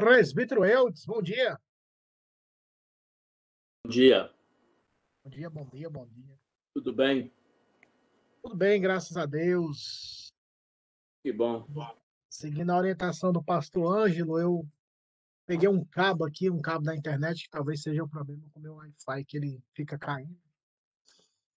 Presbítero 0.00 0.64
Eudes, 0.64 1.04
bom 1.04 1.20
dia. 1.20 1.60
Bom 3.84 3.90
dia. 3.90 4.34
Bom 5.22 5.30
dia, 5.30 5.50
bom 5.50 5.64
dia, 5.66 5.90
bom 5.90 6.06
dia. 6.06 6.40
Tudo 6.72 6.90
bem? 6.90 7.30
Tudo 8.42 8.56
bem, 8.56 8.80
graças 8.80 9.14
a 9.18 9.26
Deus. 9.26 10.32
Que 11.22 11.30
bom. 11.30 11.66
Seguindo 12.30 12.70
a 12.70 12.78
orientação 12.78 13.30
do 13.30 13.44
pastor 13.44 13.94
Ângelo, 13.94 14.38
eu 14.38 14.66
peguei 15.44 15.68
um 15.68 15.84
cabo 15.84 16.24
aqui, 16.24 16.48
um 16.48 16.62
cabo 16.62 16.86
da 16.86 16.96
internet, 16.96 17.44
que 17.44 17.50
talvez 17.50 17.82
seja 17.82 18.02
o 18.02 18.08
problema 18.08 18.48
com 18.54 18.58
o 18.58 18.62
meu 18.62 18.76
Wi-Fi, 18.76 19.22
que 19.26 19.36
ele 19.36 19.62
fica 19.74 19.98
caindo. 19.98 20.40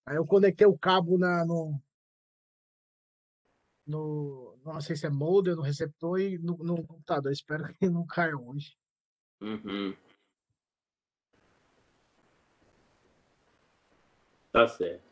Aí 0.05 0.17
eu 0.17 0.25
conectei 0.25 0.67
o 0.67 0.77
cabo 0.77 1.17
na, 1.17 1.45
no, 1.45 1.81
no. 3.85 4.57
Não 4.63 4.81
sei 4.81 4.95
se 4.95 5.05
é 5.05 5.09
modem, 5.09 5.55
no 5.55 5.61
receptor 5.61 6.19
e 6.19 6.37
no, 6.37 6.57
no 6.57 6.85
computador. 6.85 7.31
Espero 7.31 7.73
que 7.75 7.89
não 7.89 8.05
caia 8.05 8.37
hoje. 8.37 8.75
Uhum. 9.41 9.95
Tá 14.51 14.67
certo. 14.67 15.03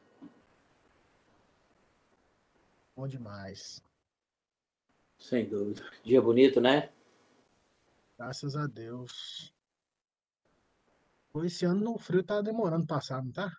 Bom 2.95 3.07
demais. 3.07 3.84
Sem 5.18 5.47
dúvida. 5.47 5.84
Dia 6.03 6.22
bonito, 6.22 6.62
né? 6.62 6.91
Graças 8.18 8.56
a 8.56 8.68
Deus. 8.68 9.53
Esse 11.44 11.66
ano 11.66 11.81
no 11.81 11.97
frio 11.97 12.24
tá 12.24 12.41
demorando 12.41 12.85
passar, 12.85 13.24
não 13.24 13.31
tá? 13.31 13.51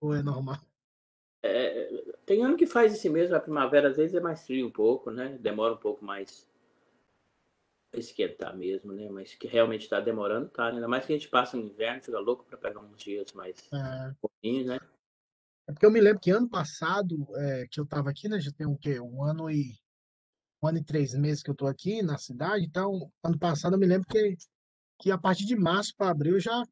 Ou 0.00 0.14
é 0.14 0.22
normal? 0.22 0.58
É, 1.42 2.13
tem 2.26 2.44
ano 2.44 2.56
que 2.56 2.66
faz 2.66 2.92
esse 2.94 3.08
mesmo, 3.08 3.34
a 3.36 3.40
primavera 3.40 3.88
às 3.90 3.96
vezes 3.96 4.14
é 4.14 4.20
mais 4.20 4.44
frio 4.46 4.66
um 4.66 4.70
pouco, 4.72 5.10
né? 5.10 5.38
Demora 5.38 5.74
um 5.74 5.78
pouco 5.78 6.04
mais 6.04 6.46
esquentar 7.94 8.54
mesmo, 8.56 8.92
né? 8.92 9.08
Mas 9.08 9.34
que 9.34 9.46
realmente 9.46 9.82
está 9.82 10.00
demorando, 10.00 10.48
tá? 10.50 10.68
Ainda 10.68 10.88
mais 10.88 11.06
que 11.06 11.12
a 11.12 11.16
gente 11.16 11.28
passa 11.30 11.56
no 11.56 11.62
inverno, 11.64 12.02
fica 12.02 12.18
louco 12.18 12.44
para 12.44 12.58
pegar 12.58 12.80
uns 12.80 13.02
dias 13.02 13.32
mais 13.32 13.72
É, 13.72 14.14
pouquinhos, 14.20 14.66
né? 14.66 14.78
é 15.68 15.72
porque 15.72 15.86
eu 15.86 15.90
me 15.90 16.00
lembro 16.00 16.20
que 16.20 16.30
ano 16.30 16.48
passado, 16.48 17.26
é, 17.36 17.66
que 17.70 17.80
eu 17.80 17.86
tava 17.86 18.10
aqui, 18.10 18.28
né? 18.28 18.40
Já 18.40 18.52
tem 18.52 18.66
o 18.66 18.76
quê? 18.76 19.00
Um 19.00 19.22
ano 19.22 19.50
e 19.50 19.72
um 20.62 20.68
ano 20.68 20.78
e 20.78 20.84
três 20.84 21.14
meses 21.14 21.42
que 21.42 21.50
eu 21.50 21.56
tô 21.56 21.66
aqui 21.66 22.02
na 22.02 22.18
cidade. 22.18 22.64
Então, 22.66 23.12
ano 23.24 23.38
passado 23.38 23.74
eu 23.74 23.80
me 23.80 23.86
lembro 23.86 24.08
que, 24.08 24.36
que 25.00 25.10
a 25.12 25.18
partir 25.18 25.46
de 25.46 25.56
março 25.56 25.94
para 25.96 26.10
abril 26.12 26.40
já 26.40 26.62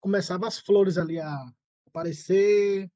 começava 0.00 0.46
as 0.48 0.58
flores 0.60 0.98
ali 0.98 1.20
a 1.20 1.46
aparecer. 1.88 2.90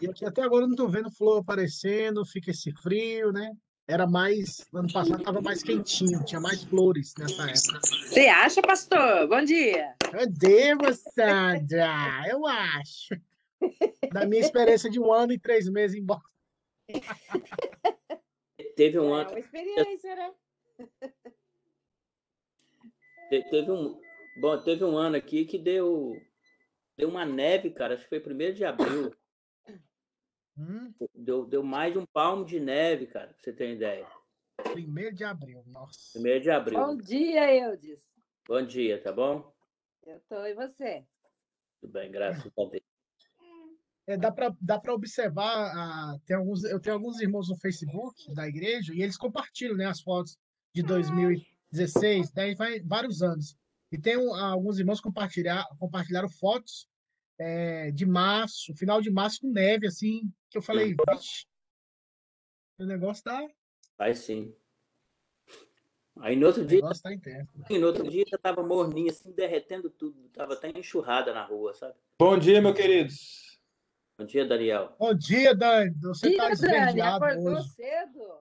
E 0.00 0.08
aqui 0.08 0.24
até 0.24 0.42
agora 0.42 0.64
eu 0.64 0.68
não 0.68 0.76
tô 0.76 0.88
vendo 0.88 1.10
flor 1.10 1.40
aparecendo, 1.40 2.24
fica 2.24 2.50
esse 2.50 2.72
frio, 2.72 3.32
né? 3.32 3.52
Era 3.88 4.06
mais, 4.06 4.66
ano 4.74 4.92
passado 4.92 5.22
tava 5.22 5.40
mais 5.40 5.62
quentinho, 5.62 6.24
tinha 6.24 6.40
mais 6.40 6.64
flores 6.64 7.14
nessa 7.18 7.42
época. 7.44 7.80
Você 8.08 8.26
acha, 8.26 8.60
pastor? 8.60 9.28
Bom 9.28 9.42
dia. 9.42 9.94
Eu 10.12 10.28
devo, 10.28 10.92
Sandra, 10.92 12.24
eu 12.28 12.44
acho. 12.46 13.14
Da 14.12 14.26
minha 14.26 14.40
experiência 14.40 14.90
de 14.90 14.98
um 15.00 15.12
ano 15.12 15.32
e 15.32 15.38
três 15.38 15.68
meses 15.68 15.96
embora. 15.96 16.20
Teve 18.76 18.98
É 18.98 19.00
um 19.00 19.14
ano, 19.14 19.30
uma 19.30 19.38
experiência, 19.38 20.16
né? 20.16 20.32
te- 23.30 23.50
teve 23.50 23.70
um, 23.70 24.00
bom, 24.40 24.62
teve 24.62 24.84
um 24.84 24.96
ano 24.96 25.16
aqui 25.16 25.44
que 25.44 25.58
deu, 25.58 26.12
deu 26.96 27.08
uma 27.08 27.24
neve, 27.24 27.70
cara. 27.70 27.94
Acho 27.94 28.02
que 28.04 28.08
foi 28.10 28.20
primeiro 28.20 28.54
de 28.54 28.64
abril. 28.64 29.12
Hum, 30.58 30.92
Deu, 31.14 31.44
deu 31.46 31.62
mais 31.62 31.92
de 31.92 31.98
um 31.98 32.06
palmo 32.06 32.44
de 32.44 32.58
neve, 32.58 33.06
cara, 33.06 33.28
pra 33.28 33.36
você 33.42 33.52
ter 33.52 33.64
uma 33.66 33.74
ideia. 33.74 34.06
primeiro 34.72 35.14
de 35.14 35.24
abril, 35.24 35.62
nossa. 35.66 35.98
Primeiro 36.14 36.40
de 36.42 36.50
abril. 36.50 36.78
Bom 36.78 36.96
dia, 36.96 37.54
Eudes. 37.54 37.98
Bom 38.48 38.62
dia, 38.64 39.02
tá 39.02 39.12
bom? 39.12 39.52
Eu 40.06 40.20
tô 40.28 40.44
e 40.46 40.54
você? 40.54 41.04
Tudo 41.80 41.92
bem, 41.92 42.10
graças 42.10 42.46
a 42.46 42.64
Deus. 42.64 42.82
É, 44.06 44.16
dá 44.16 44.30
para 44.30 44.54
dá 44.60 44.78
para 44.78 44.94
observar, 44.94 45.72
ah, 45.74 46.16
tem 46.24 46.36
alguns, 46.36 46.62
eu 46.64 46.80
tenho 46.80 46.94
alguns 46.94 47.20
irmãos 47.20 47.48
no 47.48 47.56
Facebook 47.56 48.32
da 48.34 48.46
igreja 48.46 48.94
e 48.94 49.02
eles 49.02 49.16
compartilham, 49.16 49.76
né, 49.76 49.86
as 49.86 50.00
fotos 50.00 50.38
de 50.72 50.82
2016, 50.82 52.30
daí 52.30 52.54
vai 52.54 52.80
vários 52.80 53.20
anos. 53.20 53.56
E 53.90 53.98
tem 53.98 54.16
um- 54.16 54.32
alguns 54.34 54.78
irmãos 54.78 55.00
compartilhar, 55.00 55.66
compartilharam 55.78 56.28
fotos 56.28 56.88
é, 57.38 57.90
de 57.90 58.06
março, 58.06 58.74
final 58.74 59.00
de 59.00 59.10
março 59.10 59.40
com 59.40 59.50
neve, 59.50 59.86
assim, 59.86 60.32
que 60.50 60.58
eu 60.58 60.62
falei, 60.62 60.94
vixe, 61.08 61.46
o 62.78 62.84
negócio 62.84 63.24
tá, 63.24 63.46
Vai 63.98 64.14
sim. 64.14 64.54
Aí 66.20 66.34
no 66.34 66.46
outro 66.46 66.62
o 66.62 66.66
dia, 66.66 66.76
negócio 66.76 67.02
tá 67.02 67.12
intenso. 67.12 67.50
no 67.68 67.86
outro 67.86 68.08
dia 68.08 68.24
já 68.26 68.38
tava 68.38 68.62
morninho, 68.62 69.10
assim, 69.10 69.30
derretendo 69.32 69.90
tudo. 69.90 70.28
Tava 70.30 70.54
até 70.54 70.70
enxurrada 70.70 71.32
na 71.32 71.44
rua, 71.44 71.74
sabe? 71.74 71.94
Bom 72.18 72.38
dia, 72.38 72.60
meus 72.60 72.74
queridos. 72.74 73.60
Bom 74.18 74.24
dia, 74.24 74.46
Daniel. 74.46 74.96
Bom 74.98 75.14
dia, 75.14 75.54
Dani, 75.54 75.94
você 76.00 76.34
tá 76.34 76.48
Dia, 76.48 76.56
Dani, 76.56 76.78
esverdeado 76.78 77.24
acordou 77.24 77.52
hoje, 77.54 77.68
cedo. 77.68 78.40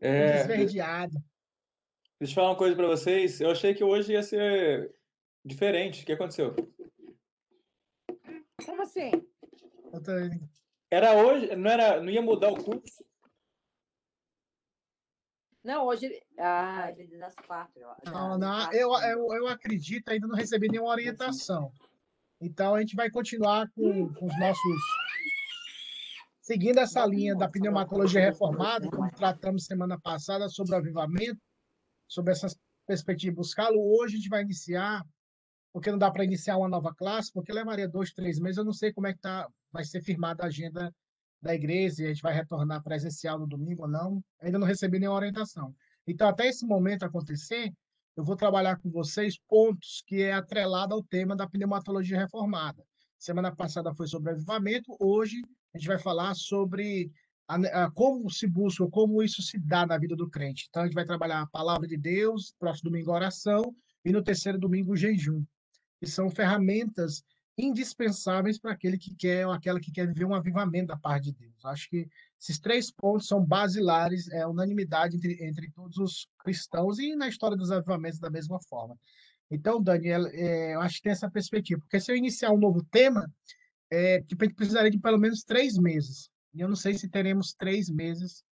É, 0.00 0.40
esverdeado. 0.40 1.12
deixa 2.18 2.32
eu 2.32 2.34
falar 2.34 2.50
uma 2.50 2.56
coisa 2.56 2.74
para 2.74 2.88
vocês. 2.88 3.40
Eu 3.40 3.52
achei 3.52 3.74
que 3.74 3.84
hoje 3.84 4.12
ia 4.12 4.22
ser 4.22 4.92
diferente. 5.44 6.02
O 6.02 6.06
que 6.06 6.12
aconteceu? 6.12 6.54
Como 8.64 8.82
assim? 8.82 9.10
Era 10.90 11.14
hoje, 11.14 11.54
não 11.56 11.70
era, 11.70 12.00
não 12.00 12.10
ia 12.10 12.22
mudar 12.22 12.50
o 12.50 12.62
curso? 12.62 13.04
Não, 15.64 15.86
hoje. 15.86 16.20
Ah, 16.38 16.92
ele 16.96 17.16
das 17.18 17.34
quatro. 17.34 17.80
eu 17.80 17.90
acho. 17.90 18.00
Não, 18.06 18.32
Ah, 18.32 18.38
não, 18.38 18.56
quatro, 18.58 18.76
eu, 18.76 18.92
eu, 18.94 19.34
eu 19.34 19.48
acredito, 19.48 20.08
ainda 20.08 20.26
não 20.26 20.34
recebi 20.36 20.68
nenhuma 20.68 20.90
orientação. 20.90 21.72
Então, 22.40 22.74
a 22.74 22.80
gente 22.80 22.96
vai 22.96 23.08
continuar 23.08 23.70
com, 23.70 24.12
com 24.14 24.26
os 24.26 24.38
nossos. 24.38 24.80
Seguindo 26.40 26.78
essa 26.78 27.06
linha 27.06 27.36
da 27.36 27.48
pneumatologia 27.48 28.20
reformada, 28.20 28.90
como 28.90 29.08
tratamos 29.12 29.64
semana 29.64 29.98
passada 30.00 30.48
sobre 30.48 30.74
o 30.74 30.78
avivamento, 30.78 31.40
sobre 32.08 32.32
essas 32.32 32.58
perspectivas 32.84 33.32
de 33.32 33.36
buscá-lo, 33.36 33.78
hoje 33.96 34.14
a 34.14 34.18
gente 34.18 34.28
vai 34.28 34.42
iniciar, 34.42 35.04
porque 35.72 35.90
não 35.90 35.98
dá 35.98 36.10
para 36.10 36.24
iniciar 36.24 36.58
uma 36.58 36.68
nova 36.68 36.94
classe, 36.94 37.32
porque 37.32 37.52
levaria 37.52 37.88
dois, 37.88 38.12
três 38.12 38.38
meses, 38.38 38.58
eu 38.58 38.64
não 38.64 38.72
sei 38.72 38.92
como 38.92 39.06
é 39.06 39.14
que 39.14 39.20
tá, 39.20 39.48
vai 39.72 39.84
ser 39.84 40.02
firmada 40.02 40.42
a 40.42 40.46
agenda 40.46 40.94
da 41.40 41.54
igreja, 41.54 42.02
e 42.02 42.06
a 42.06 42.08
gente 42.10 42.22
vai 42.22 42.34
retornar 42.34 42.82
presencial 42.82 43.38
no 43.38 43.46
domingo 43.46 43.82
ou 43.82 43.88
não, 43.88 44.22
ainda 44.40 44.58
não 44.58 44.66
recebi 44.66 44.98
nenhuma 44.98 45.16
orientação. 45.16 45.74
Então, 46.06 46.28
até 46.28 46.46
esse 46.46 46.66
momento 46.66 47.04
acontecer, 47.04 47.72
eu 48.16 48.22
vou 48.22 48.36
trabalhar 48.36 48.76
com 48.76 48.90
vocês 48.90 49.38
pontos 49.48 50.04
que 50.06 50.22
é 50.22 50.34
atrelado 50.34 50.94
ao 50.94 51.02
tema 51.02 51.34
da 51.34 51.48
pneumatologia 51.48 52.18
reformada. 52.18 52.84
Semana 53.18 53.54
passada 53.54 53.94
foi 53.94 54.06
sobre 54.06 54.32
avivamento, 54.32 54.94
hoje 55.00 55.42
a 55.74 55.78
gente 55.78 55.88
vai 55.88 55.98
falar 55.98 56.34
sobre 56.34 57.10
a, 57.48 57.84
a, 57.84 57.90
como 57.90 58.30
se 58.30 58.46
busca, 58.46 58.86
como 58.88 59.22
isso 59.22 59.42
se 59.42 59.58
dá 59.58 59.86
na 59.86 59.96
vida 59.96 60.14
do 60.14 60.28
crente. 60.28 60.66
Então, 60.68 60.82
a 60.82 60.86
gente 60.86 60.94
vai 60.94 61.04
trabalhar 61.04 61.40
a 61.40 61.46
palavra 61.46 61.88
de 61.88 61.96
Deus, 61.96 62.54
próximo 62.58 62.90
domingo 62.90 63.10
a 63.10 63.14
oração, 63.14 63.74
e 64.04 64.12
no 64.12 64.22
terceiro 64.22 64.58
domingo 64.58 64.92
o 64.92 64.96
jejum, 64.96 65.44
que 66.02 66.10
são 66.10 66.28
ferramentas 66.28 67.22
indispensáveis 67.56 68.58
para 68.58 68.72
aquele 68.72 68.98
que 68.98 69.14
quer 69.14 69.46
ou 69.46 69.52
aquela 69.52 69.78
que 69.78 69.92
quer 69.92 70.08
viver 70.08 70.24
um 70.24 70.34
avivamento 70.34 70.88
da 70.88 70.96
parte 70.96 71.26
de 71.30 71.38
Deus. 71.38 71.64
Acho 71.64 71.88
que 71.88 72.08
esses 72.40 72.58
três 72.58 72.90
pontos 72.90 73.28
são 73.28 73.44
basilares, 73.44 74.28
é 74.32 74.44
unanimidade 74.44 75.16
entre, 75.16 75.46
entre 75.46 75.70
todos 75.70 75.96
os 75.98 76.28
cristãos 76.40 76.98
e 76.98 77.14
na 77.14 77.28
história 77.28 77.56
dos 77.56 77.70
avivamentos 77.70 78.18
da 78.18 78.28
mesma 78.28 78.58
forma. 78.68 78.98
Então, 79.48 79.80
Daniel, 79.80 80.26
é, 80.26 80.74
eu 80.74 80.80
acho 80.80 80.96
que 80.96 81.02
tem 81.02 81.12
essa 81.12 81.30
perspectiva, 81.30 81.80
porque 81.80 82.00
se 82.00 82.10
eu 82.10 82.16
iniciar 82.16 82.50
um 82.50 82.58
novo 82.58 82.82
tema, 82.90 83.32
é, 83.88 84.20
tipo, 84.22 84.42
a 84.42 84.46
gente 84.46 84.56
precisaria 84.56 84.90
de 84.90 84.98
pelo 84.98 85.18
menos 85.18 85.44
três 85.44 85.78
meses. 85.78 86.28
E 86.52 86.60
eu 86.62 86.68
não 86.68 86.74
sei 86.74 86.94
se 86.94 87.08
teremos 87.08 87.54
três 87.54 87.88
meses 87.88 88.42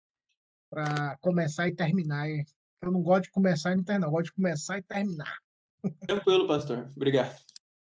para 0.71 1.17
começar 1.21 1.67
e 1.67 1.75
terminar. 1.75 2.29
Eu 2.29 2.93
não 2.93 3.03
gosto 3.03 3.25
de 3.25 3.31
começar 3.33 3.73
e 3.73 3.77
não 3.77 3.83
terminar, 3.83 4.07
eu 4.07 4.13
gosto 4.13 4.27
de 4.27 4.35
começar 4.35 4.79
e 4.79 4.83
terminar. 4.83 5.37
Tranquilo, 6.07 6.47
pastor. 6.47 6.91
Obrigado. 6.97 7.39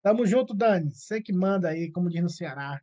Tamo 0.01 0.25
junto, 0.25 0.53
Dani. 0.53 0.91
Você 0.91 1.21
que 1.21 1.31
manda 1.31 1.69
aí, 1.69 1.91
como 1.91 2.09
diz 2.09 2.21
no 2.21 2.29
Ceará. 2.29 2.81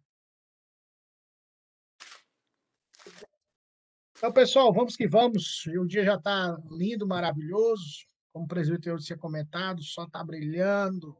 Então, 4.16 4.32
pessoal, 4.32 4.72
vamos 4.72 4.96
que 4.96 5.06
vamos. 5.06 5.64
E 5.66 5.78
o 5.78 5.86
dia 5.86 6.04
já 6.04 6.14
está 6.16 6.56
lindo, 6.70 7.06
maravilhoso. 7.06 8.06
Como 8.32 8.44
o 8.44 8.48
presbítero 8.48 8.98
tinha 8.98 9.18
comentado, 9.18 9.78
o 9.78 9.84
sol 9.84 10.06
está 10.06 10.24
brilhando. 10.24 11.16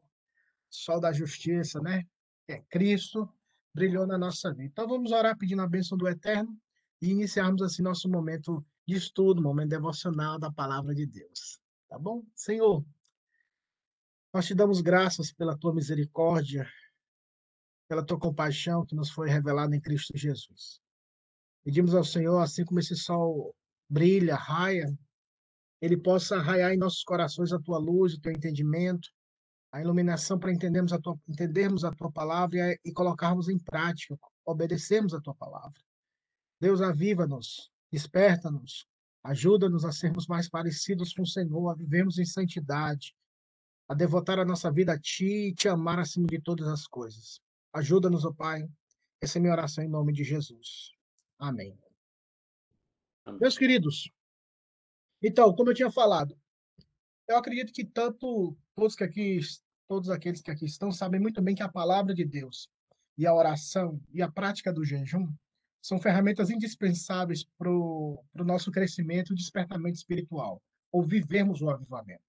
Sol 0.69 0.99
da 0.99 1.11
justiça, 1.11 1.79
né? 1.81 2.05
É 2.47 2.59
Cristo, 2.69 3.27
brilhou 3.73 4.05
na 4.05 4.17
nossa 4.17 4.51
vida. 4.51 4.65
Então, 4.65 4.87
vamos 4.87 5.11
orar 5.11 5.37
pedindo 5.37 5.61
a 5.61 5.67
bênção 5.67 5.97
do 5.97 6.07
Eterno 6.07 6.57
e 7.01 7.09
iniciarmos 7.09 7.61
assim 7.61 7.81
nosso 7.81 8.09
momento 8.09 8.65
de 8.85 8.95
estudo, 8.95 9.41
momento 9.41 9.69
devocional 9.69 10.37
da 10.37 10.51
palavra 10.51 10.93
de 10.93 11.05
Deus. 11.05 11.59
Tá 11.87 11.97
bom? 11.97 12.23
Senhor, 12.35 12.83
nós 14.33 14.45
te 14.45 14.53
damos 14.53 14.81
graças 14.81 15.31
pela 15.31 15.57
tua 15.57 15.73
misericórdia, 15.73 16.67
pela 17.87 18.05
tua 18.05 18.19
compaixão 18.19 18.85
que 18.85 18.95
nos 18.95 19.09
foi 19.09 19.29
revelada 19.29 19.75
em 19.75 19.81
Cristo 19.81 20.15
Jesus. 20.15 20.79
Pedimos 21.63 21.95
ao 21.95 22.03
Senhor, 22.03 22.39
assim 22.39 22.63
como 22.63 22.79
esse 22.79 22.95
sol 22.95 23.55
brilha, 23.89 24.35
raia 24.35 24.87
ele 25.81 25.97
possa 25.97 26.39
raiar 26.41 26.73
em 26.73 26.77
nossos 26.77 27.03
corações 27.03 27.53
a 27.53 27.59
tua 27.59 27.77
luz, 27.77 28.13
o 28.13 28.19
teu 28.19 28.31
entendimento, 28.31 29.09
a 29.71 29.81
iluminação 29.81 30.37
para 30.37 30.51
entendermos 30.51 30.91
a 30.91 30.99
tua, 30.99 31.17
entendermos 31.27 31.85
a 31.85 31.91
tua 31.91 32.11
palavra 32.11 32.57
e, 32.57 32.79
e 32.85 32.91
colocarmos 32.91 33.47
em 33.49 33.57
prática, 33.57 34.17
obedecermos 34.45 35.13
a 35.13 35.21
tua 35.21 35.35
palavra. 35.35 35.79
Deus, 36.59 36.81
aviva-nos, 36.81 37.71
desperta-nos, 37.91 38.85
ajuda-nos 39.23 39.85
a 39.85 39.91
sermos 39.91 40.27
mais 40.27 40.49
parecidos 40.49 41.13
com 41.13 41.21
o 41.21 41.27
Senhor, 41.27 41.69
a 41.69 41.75
vivermos 41.75 42.17
em 42.17 42.25
santidade, 42.25 43.15
a 43.89 43.95
devotar 43.95 44.37
a 44.37 44.45
nossa 44.45 44.71
vida 44.71 44.93
a 44.93 44.99
Ti 44.99 45.49
e 45.49 45.53
Te 45.53 45.67
amar 45.67 45.99
acima 45.99 46.27
de 46.27 46.39
todas 46.39 46.67
as 46.67 46.85
coisas. 46.85 47.41
Ajuda-nos, 47.73 48.23
ó 48.23 48.29
oh 48.29 48.33
Pai. 48.33 48.69
Essa 49.19 49.39
é 49.39 49.41
minha 49.41 49.51
oração 49.51 49.83
em 49.83 49.89
nome 49.89 50.13
de 50.13 50.23
Jesus. 50.23 50.91
Amém. 51.39 51.75
Amém. 53.25 53.39
Meus 53.41 53.57
queridos, 53.57 54.11
então, 55.21 55.53
como 55.53 55.71
eu 55.71 55.73
tinha 55.73 55.91
falado, 55.91 56.37
eu 57.27 57.35
acredito 57.35 57.73
que 57.73 57.83
tanto 57.83 58.55
todos 58.75 58.95
que 58.95 59.03
aqui, 59.03 59.39
todos 59.87 60.09
aqueles 60.09 60.41
que 60.41 60.51
aqui 60.51 60.65
estão 60.65 60.91
sabem 60.91 61.19
muito 61.19 61.41
bem 61.41 61.55
que 61.55 61.63
a 61.63 61.69
palavra 61.69 62.13
de 62.13 62.23
Deus 62.23 62.69
e 63.17 63.25
a 63.25 63.33
oração 63.33 63.99
e 64.13 64.21
a 64.21 64.31
prática 64.31 64.71
do 64.71 64.85
jejum 64.85 65.27
são 65.81 65.99
ferramentas 65.99 66.49
indispensáveis 66.49 67.43
para 67.57 67.69
o 67.71 68.23
nosso 68.35 68.71
crescimento 68.71 69.33
e 69.33 69.35
despertamento 69.35 69.97
espiritual, 69.97 70.61
ou 70.91 71.03
vivermos 71.03 71.61
o 71.61 71.69
avivamento. 71.69 72.28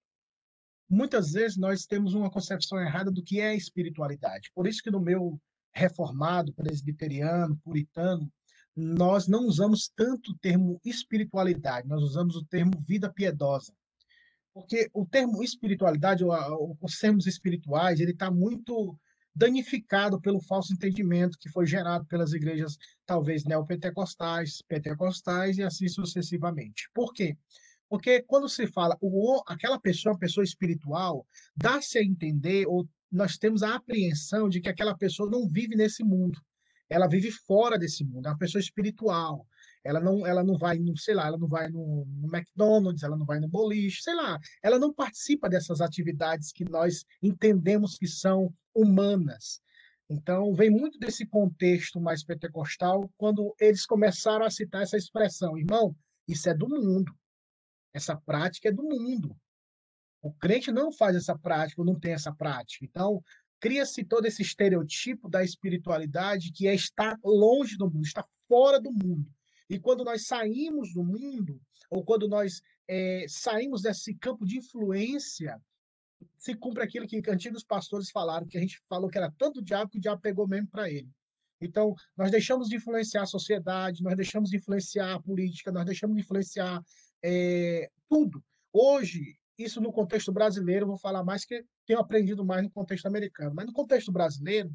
Muitas 0.91 1.31
vezes 1.31 1.55
nós 1.55 1.85
temos 1.85 2.13
uma 2.13 2.29
concepção 2.29 2.77
errada 2.77 3.09
do 3.09 3.23
que 3.23 3.39
é 3.39 3.55
espiritualidade. 3.55 4.51
Por 4.53 4.67
isso 4.67 4.83
que 4.83 4.91
no 4.91 4.99
meu 4.99 5.39
reformado, 5.73 6.53
presbiteriano, 6.53 7.57
puritano, 7.63 8.29
nós 8.75 9.25
não 9.25 9.45
usamos 9.45 9.89
tanto 9.95 10.31
o 10.31 10.37
termo 10.39 10.81
espiritualidade, 10.83 11.87
nós 11.87 12.03
usamos 12.03 12.35
o 12.35 12.43
termo 12.43 12.73
vida 12.85 13.09
piedosa. 13.09 13.73
Porque 14.53 14.89
o 14.93 15.05
termo 15.05 15.41
espiritualidade, 15.41 16.25
ou, 16.25 16.77
os 16.81 16.99
termos 16.99 17.25
espirituais, 17.25 18.01
ele 18.01 18.11
está 18.11 18.29
muito 18.29 18.99
danificado 19.33 20.19
pelo 20.19 20.41
falso 20.41 20.73
entendimento 20.73 21.37
que 21.39 21.49
foi 21.49 21.65
gerado 21.65 22.05
pelas 22.05 22.33
igrejas, 22.33 22.77
talvez 23.05 23.45
neopentecostais, 23.45 24.61
pentecostais 24.67 25.57
e 25.57 25.63
assim 25.63 25.87
sucessivamente. 25.87 26.89
Por 26.93 27.13
quê? 27.13 27.37
Porque 27.37 27.70
quando 28.27 28.47
se 28.47 28.67
fala 28.67 28.97
o, 29.01 29.41
aquela 29.47 29.79
pessoa, 29.79 30.17
pessoa 30.17 30.43
espiritual, 30.43 31.25
dá-se 31.55 31.97
a 31.97 32.03
entender, 32.03 32.65
ou 32.67 32.87
nós 33.11 33.37
temos 33.37 33.63
a 33.63 33.75
apreensão 33.75 34.47
de 34.47 34.61
que 34.61 34.69
aquela 34.69 34.95
pessoa 34.95 35.29
não 35.29 35.47
vive 35.47 35.75
nesse 35.75 36.03
mundo. 36.03 36.39
Ela 36.89 37.07
vive 37.07 37.31
fora 37.31 37.77
desse 37.77 38.03
mundo, 38.03 38.27
é 38.27 38.29
uma 38.29 38.37
pessoa 38.37 38.61
espiritual. 38.61 39.45
Ela 39.83 39.99
não, 39.99 40.25
ela 40.25 40.43
não 40.43 40.57
vai, 40.57 40.77
no, 40.77 40.95
sei 40.97 41.15
lá, 41.15 41.27
ela 41.27 41.37
não 41.37 41.47
vai 41.47 41.67
no, 41.69 42.05
no 42.05 42.27
McDonald's, 42.35 43.03
ela 43.03 43.17
não 43.17 43.25
vai 43.25 43.39
no 43.39 43.47
boliche, 43.47 44.03
sei 44.03 44.13
lá. 44.13 44.39
Ela 44.61 44.77
não 44.77 44.93
participa 44.93 45.49
dessas 45.49 45.81
atividades 45.81 46.51
que 46.51 46.63
nós 46.63 47.03
entendemos 47.21 47.97
que 47.97 48.07
são 48.07 48.53
humanas. 48.75 49.61
Então, 50.09 50.53
vem 50.53 50.69
muito 50.69 50.99
desse 50.99 51.25
contexto 51.25 51.99
mais 51.99 52.23
pentecostal 52.23 53.09
quando 53.17 53.55
eles 53.59 53.85
começaram 53.85 54.45
a 54.45 54.51
citar 54.51 54.83
essa 54.83 54.97
expressão. 54.97 55.57
Irmão, 55.57 55.95
isso 56.27 56.49
é 56.49 56.53
do 56.53 56.67
mundo. 56.67 57.11
Essa 57.93 58.15
prática 58.15 58.69
é 58.69 58.71
do 58.71 58.83
mundo. 58.83 59.35
O 60.21 60.31
crente 60.31 60.71
não 60.71 60.91
faz 60.91 61.15
essa 61.15 61.37
prática, 61.37 61.83
não 61.83 61.99
tem 61.99 62.13
essa 62.13 62.33
prática. 62.33 62.85
Então, 62.85 63.23
cria-se 63.59 64.03
todo 64.03 64.25
esse 64.25 64.41
estereotipo 64.41 65.29
da 65.29 65.43
espiritualidade 65.43 66.51
que 66.51 66.67
é 66.67 66.75
estar 66.75 67.17
longe 67.23 67.77
do 67.77 67.89
mundo, 67.89 68.05
estar 68.05 68.25
fora 68.47 68.79
do 68.79 68.91
mundo. 68.91 69.29
E 69.69 69.79
quando 69.79 70.03
nós 70.03 70.25
saímos 70.25 70.93
do 70.93 71.03
mundo, 71.03 71.59
ou 71.89 72.03
quando 72.03 72.27
nós 72.27 72.61
é, 72.87 73.25
saímos 73.27 73.81
desse 73.81 74.13
campo 74.15 74.45
de 74.45 74.57
influência, 74.57 75.61
se 76.37 76.53
cumpre 76.55 76.83
aquilo 76.83 77.07
que 77.07 77.21
antigos 77.29 77.63
pastores 77.63 78.09
falaram, 78.09 78.47
que 78.47 78.57
a 78.57 78.61
gente 78.61 78.81
falou 78.89 79.09
que 79.09 79.17
era 79.17 79.31
tanto 79.37 79.61
diabo 79.61 79.89
que 79.89 79.97
o 79.97 80.01
diabo 80.01 80.21
pegou 80.21 80.47
mesmo 80.47 80.67
para 80.67 80.89
ele. 80.89 81.09
Então, 81.61 81.93
nós 82.17 82.31
deixamos 82.31 82.67
de 82.67 82.75
influenciar 82.75 83.23
a 83.23 83.27
sociedade, 83.27 84.03
nós 84.03 84.15
deixamos 84.15 84.49
de 84.49 84.57
influenciar 84.57 85.13
a 85.13 85.21
política, 85.21 85.71
nós 85.71 85.85
deixamos 85.85 86.15
de 86.15 86.23
influenciar 86.23 86.83
é, 87.23 87.89
tudo. 88.09 88.43
Hoje, 88.73 89.37
isso 89.57 89.81
no 89.81 89.91
contexto 89.91 90.31
brasileiro, 90.31 90.87
vou 90.87 90.97
falar 90.97 91.23
mais 91.23 91.45
que 91.45 91.63
tenho 91.85 91.99
aprendido 91.99 92.45
mais 92.45 92.63
no 92.63 92.69
contexto 92.69 93.05
americano, 93.05 93.53
mas 93.53 93.65
no 93.65 93.73
contexto 93.73 94.11
brasileiro, 94.11 94.71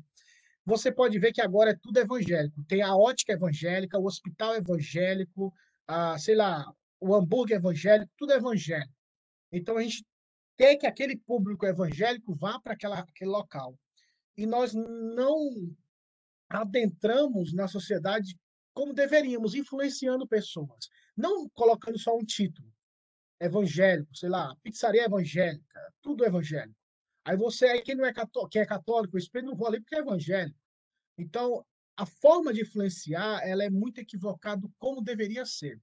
você 0.65 0.91
pode 0.91 1.19
ver 1.19 1.33
que 1.33 1.41
agora 1.41 1.71
é 1.71 1.79
tudo 1.81 1.99
evangélico. 1.99 2.63
Tem 2.65 2.83
a 2.83 2.97
ótica 2.97 3.33
evangélica, 3.33 3.99
o 3.99 4.07
hospital 4.07 4.57
evangélico, 4.57 5.55
a, 5.87 6.19
sei 6.19 6.35
lá, 6.35 6.73
o 7.01 7.15
hambúrguer 7.15 7.57
evangélico, 7.57 8.11
tudo 8.17 8.33
é 8.33 8.37
evangélico. 8.37 8.93
Então 9.53 9.77
a 9.77 9.83
gente 9.83 10.05
quer 10.57 10.77
que 10.77 10.87
aquele 10.87 11.17
público 11.17 11.65
evangélico 11.67 12.35
vá 12.35 12.59
para 12.59 12.73
aquele 12.75 13.31
local. 13.31 13.79
E 14.37 14.45
nós 14.45 14.75
não 14.75 15.39
adentramos 16.49 17.53
na 17.53 17.69
sociedade 17.69 18.37
como 18.77 18.93
deveríamos, 18.93 19.55
influenciando 19.55 20.29
pessoas. 20.29 20.91
Não 21.17 21.49
colocando 21.49 21.99
só 21.99 22.15
um 22.15 22.23
título 22.23 22.71
evangélico, 23.41 24.15
sei 24.15 24.29
lá, 24.29 24.55
pizzaria 24.63 25.07
evangélica, 25.07 25.81
tudo 26.03 26.27
evangélico. 26.27 26.79
Aí 27.25 27.39
você, 27.39 27.69
aí 27.69 27.81
quem 27.81 27.95
não 27.95 28.05
é 28.05 28.13
católico, 28.13 28.51
quem 28.51 28.61
é 28.61 28.67
católico, 28.67 29.17
espelho 29.17 29.47
não 29.47 29.57
vou 29.57 29.67
ali 29.67 29.81
porque 29.81 29.97
é 29.97 30.01
evangélico. 30.01 30.59
Então, 31.17 31.65
a 31.97 32.05
forma 32.05 32.53
de 32.53 32.61
influenciar, 32.61 33.41
ela 33.49 33.65
é 33.65 33.71
muito 33.71 33.99
equivocada 33.99 34.69
como 34.79 35.01
deveria 35.01 35.47
ser. 35.47 35.81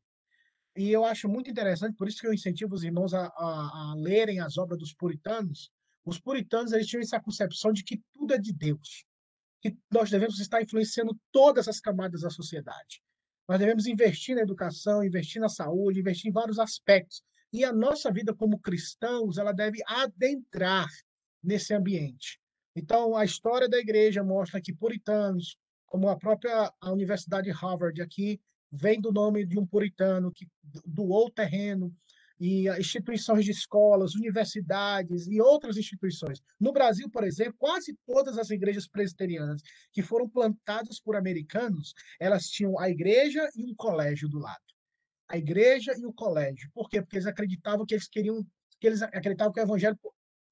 E 0.77 0.91
eu 0.91 1.03
acho 1.03 1.27
muito 1.27 1.49
interessante, 1.49 1.95
por 1.95 2.07
isso 2.07 2.21
que 2.21 2.27
eu 2.27 2.33
incentivo 2.33 2.75
os 2.75 2.83
irmãos 2.83 3.15
a, 3.15 3.25
a, 3.25 3.91
a 3.91 3.95
lerem 3.97 4.39
as 4.39 4.55
obras 4.59 4.77
dos 4.77 4.93
puritanos. 4.93 5.71
Os 6.05 6.19
puritanos, 6.19 6.71
eles 6.73 6.85
tinham 6.85 7.01
essa 7.01 7.19
concepção 7.19 7.73
de 7.73 7.83
que 7.83 8.03
tudo 8.13 8.35
é 8.35 8.37
de 8.37 8.53
Deus 8.53 9.03
que 9.63 9.77
nós 9.89 10.09
devemos 10.09 10.41
estar 10.41 10.61
influenciando 10.61 11.17
todas 11.31 11.69
as 11.69 11.79
camadas 11.79 12.21
da 12.21 12.29
sociedade. 12.29 13.01
Nós 13.47 13.57
devemos 13.57 13.87
investir 13.87 14.35
na 14.35 14.41
educação, 14.41 15.01
investir 15.01 15.41
na 15.41 15.47
saúde, 15.47 16.01
investir 16.01 16.29
em 16.29 16.33
vários 16.33 16.59
aspectos. 16.59 17.23
E 17.51 17.63
a 17.63 17.71
nossa 17.71 18.11
vida 18.11 18.33
como 18.33 18.59
cristãos, 18.59 19.37
ela 19.37 19.53
deve 19.53 19.81
adentrar 19.87 20.89
nesse 21.41 21.73
ambiente. 21.73 22.41
Então, 22.75 23.15
a 23.15 23.23
história 23.23 23.69
da 23.69 23.77
igreja 23.77 24.21
mostra 24.21 24.59
que 24.59 24.73
puritanos, 24.73 25.57
como 25.85 26.09
a 26.09 26.17
própria 26.17 26.73
a 26.81 26.91
Universidade 26.91 27.49
Harvard 27.49 28.01
aqui, 28.01 28.41
vem 28.69 28.99
do 28.99 29.13
nome 29.13 29.45
de 29.45 29.57
um 29.57 29.65
puritano 29.65 30.31
que 30.31 30.45
doou 30.85 31.29
terreno 31.29 31.95
e 32.39 32.67
instituições 32.79 33.45
de 33.45 33.51
escolas, 33.51 34.15
universidades 34.15 35.27
e 35.27 35.39
outras 35.39 35.77
instituições. 35.77 36.41
No 36.59 36.73
Brasil, 36.73 37.09
por 37.09 37.23
exemplo, 37.23 37.55
quase 37.57 37.97
todas 38.05 38.37
as 38.37 38.49
igrejas 38.49 38.87
presbiterianas 38.87 39.61
que 39.91 40.01
foram 40.01 40.27
plantadas 40.27 40.99
por 40.99 41.15
americanos, 41.15 41.93
elas 42.19 42.47
tinham 42.47 42.79
a 42.79 42.89
igreja 42.89 43.47
e 43.55 43.63
um 43.63 43.75
colégio 43.75 44.27
do 44.27 44.39
lado. 44.39 44.63
A 45.27 45.37
igreja 45.37 45.93
e 45.97 46.05
o 46.05 46.13
colégio. 46.13 46.69
Por 46.73 46.89
quê? 46.89 47.01
Porque 47.01 47.17
eles 47.17 47.27
acreditavam 47.27 47.85
que 47.85 47.93
eles 47.93 48.07
queriam, 48.07 48.45
que 48.79 48.87
eles 48.87 49.01
acreditavam 49.01 49.53
que 49.53 49.59
o 49.59 49.63
evangelho 49.63 49.97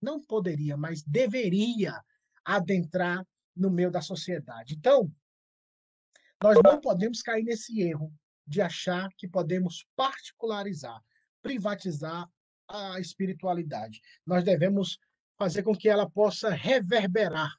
não 0.01 0.21
poderia, 0.21 0.77
mas 0.77 1.03
deveria 1.03 1.93
adentrar 2.43 3.25
no 3.55 3.69
meio 3.69 3.91
da 3.91 4.01
sociedade. 4.01 4.75
Então, 4.75 5.11
nós 6.41 6.57
não 6.63 6.79
podemos 6.79 7.21
cair 7.21 7.43
nesse 7.43 7.81
erro 7.81 8.11
de 8.47 8.61
achar 8.61 9.09
que 9.17 9.27
podemos 9.27 9.85
particularizar 9.95 10.99
privatizar 11.41 12.29
a 12.67 12.99
espiritualidade. 12.99 13.99
Nós 14.25 14.43
devemos 14.43 14.97
fazer 15.37 15.63
com 15.63 15.75
que 15.75 15.89
ela 15.89 16.09
possa 16.09 16.49
reverberar, 16.49 17.51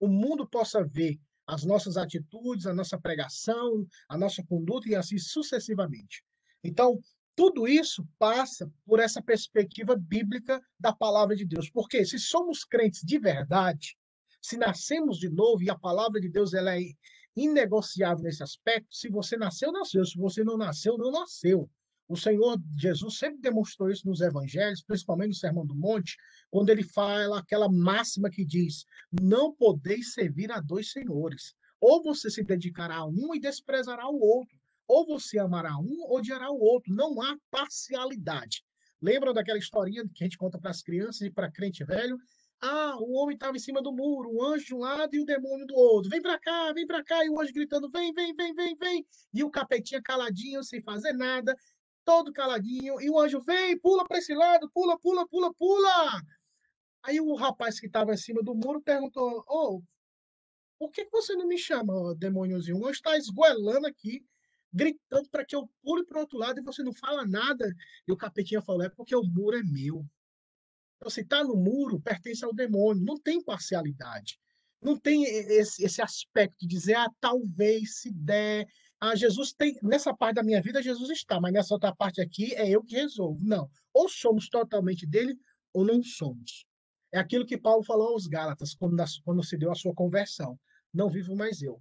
o 0.00 0.08
mundo 0.08 0.48
possa 0.48 0.84
ver 0.84 1.18
as 1.46 1.64
nossas 1.64 1.96
atitudes, 1.96 2.66
a 2.66 2.74
nossa 2.74 2.98
pregação, 2.98 3.86
a 4.08 4.18
nossa 4.18 4.44
conduta 4.44 4.88
e 4.88 4.94
assim 4.94 5.18
sucessivamente. 5.18 6.22
Então, 6.62 7.00
tudo 7.34 7.66
isso 7.68 8.06
passa 8.18 8.70
por 8.84 8.98
essa 9.00 9.22
perspectiva 9.22 9.96
bíblica 9.96 10.60
da 10.78 10.92
palavra 10.92 11.36
de 11.36 11.46
Deus. 11.46 11.70
Porque 11.70 12.04
se 12.04 12.18
somos 12.18 12.64
crentes 12.64 13.02
de 13.02 13.18
verdade, 13.18 13.96
se 14.42 14.56
nascemos 14.56 15.18
de 15.18 15.28
novo 15.30 15.62
e 15.62 15.70
a 15.70 15.78
palavra 15.78 16.20
de 16.20 16.28
Deus 16.28 16.52
ela 16.52 16.76
é 16.76 16.82
inegociável 17.36 18.24
nesse 18.24 18.42
aspecto, 18.42 18.88
se 18.94 19.08
você 19.08 19.36
nasceu, 19.36 19.70
nasceu. 19.70 20.04
Se 20.04 20.18
você 20.18 20.42
não 20.42 20.56
nasceu, 20.56 20.98
não 20.98 21.12
nasceu. 21.12 21.70
O 22.08 22.16
Senhor 22.16 22.58
Jesus 22.74 23.18
sempre 23.18 23.38
demonstrou 23.38 23.90
isso 23.90 24.08
nos 24.08 24.22
evangelhos, 24.22 24.82
principalmente 24.82 25.28
no 25.28 25.34
Sermão 25.34 25.66
do 25.66 25.74
Monte, 25.74 26.16
quando 26.50 26.70
ele 26.70 26.82
fala 26.82 27.38
aquela 27.38 27.68
máxima 27.68 28.30
que 28.30 28.46
diz: 28.46 28.86
Não 29.20 29.54
podeis 29.54 30.14
servir 30.14 30.50
a 30.50 30.58
dois 30.58 30.90
senhores. 30.90 31.54
Ou 31.78 32.02
você 32.02 32.30
se 32.30 32.42
dedicará 32.42 32.96
a 32.96 33.06
um 33.06 33.34
e 33.34 33.38
desprezará 33.38 34.08
o 34.08 34.18
outro. 34.18 34.56
Ou 34.86 35.06
você 35.06 35.38
amará 35.38 35.76
um 35.76 36.10
odiará 36.10 36.50
o 36.50 36.58
outro. 36.58 36.94
Não 36.94 37.20
há 37.20 37.36
parcialidade. 37.50 38.64
Lembram 39.02 39.34
daquela 39.34 39.58
historinha 39.58 40.02
que 40.14 40.24
a 40.24 40.26
gente 40.26 40.38
conta 40.38 40.58
para 40.58 40.70
as 40.70 40.82
crianças 40.82 41.20
e 41.20 41.30
para 41.30 41.52
crente 41.52 41.84
velho? 41.84 42.16
Ah, 42.60 42.96
o 42.98 43.12
homem 43.12 43.34
estava 43.34 43.56
em 43.56 43.60
cima 43.60 43.82
do 43.82 43.92
muro, 43.92 44.30
o 44.32 44.42
anjo 44.42 44.64
de 44.64 44.74
um 44.74 44.78
lado 44.78 45.14
e 45.14 45.20
o 45.20 45.26
demônio 45.26 45.66
do 45.66 45.76
outro. 45.76 46.10
Vem 46.10 46.22
para 46.22 46.40
cá, 46.40 46.72
vem 46.72 46.86
para 46.86 47.04
cá. 47.04 47.22
E 47.22 47.28
o 47.28 47.38
anjo 47.38 47.52
gritando: 47.52 47.90
vem, 47.90 48.14
vem, 48.14 48.34
vem, 48.34 48.54
vem, 48.54 48.74
vem. 48.76 49.06
E 49.34 49.44
o 49.44 49.50
capetinha 49.50 50.00
caladinho, 50.02 50.64
sem 50.64 50.80
fazer 50.80 51.12
nada 51.12 51.54
todo 52.08 52.32
caladinho, 52.32 52.98
e 53.02 53.10
o 53.10 53.20
anjo 53.20 53.38
vem, 53.42 53.78
pula 53.78 54.02
para 54.08 54.16
esse 54.16 54.34
lado, 54.34 54.70
pula, 54.72 54.98
pula, 54.98 55.28
pula, 55.28 55.52
pula. 55.52 56.22
Aí 57.02 57.20
o 57.20 57.34
rapaz 57.34 57.78
que 57.78 57.86
estava 57.86 58.14
em 58.14 58.16
cima 58.16 58.42
do 58.42 58.54
muro 58.54 58.80
perguntou: 58.80 59.44
oh, 59.46 59.82
por 60.78 60.90
que 60.90 61.06
você 61.12 61.34
não 61.34 61.46
me 61.46 61.58
chama, 61.58 62.14
demôniozinho? 62.14 62.78
O 62.78 62.86
anjo 62.86 62.92
está 62.92 63.14
esgoelando 63.18 63.86
aqui, 63.86 64.24
gritando 64.72 65.28
para 65.28 65.44
que 65.44 65.54
eu 65.54 65.68
pule 65.82 66.02
para 66.06 66.16
o 66.16 66.20
outro 66.22 66.38
lado 66.38 66.58
e 66.58 66.64
você 66.64 66.82
não 66.82 66.94
fala 66.94 67.26
nada. 67.26 67.70
E 68.06 68.10
o 68.10 68.16
capetinha 68.16 68.62
falou: 68.62 68.84
é 68.84 68.88
porque 68.88 69.14
o 69.14 69.22
muro 69.22 69.58
é 69.58 69.62
meu. 69.62 70.02
Então, 70.96 71.10
se 71.10 71.20
está 71.20 71.44
no 71.44 71.56
muro, 71.56 72.00
pertence 72.00 72.42
ao 72.42 72.54
demônio, 72.54 73.04
não 73.04 73.18
tem 73.20 73.44
parcialidade. 73.44 74.38
Não 74.80 74.98
tem 74.98 75.24
esse, 75.24 75.84
esse 75.84 76.00
aspecto 76.00 76.56
de 76.60 76.68
dizer, 76.68 76.94
ah, 76.94 77.10
talvez 77.20 78.00
se 78.00 78.10
der. 78.10 78.66
Ah, 79.00 79.14
Jesus 79.14 79.52
tem. 79.52 79.78
Nessa 79.82 80.14
parte 80.14 80.36
da 80.36 80.42
minha 80.42 80.60
vida, 80.60 80.82
Jesus 80.82 81.10
está, 81.10 81.40
mas 81.40 81.52
nessa 81.52 81.74
outra 81.74 81.94
parte 81.94 82.20
aqui 82.20 82.54
é 82.54 82.68
eu 82.68 82.82
que 82.82 82.96
resolvo. 82.96 83.38
Não. 83.44 83.70
Ou 83.92 84.08
somos 84.08 84.48
totalmente 84.48 85.06
dele, 85.06 85.38
ou 85.72 85.84
não 85.84 86.02
somos. 86.02 86.66
É 87.12 87.18
aquilo 87.18 87.46
que 87.46 87.56
Paulo 87.56 87.82
falou 87.84 88.08
aos 88.08 88.26
Gálatas, 88.26 88.74
quando, 88.74 88.96
quando 89.24 89.44
se 89.44 89.56
deu 89.56 89.70
a 89.70 89.74
sua 89.74 89.94
conversão. 89.94 90.58
Não 90.92 91.08
vivo 91.08 91.36
mais 91.36 91.62
eu, 91.62 91.80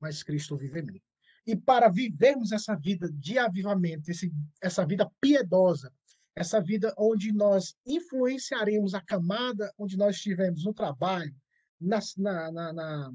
mas 0.00 0.22
Cristo 0.22 0.56
vive 0.56 0.80
em 0.80 0.84
mim. 0.84 1.02
E 1.46 1.54
para 1.54 1.88
vivermos 1.88 2.52
essa 2.52 2.74
vida 2.74 3.10
de 3.12 3.38
avivamento, 3.38 4.10
esse, 4.10 4.32
essa 4.62 4.86
vida 4.86 5.10
piedosa, 5.20 5.92
essa 6.34 6.60
vida 6.60 6.92
onde 6.96 7.32
nós 7.32 7.74
influenciaremos 7.86 8.94
a 8.94 9.02
camada 9.02 9.72
onde 9.78 9.96
nós 9.96 10.16
estivermos 10.16 10.64
no 10.64 10.72
trabalho, 10.72 11.34
na, 11.80 12.00
na, 12.16 12.72
na, 12.72 13.12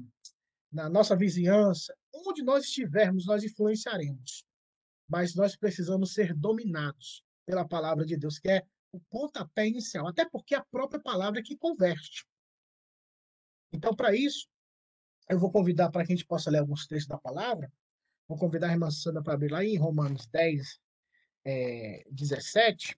na, 0.70 0.88
nossa 0.88 1.16
vizinhança, 1.16 1.96
onde 2.14 2.42
nós 2.42 2.64
estivermos, 2.64 3.26
nós 3.26 3.44
influenciaremos. 3.44 4.44
Mas 5.08 5.34
nós 5.34 5.56
precisamos 5.56 6.12
ser 6.12 6.34
dominados 6.34 7.24
pela 7.44 7.66
palavra 7.66 8.04
de 8.04 8.16
Deus, 8.16 8.38
que 8.38 8.48
é 8.48 8.64
o 8.92 9.00
pontapé 9.10 9.66
inicial, 9.66 10.06
até 10.06 10.28
porque 10.28 10.54
é 10.54 10.58
a 10.58 10.64
própria 10.64 11.00
palavra 11.00 11.42
que 11.42 11.56
converte. 11.56 12.24
Então, 13.72 13.94
para 13.94 14.14
isso, 14.14 14.48
eu 15.28 15.38
vou 15.38 15.50
convidar 15.50 15.90
para 15.90 16.04
que 16.04 16.12
a 16.12 16.16
gente 16.16 16.26
possa 16.26 16.50
ler 16.50 16.58
alguns 16.58 16.86
textos 16.86 17.08
da 17.08 17.18
palavra. 17.18 17.72
Vou 18.28 18.38
convidar 18.38 18.68
a 18.68 18.72
irmã 18.72 18.90
Sandra 18.90 19.22
para 19.22 19.34
abrir 19.34 19.50
lá 19.50 19.64
em 19.64 19.76
Romanos 19.76 20.26
10, 20.26 20.80
é, 21.44 22.04
17. 22.10 22.96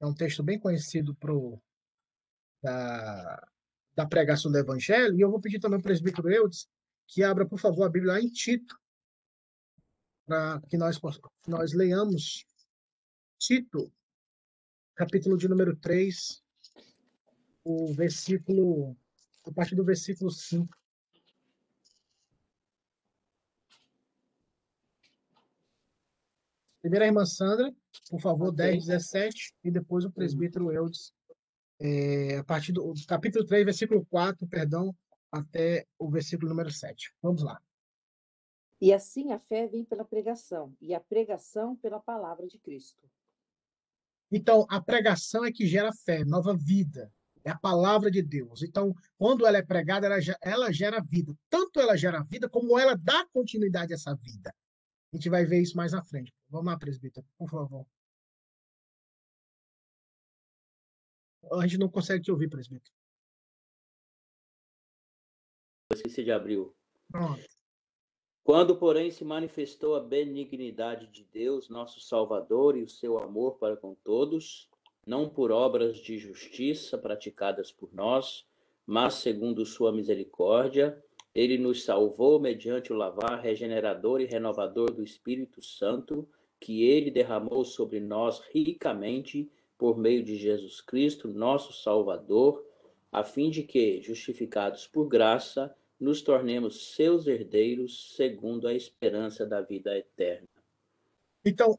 É 0.00 0.06
um 0.06 0.14
texto 0.14 0.42
bem 0.42 0.58
conhecido 0.58 1.14
pro, 1.14 1.60
da, 2.62 3.48
da 3.96 4.06
pregação 4.06 4.52
do 4.52 4.58
Evangelho. 4.58 5.16
E 5.16 5.22
eu 5.22 5.30
vou 5.30 5.40
pedir 5.40 5.58
também 5.58 5.78
ao 5.78 5.82
presbítero 5.82 6.30
Eudes 6.30 6.68
que 7.08 7.22
abra, 7.22 7.46
por 7.46 7.58
favor, 7.58 7.84
a 7.84 7.88
Bíblia 7.88 8.14
lá 8.14 8.20
em 8.20 8.28
Tito, 8.28 8.76
para 10.26 10.60
que 10.68 10.76
nós, 10.76 11.00
nós 11.46 11.72
leiamos 11.72 12.44
Tito, 13.38 13.92
capítulo 14.94 15.36
de 15.36 15.48
número 15.48 15.76
3, 15.76 16.42
o 17.64 17.92
versículo, 17.94 18.96
a 19.44 19.52
partir 19.52 19.76
do 19.76 19.84
versículo 19.84 20.30
5. 20.30 20.68
Primeiro 26.80 27.04
a 27.04 27.08
irmã 27.08 27.24
Sandra, 27.24 27.74
por 28.08 28.20
favor, 28.20 28.48
okay. 28.48 28.72
10, 28.72 28.86
17, 28.86 29.54
e 29.64 29.70
depois 29.70 30.04
o 30.04 30.10
presbítero 30.10 30.72
Eudes, 30.72 31.12
é, 31.78 32.38
a 32.38 32.44
partir 32.44 32.72
do 32.72 32.92
capítulo 33.06 33.44
3, 33.44 33.64
versículo 33.64 34.04
4, 34.06 34.46
perdão, 34.46 34.94
até 35.30 35.86
o 35.98 36.10
versículo 36.10 36.48
número 36.48 36.70
7. 36.70 37.12
Vamos 37.22 37.42
lá. 37.42 37.60
E 38.80 38.92
assim 38.92 39.32
a 39.32 39.38
fé 39.38 39.66
vem 39.66 39.84
pela 39.84 40.04
pregação, 40.04 40.74
e 40.80 40.94
a 40.94 41.00
pregação 41.00 41.76
pela 41.76 42.00
palavra 42.00 42.46
de 42.46 42.58
Cristo. 42.58 43.08
Então, 44.30 44.66
a 44.68 44.80
pregação 44.80 45.44
é 45.44 45.52
que 45.52 45.66
gera 45.66 45.92
fé, 45.92 46.24
nova 46.24 46.54
vida. 46.54 47.12
É 47.44 47.50
a 47.50 47.58
palavra 47.58 48.10
de 48.10 48.20
Deus. 48.22 48.62
Então, 48.62 48.92
quando 49.16 49.46
ela 49.46 49.56
é 49.56 49.62
pregada, 49.62 50.06
ela, 50.06 50.18
ela 50.42 50.72
gera 50.72 51.00
vida. 51.00 51.32
Tanto 51.48 51.80
ela 51.80 51.96
gera 51.96 52.24
vida, 52.24 52.48
como 52.48 52.76
ela 52.76 52.96
dá 52.96 53.24
continuidade 53.32 53.92
a 53.92 53.94
essa 53.94 54.14
vida. 54.16 54.52
A 55.12 55.16
gente 55.16 55.30
vai 55.30 55.44
ver 55.46 55.62
isso 55.62 55.76
mais 55.76 55.94
à 55.94 56.02
frente. 56.02 56.34
Vamos 56.50 56.66
lá, 56.66 56.76
presbítero, 56.76 57.24
por 57.38 57.48
favor. 57.48 57.86
A 61.52 61.66
gente 61.66 61.78
não 61.78 61.88
consegue 61.88 62.24
te 62.24 62.30
ouvir, 62.30 62.48
presbítero. 62.48 62.94
Eu 65.90 65.96
esqueci 65.96 66.24
de 66.24 66.32
abrir. 66.32 66.66
Pronto. 67.10 67.44
Quando, 68.42 68.76
porém, 68.76 69.10
se 69.10 69.24
manifestou 69.24 69.96
a 69.96 70.00
benignidade 70.00 71.08
de 71.08 71.24
Deus, 71.24 71.68
nosso 71.68 72.00
Salvador, 72.00 72.76
e 72.76 72.82
o 72.82 72.88
seu 72.88 73.18
amor 73.18 73.58
para 73.58 73.76
com 73.76 73.94
todos, 73.94 74.68
não 75.06 75.28
por 75.28 75.50
obras 75.50 75.98
de 75.98 76.16
justiça 76.18 76.96
praticadas 76.96 77.72
por 77.72 77.92
nós, 77.92 78.46
mas 78.86 79.14
segundo 79.14 79.66
sua 79.66 79.92
misericórdia, 79.92 81.02
ele 81.34 81.58
nos 81.58 81.84
salvou 81.84 82.40
mediante 82.40 82.92
o 82.92 82.96
lavar 82.96 83.40
regenerador 83.40 84.20
e 84.20 84.26
renovador 84.26 84.92
do 84.92 85.02
Espírito 85.02 85.60
Santo, 85.60 86.28
que 86.60 86.84
ele 86.84 87.10
derramou 87.10 87.64
sobre 87.64 88.00
nós 88.00 88.40
ricamente 88.52 89.50
por 89.78 89.98
meio 89.98 90.24
de 90.24 90.36
Jesus 90.36 90.80
Cristo, 90.80 91.28
nosso 91.28 91.72
Salvador, 91.72 92.64
a 93.12 93.22
fim 93.22 93.50
de 93.50 93.62
que, 93.62 94.00
justificados 94.02 94.86
por 94.86 95.08
graça, 95.08 95.74
nos 95.98 96.22
tornemos 96.22 96.94
seus 96.94 97.26
herdeiros 97.26 98.14
segundo 98.14 98.68
a 98.68 98.74
esperança 98.74 99.46
da 99.46 99.60
vida 99.60 99.96
eterna. 99.96 100.46
Então, 101.44 101.78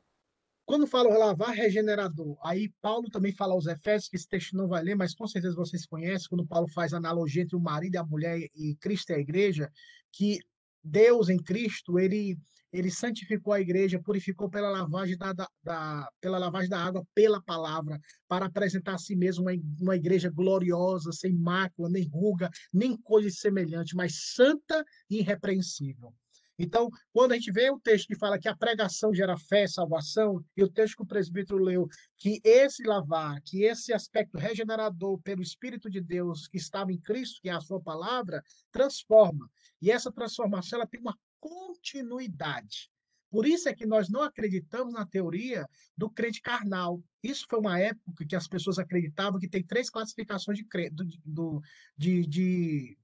quando 0.66 0.88
fala 0.88 1.18
lavar 1.18 1.54
regenerador, 1.54 2.38
aí 2.44 2.70
Paulo 2.82 3.10
também 3.10 3.32
fala 3.32 3.54
aos 3.54 3.68
Efésios, 3.68 4.10
que 4.10 4.18
esse 4.18 4.28
texto 4.28 4.56
não 4.56 4.68
vai 4.68 4.84
ler, 4.84 4.96
mas 4.96 5.16
com 5.16 5.28
certeza 5.28 5.56
vocês 5.56 5.86
conhecem, 5.86 6.28
quando 6.28 6.46
Paulo 6.46 6.68
faz 6.68 6.94
analogia 6.94 7.44
entre 7.44 7.56
o 7.56 7.60
marido 7.60 7.96
e 7.96 7.98
a 7.98 8.04
mulher 8.04 8.38
e 8.54 8.76
Cristo 8.76 9.12
e 9.12 9.16
a 9.16 9.20
igreja, 9.20 9.72
que 10.12 10.40
Deus 10.88 11.30
em 11.30 11.38
Cristo, 11.38 12.00
ele 12.00 12.38
ele 12.72 12.92
santificou 12.92 13.54
a 13.54 13.62
igreja, 13.62 14.00
purificou 14.00 14.50
pela 14.50 14.70
lavagem 14.70 15.18
da, 15.18 15.32
da, 15.32 15.50
da, 15.64 16.12
pela 16.20 16.38
lavagem 16.38 16.70
da 16.70 16.84
água, 16.84 17.06
pela 17.16 17.42
palavra, 17.42 18.00
para 18.28 18.46
apresentar 18.46 18.96
a 18.96 18.98
si 18.98 19.16
mesmo 19.16 19.46
uma, 19.46 19.54
uma 19.80 19.96
igreja 19.96 20.30
gloriosa, 20.30 21.12
sem 21.12 21.34
mácula, 21.34 21.90
nem 21.90 22.08
ruga, 22.08 22.50
nem 22.74 22.98
coisa 22.98 23.30
semelhante, 23.30 23.96
mas 23.96 24.34
santa 24.34 24.84
e 25.10 25.20
irrepreensível. 25.20 26.14
Então, 26.58 26.90
quando 27.14 27.34
a 27.34 27.36
gente 27.36 27.52
vê 27.52 27.70
o 27.70 27.80
texto 27.80 28.08
que 28.08 28.16
fala 28.16 28.40
que 28.40 28.48
a 28.48 28.56
pregação 28.56 29.14
gera 29.14 29.38
fé, 29.38 29.68
salvação, 29.68 30.44
e 30.56 30.64
o 30.64 30.70
texto 30.70 30.98
que 30.98 31.04
o 31.04 31.08
presbítero 31.08 31.60
leu, 31.60 31.88
que 32.18 32.42
esse 32.44 32.84
lavar, 32.84 33.40
que 33.44 33.64
esse 33.64 33.94
aspecto 33.94 34.38
regenerador 34.38 35.20
pelo 35.22 35.42
Espírito 35.42 35.90
de 35.90 36.02
Deus 36.02 36.48
que 36.48 36.58
estava 36.58 36.92
em 36.92 37.00
Cristo, 37.00 37.42
que 37.42 37.50
é 37.50 37.54
a 37.54 37.62
sua 37.62 37.80
palavra, 37.80 38.44
transforma. 38.72 39.50
E 39.82 39.92
essa 39.92 40.12
transformação 40.12 40.80
ela 40.80 40.88
tem 40.88 41.00
uma 41.00 41.18
continuidade. 41.40 42.90
Por 43.30 43.46
isso 43.46 43.68
é 43.68 43.74
que 43.74 43.86
nós 43.86 44.10
não 44.10 44.22
acreditamos 44.22 44.94
na 44.94 45.06
teoria 45.06 45.68
do 45.96 46.10
crente 46.10 46.42
carnal. 46.42 47.04
Isso 47.22 47.46
foi 47.50 47.60
uma 47.60 47.78
época 47.78 48.26
que 48.26 48.36
as 48.36 48.48
pessoas 48.48 48.80
acreditavam 48.80 49.40
que 49.40 49.50
tem 49.50 49.64
três 49.64 49.90
classificações 49.90 50.58
de, 50.58 50.66
do, 51.26 51.62
de, 51.96 52.26
de, 52.26 52.98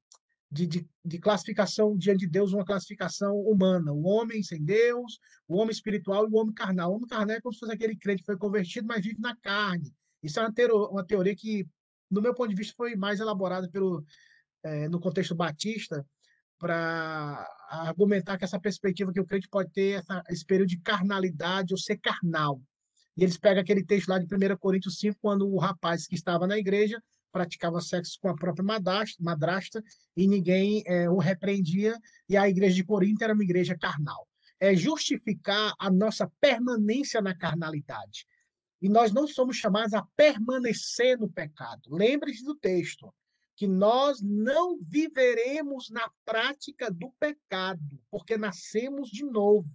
de, 0.54 0.88
de, 1.04 1.18
classificação 1.18 1.98
diante 1.98 2.20
de 2.20 2.28
Deus, 2.28 2.54
uma 2.54 2.64
classificação 2.64 3.36
humana. 3.40 3.92
O 3.92 4.04
homem 4.04 4.44
sem 4.44 4.64
Deus, 4.64 5.20
o 5.48 5.58
homem 5.58 5.72
espiritual 5.72 6.26
e 6.26 6.32
o 6.32 6.38
homem 6.38 6.54
carnal. 6.54 6.92
O 6.92 6.96
homem 6.96 7.08
carnal 7.08 7.36
é 7.36 7.42
como 7.42 7.54
se 7.54 7.60
fosse 7.60 7.74
aquele 7.74 7.96
crente 7.96 8.20
que 8.20 8.28
foi 8.28 8.38
convertido, 8.38 8.88
mas 8.88 9.04
vive 9.04 9.20
na 9.20 9.36
carne. 9.38 9.92
Isso 10.22 10.40
é 10.40 10.44
uma, 10.44 10.54
teoria, 10.54 10.76
uma 10.76 11.04
teoria 11.04 11.36
que, 11.36 11.68
no 12.10 12.22
meu 12.22 12.36
ponto 12.36 12.50
de 12.50 12.56
vista, 12.56 12.74
foi 12.78 12.96
mais 12.96 13.20
elaborada 13.20 13.68
pelo, 13.68 14.06
é, 14.64 14.88
no 14.90 15.00
contexto 15.00 15.34
batista, 15.34 16.06
para 16.60 17.48
argumentar 17.70 18.38
que 18.38 18.46
essa 18.46 18.60
perspectiva 18.60 19.12
que 19.12 19.20
o 19.20 19.26
crente 19.26 19.50
pode 19.50 19.72
ter 19.72 20.00
essa, 20.00 20.24
esse 20.30 20.46
período 20.46 20.70
de 20.70 20.80
carnalidade 20.80 21.74
ou 21.74 21.78
ser 21.80 21.98
carnal. 21.98 22.62
E 23.18 23.24
eles 23.24 23.38
pegam 23.38 23.62
aquele 23.62 23.84
texto 23.84 24.10
lá 24.10 24.20
de 24.20 24.26
1 24.26 24.58
Coríntios 24.58 25.00
5, 25.00 25.18
quando 25.20 25.48
o 25.48 25.58
rapaz 25.58 26.06
que 26.06 26.16
estava 26.16 26.46
na 26.46 26.58
igreja 26.58 27.02
praticava 27.34 27.82
sexo 27.82 28.20
com 28.22 28.30
a 28.30 28.36
própria 28.36 28.64
madrasta 29.20 29.84
e 30.16 30.28
ninguém 30.28 30.84
é, 30.86 31.10
o 31.10 31.18
repreendia, 31.18 31.98
e 32.30 32.38
a 32.38 32.48
igreja 32.48 32.76
de 32.76 32.84
Corinto 32.84 33.24
era 33.24 33.34
uma 33.34 33.44
igreja 33.44 33.76
carnal. 33.76 34.28
É 34.60 34.74
justificar 34.76 35.74
a 35.80 35.90
nossa 35.90 36.32
permanência 36.40 37.22
na 37.22 37.36
carnalidade. 37.36 38.26
E 38.80 38.88
nós 38.88 39.12
não 39.12 39.28
somos 39.28 39.58
chamados 39.58 39.94
a 39.94 40.06
permanecer 40.16 41.18
no 41.18 41.30
pecado. 41.30 41.90
Lembre-se 41.90 42.44
do 42.44 42.56
texto 42.56 43.14
que 43.56 43.68
nós 43.68 44.22
não 44.22 44.78
viveremos 44.82 45.90
na 45.90 46.10
prática 46.26 46.92
do 46.92 47.12
pecado, 47.20 48.00
porque 48.10 48.38
nascemos 48.38 49.10
de 49.10 49.24
novo. 49.24 49.70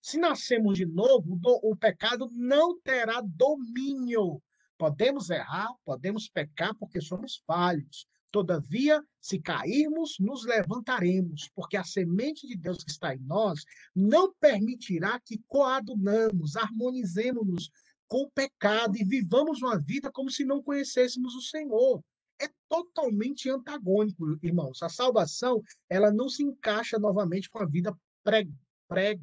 Se 0.00 0.18
nascemos 0.18 0.78
de 0.78 0.86
novo, 0.86 1.38
o 1.62 1.76
pecado 1.76 2.30
não 2.32 2.78
terá 2.80 3.20
domínio. 3.20 4.42
Podemos 4.80 5.28
errar, 5.28 5.68
podemos 5.84 6.26
pecar, 6.26 6.74
porque 6.74 7.02
somos 7.02 7.42
falhos. 7.46 8.06
Todavia, 8.30 9.04
se 9.20 9.38
cairmos, 9.38 10.16
nos 10.18 10.46
levantaremos, 10.46 11.50
porque 11.54 11.76
a 11.76 11.84
semente 11.84 12.46
de 12.46 12.56
Deus 12.56 12.82
que 12.82 12.90
está 12.90 13.14
em 13.14 13.18
nós 13.18 13.62
não 13.94 14.32
permitirá 14.40 15.20
que 15.20 15.38
coadunamos, 15.46 16.56
harmonizemos-nos 16.56 17.70
com 18.08 18.22
o 18.22 18.30
pecado 18.30 18.96
e 18.96 19.04
vivamos 19.04 19.60
uma 19.60 19.78
vida 19.78 20.10
como 20.10 20.30
se 20.30 20.46
não 20.46 20.62
conhecêssemos 20.62 21.34
o 21.34 21.42
Senhor. 21.42 22.02
É 22.40 22.48
totalmente 22.66 23.50
antagônico, 23.50 24.38
irmãos. 24.42 24.82
A 24.82 24.88
salvação, 24.88 25.62
ela 25.90 26.10
não 26.10 26.30
se 26.30 26.42
encaixa 26.42 26.98
novamente 26.98 27.50
com 27.50 27.58
a 27.58 27.66
vida 27.66 27.94
pré, 28.24 28.46
pré, 28.88 29.18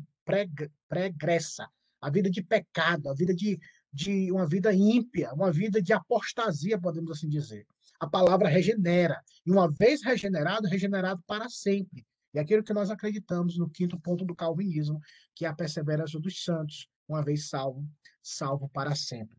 pregressa, 0.87 1.67
a 1.99 2.11
vida 2.11 2.29
de 2.29 2.43
pecado, 2.43 3.09
a 3.09 3.15
vida 3.15 3.33
de, 3.33 3.59
de 3.91 4.31
uma 4.31 4.47
vida 4.47 4.73
ímpia, 4.73 5.33
uma 5.33 5.51
vida 5.51 5.81
de 5.81 5.93
apostasia, 5.93 6.79
podemos 6.79 7.11
assim 7.11 7.27
dizer 7.29 7.65
a 7.99 8.07
palavra 8.07 8.47
regenera. 8.47 9.21
E 9.45 9.51
uma 9.51 9.69
vez 9.71 10.03
regenerado, 10.03 10.67
regenerado 10.67 11.21
para 11.25 11.49
sempre. 11.49 12.05
E 12.33 12.39
aquilo 12.39 12.63
que 12.63 12.73
nós 12.73 12.89
acreditamos 12.89 13.57
no 13.57 13.69
quinto 13.69 13.99
ponto 13.99 14.25
do 14.25 14.35
calvinismo, 14.35 14.99
que 15.35 15.45
é 15.45 15.47
a 15.47 15.55
perseverança 15.55 16.19
dos 16.19 16.43
santos, 16.43 16.87
uma 17.07 17.23
vez 17.23 17.49
salvo, 17.49 17.87
salvo 18.21 18.69
para 18.69 18.95
sempre. 18.95 19.37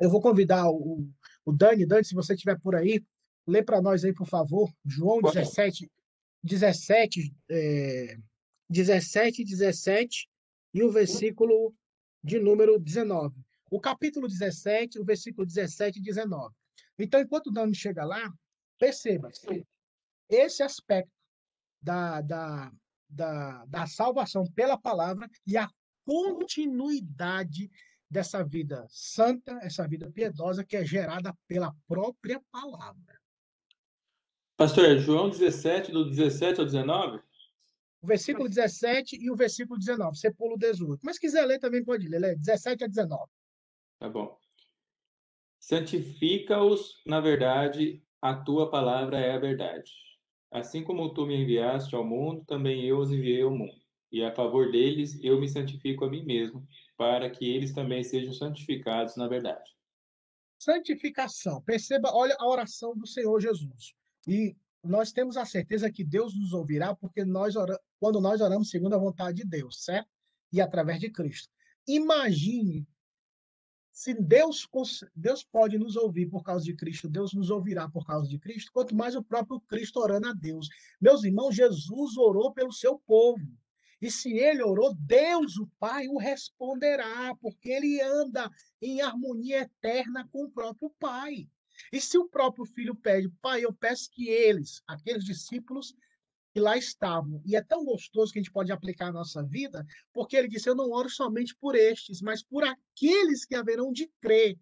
Eu 0.00 0.10
vou 0.10 0.20
convidar 0.20 0.68
o, 0.68 1.08
o 1.44 1.52
Dani. 1.52 1.86
Dani, 1.86 2.04
se 2.04 2.14
você 2.14 2.34
estiver 2.34 2.58
por 2.58 2.74
aí, 2.74 3.04
lê 3.46 3.62
para 3.62 3.80
nós 3.80 4.04
aí, 4.04 4.12
por 4.12 4.26
favor, 4.26 4.72
João 4.84 5.20
17, 5.20 5.90
17, 6.42 7.32
é, 7.48 8.16
17, 8.68 9.44
17 9.44 10.28
e 10.74 10.82
o 10.82 10.90
versículo 10.90 11.72
de 12.22 12.38
número 12.38 12.78
19. 12.78 13.34
O 13.70 13.80
capítulo 13.80 14.28
17, 14.28 14.98
o 14.98 15.04
versículo 15.04 15.46
17 15.46 15.98
e 15.98 16.02
19. 16.02 16.54
Então, 16.98 17.20
enquanto 17.20 17.48
o 17.48 17.52
Dani 17.52 17.74
chega 17.74 18.04
lá, 18.04 18.32
perceba 18.78 19.30
esse 20.28 20.62
aspecto 20.62 21.12
da, 21.80 22.20
da, 22.20 22.72
da, 23.08 23.64
da 23.66 23.86
salvação 23.86 24.44
pela 24.54 24.78
palavra 24.78 25.28
e 25.46 25.56
a 25.56 25.68
continuidade 26.04 27.70
dessa 28.08 28.44
vida 28.44 28.86
santa, 28.90 29.58
essa 29.62 29.88
vida 29.88 30.10
piedosa 30.10 30.64
que 30.64 30.76
é 30.76 30.84
gerada 30.84 31.34
pela 31.48 31.74
própria 31.88 32.40
palavra. 32.50 33.20
Pastor, 34.56 34.98
João 34.98 35.30
17, 35.30 35.90
do 35.90 36.08
17 36.08 36.60
ao 36.60 36.66
19? 36.66 37.20
O 38.02 38.06
versículo 38.06 38.48
17 38.48 39.16
e 39.16 39.30
o 39.30 39.36
versículo 39.36 39.78
19. 39.78 40.18
Você 40.18 40.32
pula 40.32 40.54
o 40.54 40.58
18. 40.58 41.00
Mas 41.04 41.16
se 41.16 41.20
quiser 41.20 41.46
ler, 41.46 41.60
também 41.60 41.84
pode 41.84 42.08
ler. 42.08 42.18
Lê 42.18 42.34
17 42.34 42.82
a 42.82 42.86
19. 42.88 43.30
Tá 44.00 44.08
bom. 44.08 44.36
Santifica-os 45.60 47.00
na 47.06 47.20
verdade, 47.20 48.02
a 48.20 48.34
tua 48.34 48.68
palavra 48.68 49.20
é 49.20 49.32
a 49.32 49.38
verdade. 49.38 49.92
Assim 50.50 50.82
como 50.82 51.14
tu 51.14 51.24
me 51.24 51.36
enviaste 51.36 51.94
ao 51.94 52.04
mundo, 52.04 52.44
também 52.44 52.84
eu 52.84 52.98
os 52.98 53.12
enviei 53.12 53.42
ao 53.42 53.50
mundo. 53.52 53.80
E 54.10 54.24
a 54.24 54.34
favor 54.34 54.72
deles 54.72 55.18
eu 55.22 55.40
me 55.40 55.48
santifico 55.48 56.04
a 56.04 56.10
mim 56.10 56.24
mesmo, 56.24 56.66
para 56.96 57.30
que 57.30 57.48
eles 57.48 57.72
também 57.72 58.02
sejam 58.02 58.34
santificados 58.34 59.16
na 59.16 59.28
verdade. 59.28 59.70
Santificação. 60.58 61.62
Perceba, 61.62 62.10
olha 62.12 62.36
a 62.38 62.48
oração 62.48 62.94
do 62.96 63.06
Senhor 63.06 63.40
Jesus. 63.40 63.94
E 64.26 64.56
nós 64.82 65.12
temos 65.12 65.36
a 65.36 65.44
certeza 65.44 65.90
que 65.90 66.04
Deus 66.04 66.34
nos 66.34 66.52
ouvirá, 66.52 66.94
porque 66.94 67.24
nós 67.24 67.56
oramos, 67.56 67.82
quando 67.98 68.20
nós 68.20 68.40
oramos 68.40 68.70
segundo 68.70 68.94
a 68.94 68.98
vontade 68.98 69.38
de 69.38 69.44
Deus, 69.48 69.84
certo? 69.84 70.08
E 70.52 70.60
através 70.60 71.00
de 71.00 71.10
Cristo. 71.10 71.48
Imagine 71.86 72.86
se 73.92 74.14
Deus, 74.14 74.66
Deus 75.14 75.44
pode 75.44 75.78
nos 75.78 75.96
ouvir 75.96 76.26
por 76.26 76.42
causa 76.42 76.64
de 76.64 76.74
Cristo, 76.74 77.08
Deus 77.08 77.34
nos 77.34 77.50
ouvirá 77.50 77.88
por 77.88 78.06
causa 78.06 78.26
de 78.26 78.38
Cristo, 78.38 78.72
quanto 78.72 78.96
mais 78.96 79.14
o 79.14 79.22
próprio 79.22 79.60
Cristo 79.60 80.00
orando 80.00 80.28
a 80.28 80.32
Deus. 80.32 80.68
Meus 81.00 81.22
irmãos, 81.24 81.54
Jesus 81.54 82.16
orou 82.16 82.52
pelo 82.52 82.72
seu 82.72 82.98
povo. 82.98 83.46
E 84.00 84.10
se 84.10 84.32
ele 84.32 84.62
orou, 84.62 84.94
Deus, 84.94 85.58
o 85.58 85.68
Pai, 85.78 86.08
o 86.08 86.18
responderá, 86.18 87.36
porque 87.36 87.70
ele 87.70 88.00
anda 88.00 88.50
em 88.80 89.00
harmonia 89.00 89.60
eterna 89.60 90.26
com 90.32 90.44
o 90.44 90.50
próprio 90.50 90.90
Pai. 90.98 91.48
E 91.92 92.00
se 92.00 92.18
o 92.18 92.28
próprio 92.28 92.64
filho 92.64 92.94
pede, 92.94 93.28
Pai, 93.40 93.64
eu 93.64 93.72
peço 93.72 94.10
que 94.10 94.28
eles, 94.28 94.82
aqueles 94.86 95.24
discípulos, 95.24 95.94
que 96.52 96.60
lá 96.60 96.76
estavam. 96.76 97.42
E 97.44 97.56
é 97.56 97.62
tão 97.62 97.84
gostoso 97.84 98.32
que 98.32 98.38
a 98.38 98.42
gente 98.42 98.52
pode 98.52 98.70
aplicar 98.70 99.06
na 99.06 99.20
nossa 99.20 99.42
vida, 99.42 99.84
porque 100.12 100.36
ele 100.36 100.48
disse: 100.48 100.68
Eu 100.68 100.74
não 100.74 100.90
oro 100.90 101.08
somente 101.08 101.56
por 101.56 101.74
estes, 101.74 102.20
mas 102.20 102.42
por 102.42 102.62
aqueles 102.62 103.44
que 103.44 103.54
haverão 103.54 103.92
de 103.92 104.06
crer. 104.20 104.58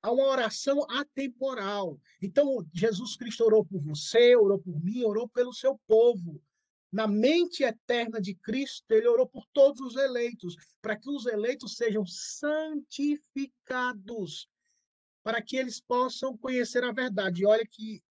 Há 0.00 0.12
uma 0.12 0.26
oração 0.26 0.86
atemporal. 0.90 1.98
Então, 2.22 2.64
Jesus 2.72 3.16
Cristo 3.16 3.44
orou 3.44 3.64
por 3.64 3.80
você, 3.80 4.36
orou 4.36 4.60
por 4.60 4.80
mim, 4.80 5.02
orou 5.02 5.28
pelo 5.28 5.52
seu 5.52 5.76
povo. 5.88 6.40
Na 6.90 7.06
mente 7.08 7.64
eterna 7.64 8.18
de 8.20 8.34
Cristo, 8.34 8.92
ele 8.92 9.08
orou 9.08 9.28
por 9.28 9.44
todos 9.52 9.80
os 9.80 9.96
eleitos, 9.96 10.56
para 10.80 10.96
que 10.96 11.10
os 11.10 11.26
eleitos 11.26 11.76
sejam 11.76 12.06
santificados, 12.06 14.48
para 15.28 15.42
que 15.42 15.58
eles 15.58 15.78
possam 15.78 16.34
conhecer 16.38 16.82
a 16.82 16.90
verdade. 16.90 17.42
E 17.42 17.46
olha 17.46 17.62
que 17.70 18.02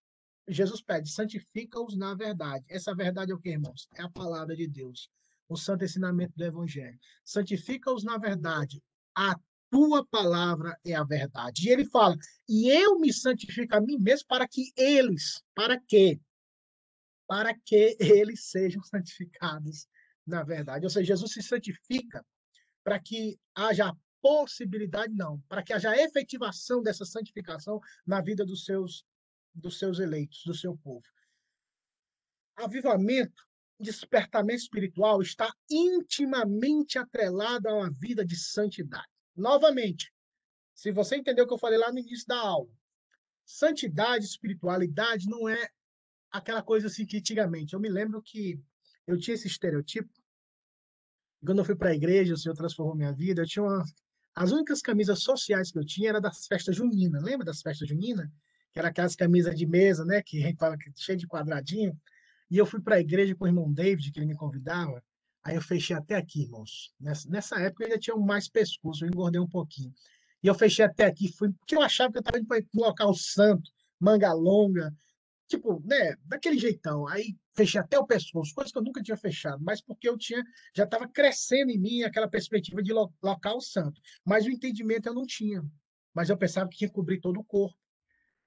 Jesus 0.47 0.84
pede, 0.84 1.10
santifica-os 1.10 1.97
na 1.97 2.13
verdade. 2.13 2.63
Essa 2.69 2.93
verdade 2.93 3.32
é 3.32 3.34
o 3.36 3.39
que, 3.39 3.49
irmãos? 3.49 3.89
É 3.95 4.03
a 4.03 4.10
palavra 4.10 4.56
de 4.56 4.67
Deus, 4.67 5.10
o 5.49 5.58
santo 5.58 5.84
ensinamento 5.84 6.34
do 6.36 6.45
Evangelho. 6.45 6.99
Santifica-os 7.23 8.03
na 8.03 8.19
verdade. 8.19 8.84
A 9.15 9.36
tua 9.71 10.06
palavra 10.06 10.80
é 10.86 10.93
a 10.93 11.03
verdade. 11.03 11.67
E 11.67 11.71
ele 11.71 11.86
fala, 11.86 12.15
e 12.47 12.69
eu 12.69 12.99
me 12.99 13.12
santifico 13.12 13.75
a 13.75 13.82
mim 13.82 13.97
mesmo 13.97 14.27
para 14.27 14.47
que 14.47 14.71
eles, 14.77 15.41
para 15.56 15.82
quê? 15.88 16.21
Para 17.25 17.51
que 17.65 17.97
eles 17.99 18.43
sejam 18.43 18.84
santificados 18.84 19.88
na 20.23 20.43
verdade. 20.43 20.86
Ou 20.86 20.89
seja, 20.91 21.15
Jesus 21.15 21.34
se 21.34 21.41
santifica 21.41 22.23
para 22.84 22.99
que 22.99 23.39
haja 23.56 23.91
possibilidade, 24.21 25.13
não, 25.13 25.39
para 25.47 25.63
que 25.63 25.73
haja 25.73 25.95
efetivação 25.95 26.82
dessa 26.82 27.06
santificação 27.06 27.80
na 28.06 28.21
vida 28.21 28.45
dos 28.45 28.65
seus 28.65 29.06
dos 29.53 29.80
seus 29.80 29.97
eleitos, 29.97 30.43
do 30.45 30.53
seu 30.53 30.77
povo. 30.77 31.03
Avivamento, 32.56 33.43
despertamento 33.80 34.62
espiritual 34.62 35.21
está 35.21 35.51
intimamente 35.69 36.99
atrelado 36.99 37.67
a 37.67 37.73
uma 37.73 37.91
vida 37.91 38.23
de 38.23 38.36
santidade. 38.36 39.08
Novamente, 39.36 40.13
se 40.75 40.91
você 40.91 41.17
entendeu 41.17 41.45
o 41.45 41.47
que 41.47 41.53
eu 41.56 41.60
falei 41.60 41.80
lá 41.80 41.91
no 41.91 41.97
início 41.97 42.27
da 42.27 42.38
aula, 42.38 42.71
santidade, 43.45 44.25
espiritualidade 44.25 45.27
não 45.27 45.49
é 45.49 45.69
aquela 46.32 46.62
coisa 46.62 46.88
assim 46.88 47.06
que 47.06 47.17
antigamente. 47.17 47.73
Eu 47.73 47.80
me 47.80 47.89
lembro 47.89 48.21
que 48.21 48.60
eu 49.06 49.17
tinha 49.17 49.36
esse 49.36 49.47
estereotipo. 49.47 50.12
Quando 51.45 51.60
eu 51.60 51.65
fui 51.65 51.75
para 51.75 51.89
a 51.89 51.95
igreja, 51.95 52.34
o 52.34 52.38
Senhor 52.38 52.56
transformou 52.56 52.95
minha 52.95 53.13
vida. 53.13 53.41
Eu 53.41 53.47
tinha 53.47 53.63
uma... 53.63 53.84
As 54.38 54.52
únicas 54.52 54.82
camisas 54.82 55.23
sociais 55.23 55.71
que 55.71 55.80
eu 55.80 55.86
tinha 55.86 56.10
era 56.10 56.21
das 56.21 56.45
festas 56.45 56.76
juninas. 56.76 57.23
Lembra 57.23 57.45
das 57.45 57.62
festas 57.62 57.89
juninas? 57.89 58.30
que 58.78 58.80
era 58.80 58.89
aquelas 58.89 59.15
camisas 59.15 59.56
de 59.56 59.65
mesa, 59.65 60.06
né, 60.06 60.21
que 60.21 60.38
a 60.38 60.45
gente 60.47 60.60
fala 60.60 60.78
que 60.78 60.91
cheio 60.95 61.17
de 61.17 61.28
quadradinho. 61.28 62.00
E 62.50 62.58
eu 62.60 62.65
fui 62.65 62.80
para 62.80 62.97
a 62.97 63.00
igreja 63.00 63.36
com 63.36 63.45
o 63.45 63.47
irmão 63.47 63.73
David, 63.73 64.12
que 64.12 64.19
ele 64.19 64.28
me 64.28 64.36
convidava. 64.36 65.04
Aí 65.43 65.56
eu 65.56 65.62
fechei 65.62 65.95
até 65.95 66.15
aqui, 66.15 66.43
irmãos. 66.43 66.93
Nessa, 67.00 67.28
nessa 67.28 67.60
época 67.60 67.84
eu 67.84 67.88
ainda 67.88 68.00
tinha 68.00 68.15
mais 68.15 68.47
pescoço, 68.47 69.04
eu 69.04 69.10
engordei 69.10 69.41
um 69.41 69.47
pouquinho. 69.47 69.91
E 70.43 70.47
eu 70.47 70.54
fechei 70.54 70.86
até 70.86 71.06
aqui, 71.06 71.32
fui, 71.34 71.52
porque 71.54 71.76
eu 71.76 71.82
achava 71.82 72.12
que 72.12 72.19
eu 72.19 72.21
estava 72.21 72.38
indo 72.38 72.47
para 72.47 72.60
um 72.60 72.82
local 72.82 73.13
santo, 73.15 73.71
manga 74.00 74.32
longa, 74.34 74.95
tipo, 75.47 75.82
né, 75.84 76.15
daquele 76.23 76.60
jeitão. 76.60 77.08
Aí 77.08 77.36
fechei 77.58 77.82
até 77.82 77.98
o 77.98 78.06
pescoço, 78.06 78.54
coisa 78.54 78.72
que 78.72 78.78
eu 78.78 78.84
nunca 78.84 79.02
tinha 79.02 79.17
fechado, 79.17 79.62
mas 79.63 79.82
porque 79.82 80.08
eu 80.08 80.15
tinha, 80.15 80.43
já 80.76 80.84
estava 80.84 81.08
crescendo 81.08 81.72
em 81.72 81.80
mim 81.80 82.04
aquela 82.04 82.28
perspectiva 82.28 82.84
de 82.84 82.93
lo, 82.93 83.12
local 83.22 83.60
santo. 83.60 84.00
Mas 84.24 84.46
o 84.46 84.52
entendimento 84.52 85.10
eu 85.10 85.15
não 85.15 85.26
tinha. 85.26 85.65
Mas 86.13 86.30
eu 86.30 86.38
pensava 86.38 86.70
que 86.70 86.78
tinha 86.78 86.88
que 86.88 86.93
cobrir 86.93 87.20
todo 87.20 87.39
o 87.39 87.43
corpo. 87.43 87.78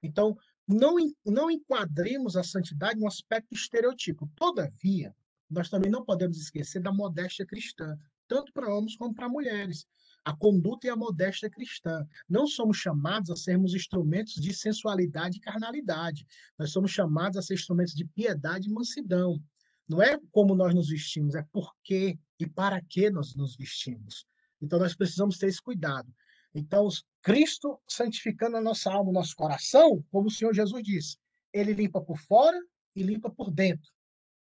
Então, 0.00 0.36
não, 0.66 0.94
não 1.26 1.50
enquadremos 1.50 2.36
a 2.36 2.44
santidade 2.44 3.00
no 3.00 3.08
aspecto 3.08 3.52
estereotipo. 3.52 4.30
Todavia, 4.36 5.14
nós 5.50 5.68
também 5.68 5.90
não 5.90 6.04
podemos 6.04 6.38
esquecer 6.38 6.80
da 6.80 6.92
modéstia 6.92 7.44
cristã, 7.44 7.98
tanto 8.28 8.52
para 8.52 8.72
homens 8.72 8.96
como 8.96 9.12
para 9.12 9.28
mulheres. 9.28 9.86
A 10.24 10.34
conduta 10.36 10.86
e 10.86 10.90
a 10.90 10.96
modéstia 10.96 11.48
cristã. 11.48 12.06
Não 12.28 12.46
somos 12.46 12.76
chamados 12.76 13.30
a 13.30 13.36
sermos 13.36 13.74
instrumentos 13.74 14.34
de 14.34 14.52
sensualidade 14.52 15.38
e 15.38 15.40
carnalidade. 15.40 16.26
Nós 16.58 16.72
somos 16.72 16.90
chamados 16.90 17.38
a 17.38 17.42
ser 17.42 17.54
instrumentos 17.54 17.94
de 17.94 18.04
piedade 18.04 18.68
e 18.68 18.72
mansidão. 18.72 19.42
Não 19.88 20.02
é 20.02 20.18
como 20.30 20.54
nós 20.54 20.74
nos 20.74 20.88
vestimos, 20.88 21.34
é 21.34 21.42
por 21.50 21.74
quê 21.82 22.18
e 22.38 22.46
para 22.46 22.80
que 22.80 23.10
nós 23.10 23.34
nos 23.34 23.56
vestimos. 23.56 24.24
Então, 24.62 24.78
nós 24.78 24.94
precisamos 24.94 25.38
ter 25.38 25.48
esse 25.48 25.60
cuidado. 25.60 26.14
Então, 26.54 26.86
Cristo 27.22 27.80
santificando 27.88 28.56
a 28.56 28.60
nossa 28.60 28.92
alma, 28.92 29.10
o 29.10 29.14
nosso 29.14 29.34
coração, 29.34 30.04
como 30.10 30.28
o 30.28 30.30
Senhor 30.30 30.54
Jesus 30.54 30.82
disse, 30.82 31.16
ele 31.52 31.72
limpa 31.72 32.00
por 32.00 32.18
fora 32.18 32.58
e 32.94 33.02
limpa 33.02 33.30
por 33.30 33.50
dentro. 33.50 33.90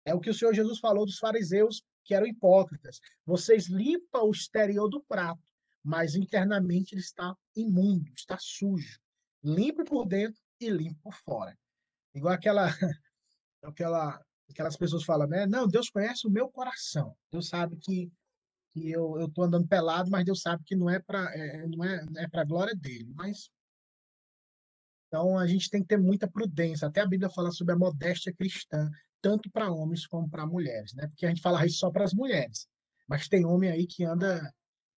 É 0.05 0.15
o 0.15 0.21
que 0.21 0.31
o 0.31 0.35
Senhor 0.35 0.53
Jesus 0.55 0.79
falou 0.79 1.07
dos 1.07 1.19
fariseus 1.19 1.83
que 2.05 2.15
eram 2.15 2.27
hipócritas. 2.27 3.01
Vocês 3.25 3.69
limpam 3.69 4.25
o 4.25 4.31
exterior 4.31 4.89
do 4.89 5.03
prato, 5.03 5.41
mas 5.85 6.15
internamente 6.15 6.95
ele 6.95 7.03
está 7.03 7.37
imundo, 7.55 8.11
está 8.17 8.39
sujo. 8.41 8.99
Limpe 9.43 9.85
por 9.85 10.07
dentro 10.07 10.41
e 10.59 10.71
limpe 10.71 10.99
por 11.03 11.13
fora. 11.13 11.57
Igual 12.15 12.33
aquela, 12.33 12.69
aquela, 13.63 14.25
aquelas 14.49 14.77
pessoas 14.77 15.05
falam, 15.05 15.29
né? 15.29 15.47
Não, 15.47 15.69
Deus 15.69 15.91
conhece 15.91 16.27
o 16.27 16.31
meu 16.31 16.49
coração. 16.49 17.15
Deus 17.31 17.49
sabe 17.49 17.77
que, 17.77 18.11
que 18.73 18.91
eu, 18.91 19.21
eu 19.21 19.29
tô 19.29 19.43
andando 19.43 19.69
pelado, 19.69 20.11
mas 20.11 20.25
Deus 20.25 20.41
sabe 20.41 20.65
que 20.65 20.75
não 20.75 20.89
é 20.89 20.99
para 20.99 21.31
é, 21.37 21.67
não 21.67 21.85
é, 21.85 22.07
é 22.17 22.29
para 22.29 22.45
glória 22.45 22.75
dele. 22.75 23.13
Mas 23.15 23.51
então 25.09 25.39
a 25.39 25.47
gente 25.47 25.69
tem 25.69 25.83
que 25.83 25.89
ter 25.89 25.99
muita 25.99 26.27
prudência. 26.27 26.89
Até 26.89 27.03
a 27.03 27.07
Bíblia 27.07 27.29
fala 27.29 27.53
sobre 27.53 27.75
a 27.75 27.79
modéstia 27.79 28.33
cristã, 28.33 28.91
tanto 29.21 29.51
para 29.51 29.71
homens 29.71 30.07
como 30.07 30.29
para 30.31 30.47
mulheres, 30.47 30.95
né? 30.95 31.07
Porque 31.09 31.27
a 31.27 31.29
gente 31.29 31.43
fala 31.43 31.65
isso 31.67 31.79
só 31.79 31.91
para 31.91 32.05
as 32.05 32.15
mulheres. 32.15 32.67
Mas 33.07 33.29
tem 33.29 33.45
homem 33.45 33.71
aí 33.71 33.87
que 33.87 34.03
anda 34.03 34.51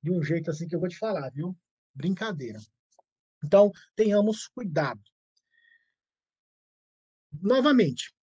de 0.07 0.11
um 0.11 0.23
jeito 0.23 0.49
assim 0.49 0.67
que 0.67 0.73
eu 0.75 0.79
vou 0.79 0.87
te 0.87 0.97
falar, 0.97 1.29
viu? 1.31 1.55
Brincadeira. 1.93 2.59
Então, 3.43 3.71
tenhamos 3.93 4.47
cuidado. 4.47 5.01
Novamente, 7.41 8.13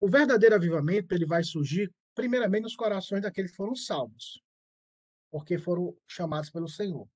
o 0.00 0.08
verdadeiro 0.08 0.56
avivamento 0.56 1.14
ele 1.14 1.24
vai 1.24 1.44
surgir 1.44 1.94
primeiramente 2.12 2.64
nos 2.64 2.74
corações 2.74 3.22
daqueles 3.22 3.52
que 3.52 3.56
foram 3.56 3.76
salvos, 3.76 4.42
porque 5.30 5.58
foram 5.58 5.96
chamados 6.08 6.50
pelo 6.50 6.68
Senhor. 6.68 7.08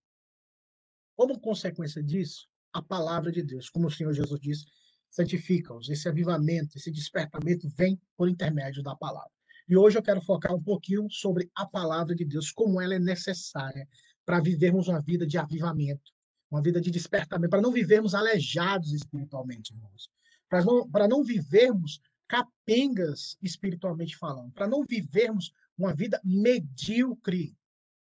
Como 1.17 1.41
consequência 1.41 2.03
disso, 2.03 2.49
a 2.73 2.81
palavra 2.81 3.33
de 3.33 3.43
Deus, 3.43 3.69
como 3.69 3.89
o 3.89 3.91
Senhor 3.91 4.13
Jesus 4.13 4.41
disse, 4.41 4.67
santifica-os. 5.11 5.89
Esse 5.89 6.09
avivamento, 6.09 6.79
esse 6.79 6.93
despertamento 6.93 7.69
vem 7.71 8.01
por 8.17 8.29
intermédio 8.29 8.83
da 8.83 8.95
palavra. 8.95 9.36
E 9.69 9.77
hoje 9.77 9.99
eu 9.99 10.03
quero 10.03 10.21
focar 10.21 10.55
um 10.55 10.63
pouquinho 10.63 11.09
sobre 11.11 11.51
a 11.55 11.67
palavra 11.67 12.15
de 12.15 12.25
Deus, 12.25 12.53
como 12.53 12.81
ela 12.81 12.95
é 12.95 12.99
necessária 12.99 13.89
para 14.25 14.41
vivermos 14.41 14.87
uma 14.87 15.01
vida 15.01 15.27
de 15.27 15.37
avivamento, 15.39 16.13
uma 16.51 16.63
vida 16.63 16.81
de 16.81 16.91
despertamento, 16.91 17.51
para 17.51 17.61
não 17.61 17.73
vivermos 17.73 18.15
aleijados 18.15 18.93
espiritualmente, 18.93 19.75
irmãos. 19.75 20.09
Para 20.49 20.65
não, 20.65 20.89
para 20.89 21.09
não 21.09 21.25
vivermos 21.25 22.01
capengas 22.29 23.37
espiritualmente 23.43 24.17
falando, 24.17 24.53
para 24.53 24.69
não 24.69 24.85
vivermos 24.85 25.53
uma 25.77 25.93
vida 25.93 26.21
medíocre, 26.25 27.57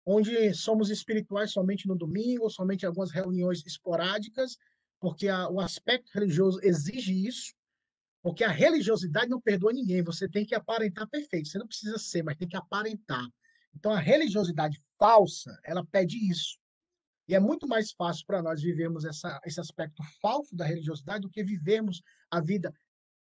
onde 0.04 0.52
somos 0.54 0.90
espirituais 0.90 1.52
somente 1.52 1.88
no 1.88 1.96
domingo, 1.96 2.50
somente 2.50 2.82
em 2.82 2.86
algumas 2.86 3.10
reuniões 3.10 3.64
esporádicas, 3.66 4.58
porque 5.00 5.28
a, 5.28 5.48
o 5.48 5.60
aspecto 5.60 6.10
religioso 6.12 6.60
exige 6.62 7.26
isso, 7.26 7.54
porque 8.26 8.42
a 8.42 8.50
religiosidade 8.50 9.30
não 9.30 9.40
perdoa 9.40 9.72
ninguém, 9.72 10.02
você 10.02 10.28
tem 10.28 10.44
que 10.44 10.52
aparentar 10.52 11.08
perfeito, 11.08 11.46
você 11.46 11.60
não 11.60 11.66
precisa 11.68 11.96
ser, 11.96 12.24
mas 12.24 12.36
tem 12.36 12.48
que 12.48 12.56
aparentar. 12.56 13.24
Então 13.72 13.92
a 13.92 14.00
religiosidade 14.00 14.82
falsa, 14.98 15.56
ela 15.62 15.86
pede 15.86 16.18
isso. 16.28 16.58
E 17.28 17.36
é 17.36 17.38
muito 17.38 17.68
mais 17.68 17.92
fácil 17.92 18.26
para 18.26 18.42
nós 18.42 18.60
vivermos 18.60 19.04
essa, 19.04 19.40
esse 19.44 19.60
aspecto 19.60 20.02
falso 20.20 20.56
da 20.56 20.64
religiosidade 20.64 21.20
do 21.20 21.30
que 21.30 21.44
vivermos 21.44 22.02
a 22.28 22.40
vida 22.40 22.74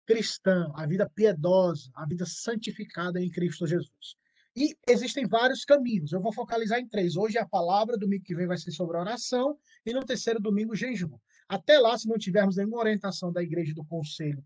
cristã, 0.04 0.68
a 0.74 0.84
vida 0.84 1.08
piedosa, 1.08 1.92
a 1.94 2.04
vida 2.04 2.26
santificada 2.26 3.22
em 3.22 3.30
Cristo 3.30 3.68
Jesus. 3.68 4.16
E 4.56 4.76
existem 4.88 5.28
vários 5.28 5.64
caminhos. 5.64 6.10
Eu 6.10 6.20
vou 6.20 6.32
focalizar 6.32 6.80
em 6.80 6.88
três. 6.88 7.14
Hoje 7.14 7.38
é 7.38 7.40
a 7.40 7.46
palavra, 7.46 7.96
domingo 7.96 8.24
que 8.24 8.34
vem 8.34 8.48
vai 8.48 8.58
ser 8.58 8.72
sobre 8.72 8.96
oração, 8.96 9.56
e 9.86 9.92
no 9.92 10.04
terceiro 10.04 10.40
domingo, 10.40 10.74
jejum. 10.74 11.16
Até 11.48 11.78
lá, 11.78 11.96
se 11.96 12.08
não 12.08 12.18
tivermos 12.18 12.56
nenhuma 12.56 12.78
orientação 12.78 13.32
da 13.32 13.44
igreja 13.44 13.72
do 13.72 13.84
conselho, 13.84 14.44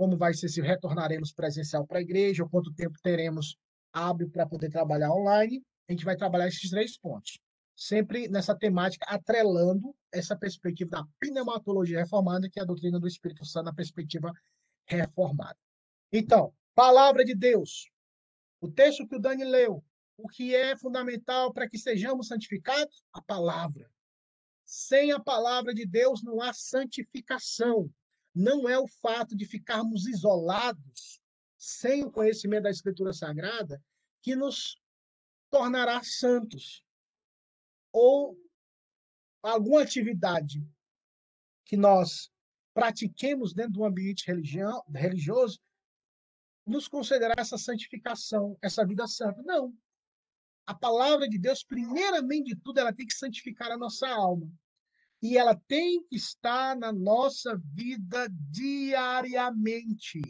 como 0.00 0.16
vai 0.16 0.32
ser 0.32 0.48
se 0.48 0.62
retornaremos 0.62 1.30
presencial 1.30 1.86
para 1.86 1.98
a 1.98 2.00
igreja, 2.00 2.42
ou 2.42 2.48
quanto 2.48 2.72
tempo 2.72 2.96
teremos 3.02 3.58
hábil 3.92 4.30
para 4.30 4.46
poder 4.46 4.70
trabalhar 4.70 5.12
online, 5.12 5.62
a 5.86 5.92
gente 5.92 6.06
vai 6.06 6.16
trabalhar 6.16 6.48
esses 6.48 6.70
três 6.70 6.96
pontos. 6.96 7.38
Sempre 7.76 8.26
nessa 8.26 8.56
temática, 8.56 9.04
atrelando 9.06 9.94
essa 10.10 10.34
perspectiva 10.34 10.90
da 10.90 11.04
pneumatologia 11.18 11.98
reformada, 11.98 12.48
que 12.48 12.58
é 12.58 12.62
a 12.62 12.64
doutrina 12.64 12.98
do 12.98 13.06
Espírito 13.06 13.44
Santo 13.44 13.66
na 13.66 13.74
perspectiva 13.74 14.32
reformada. 14.86 15.58
Então, 16.10 16.50
palavra 16.74 17.22
de 17.22 17.34
Deus, 17.34 17.90
o 18.58 18.70
texto 18.70 19.06
que 19.06 19.16
o 19.16 19.20
Dani 19.20 19.44
leu, 19.44 19.84
o 20.16 20.28
que 20.28 20.54
é 20.54 20.78
fundamental 20.78 21.52
para 21.52 21.68
que 21.68 21.76
sejamos 21.76 22.28
santificados? 22.28 23.04
A 23.12 23.20
palavra. 23.20 23.86
Sem 24.64 25.12
a 25.12 25.20
palavra 25.20 25.74
de 25.74 25.84
Deus 25.84 26.22
não 26.22 26.40
há 26.40 26.54
santificação. 26.54 27.90
Não 28.34 28.68
é 28.68 28.78
o 28.78 28.86
fato 28.86 29.36
de 29.36 29.44
ficarmos 29.44 30.06
isolados, 30.06 31.20
sem 31.56 32.04
o 32.04 32.10
conhecimento 32.10 32.64
da 32.64 32.70
Escritura 32.70 33.12
Sagrada, 33.12 33.82
que 34.22 34.36
nos 34.36 34.80
tornará 35.50 36.02
santos. 36.02 36.84
Ou 37.92 38.38
alguma 39.42 39.82
atividade 39.82 40.64
que 41.64 41.76
nós 41.76 42.30
pratiquemos 42.72 43.52
dentro 43.52 43.72
do 43.72 43.84
ambiente 43.84 44.24
religioso 44.26 45.60
nos 46.66 46.86
concederá 46.86 47.34
essa 47.36 47.58
santificação, 47.58 48.56
essa 48.62 48.86
vida 48.86 49.06
santa. 49.06 49.42
Não. 49.42 49.76
A 50.66 50.74
palavra 50.74 51.28
de 51.28 51.36
Deus, 51.36 51.64
primeiramente 51.64 52.54
de 52.54 52.56
tudo, 52.56 52.78
ela 52.78 52.92
tem 52.92 53.06
que 53.06 53.14
santificar 53.14 53.72
a 53.72 53.76
nossa 53.76 54.08
alma. 54.08 54.48
E 55.22 55.36
ela 55.36 55.54
tem 55.54 56.02
que 56.04 56.16
estar 56.16 56.74
na 56.76 56.92
nossa 56.92 57.56
vida 57.56 58.28
diariamente. 58.50 60.22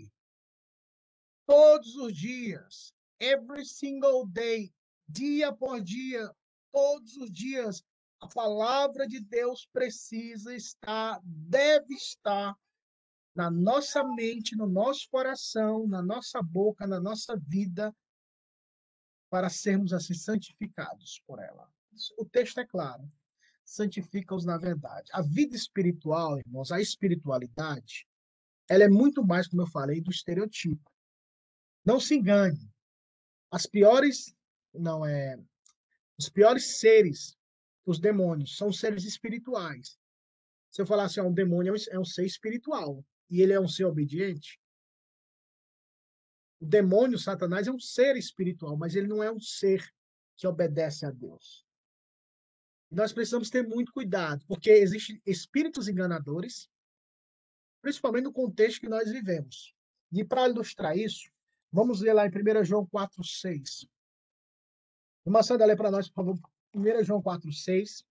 Todos 1.46 1.94
os 1.96 2.16
dias. 2.16 2.92
Every 3.20 3.64
single 3.64 4.26
day. 4.26 4.72
Dia 5.08 5.52
por 5.52 5.80
dia. 5.80 6.34
Todos 6.72 7.16
os 7.16 7.30
dias. 7.30 7.84
A 8.20 8.28
palavra 8.28 9.06
de 9.06 9.18
Deus 9.18 9.66
precisa 9.72 10.54
estar, 10.54 11.20
deve 11.24 11.94
estar 11.94 12.54
na 13.34 13.50
nossa 13.50 14.04
mente, 14.04 14.54
no 14.54 14.66
nosso 14.66 15.08
coração, 15.08 15.86
na 15.86 16.02
nossa 16.02 16.42
boca, 16.42 16.86
na 16.86 17.00
nossa 17.00 17.34
vida, 17.36 17.96
para 19.30 19.48
sermos 19.48 19.94
assim 19.94 20.12
santificados 20.12 21.22
por 21.26 21.38
ela. 21.38 21.72
O 22.18 22.24
texto 22.26 22.58
é 22.58 22.66
claro. 22.66 23.10
Santifica-os 23.70 24.44
na 24.44 24.58
verdade. 24.58 25.08
A 25.12 25.22
vida 25.22 25.54
espiritual, 25.54 26.36
irmãos, 26.40 26.72
a 26.72 26.80
espiritualidade, 26.80 28.04
ela 28.68 28.82
é 28.82 28.88
muito 28.88 29.24
mais, 29.24 29.46
como 29.46 29.62
eu 29.62 29.66
falei, 29.68 30.00
do 30.00 30.10
estereotipo. 30.10 30.90
Não 31.84 32.00
se 32.00 32.16
engane. 32.16 32.68
As 33.48 33.66
piores, 33.66 34.34
não 34.74 35.06
é, 35.06 35.36
os 36.18 36.28
piores 36.28 36.78
seres, 36.80 37.38
os 37.86 38.00
demônios, 38.00 38.56
são 38.56 38.72
seres 38.72 39.04
espirituais. 39.04 39.96
Se 40.72 40.82
eu 40.82 40.86
falar 40.86 41.04
assim, 41.04 41.20
um 41.20 41.32
demônio 41.32 41.72
é 41.90 41.98
um 41.98 42.04
ser 42.04 42.26
espiritual 42.26 43.04
e 43.30 43.40
ele 43.40 43.52
é 43.52 43.60
um 43.60 43.68
ser 43.68 43.84
obediente, 43.84 44.60
o 46.58 46.66
demônio, 46.66 47.20
Satanás, 47.20 47.68
é 47.68 47.70
um 47.70 47.78
ser 47.78 48.16
espiritual, 48.16 48.76
mas 48.76 48.96
ele 48.96 49.06
não 49.06 49.22
é 49.22 49.30
um 49.30 49.38
ser 49.38 49.88
que 50.36 50.46
obedece 50.48 51.06
a 51.06 51.12
Deus. 51.12 51.69
Nós 52.90 53.12
precisamos 53.12 53.50
ter 53.50 53.66
muito 53.66 53.92
cuidado, 53.92 54.44
porque 54.46 54.70
existem 54.70 55.20
espíritos 55.24 55.86
enganadores, 55.86 56.68
principalmente 57.80 58.24
no 58.24 58.32
contexto 58.32 58.80
que 58.80 58.88
nós 58.88 59.10
vivemos. 59.10 59.74
E 60.12 60.24
para 60.24 60.48
ilustrar 60.48 60.96
isso, 60.96 61.30
vamos 61.70 62.00
ler 62.00 62.14
lá 62.14 62.26
em 62.26 62.30
1 62.30 62.64
João 62.64 62.86
4,6. 62.86 63.88
Uma 65.24 65.42
Sandra, 65.42 65.66
lê 65.66 65.76
para 65.76 65.90
nós, 65.90 66.08
por 66.08 66.14
favor, 66.16 66.38
1 66.74 67.04
João 67.04 67.22
4,6. 67.22 68.04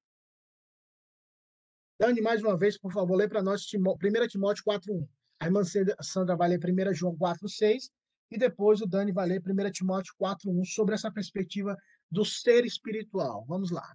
Dani, 2.00 2.22
mais 2.22 2.42
uma 2.42 2.58
vez, 2.58 2.78
por 2.78 2.94
favor, 2.94 3.18
lê 3.18 3.28
para 3.28 3.44
nós 3.44 3.66
1 3.66 4.28
Timóteo 4.30 4.64
4.1. 4.64 5.06
A 5.42 5.46
irmã 5.46 5.62
Sandra 6.02 6.38
vai 6.38 6.48
ler 6.48 6.60
1 6.60 6.94
João 6.94 7.18
4.6 7.18 7.92
e 8.32 8.38
depois 8.38 8.80
o 8.80 8.88
Dani 8.88 9.12
vai 9.12 9.28
ler 9.28 9.42
1 9.42 9.72
Timóteo 9.72 10.14
4.1 10.22 10.64
sobre 10.64 10.96
essa 10.96 11.12
perspectiva 11.12 11.76
do 12.10 12.24
ser 12.24 12.66
espiritual. 12.66 13.44
Vamos 13.46 13.72
lá. 13.72 13.94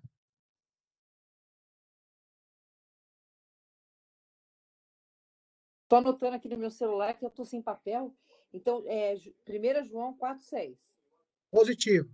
Estou 5.94 6.08
anotando 6.10 6.34
aqui 6.34 6.48
no 6.48 6.58
meu 6.58 6.72
celular 6.72 7.14
que 7.14 7.24
eu 7.24 7.28
estou 7.28 7.44
sem 7.44 7.62
papel. 7.62 8.12
Então, 8.52 8.82
é, 8.86 9.14
1 9.14 9.84
João 9.84 10.12
4,6. 10.18 10.76
Positivo. 11.52 12.12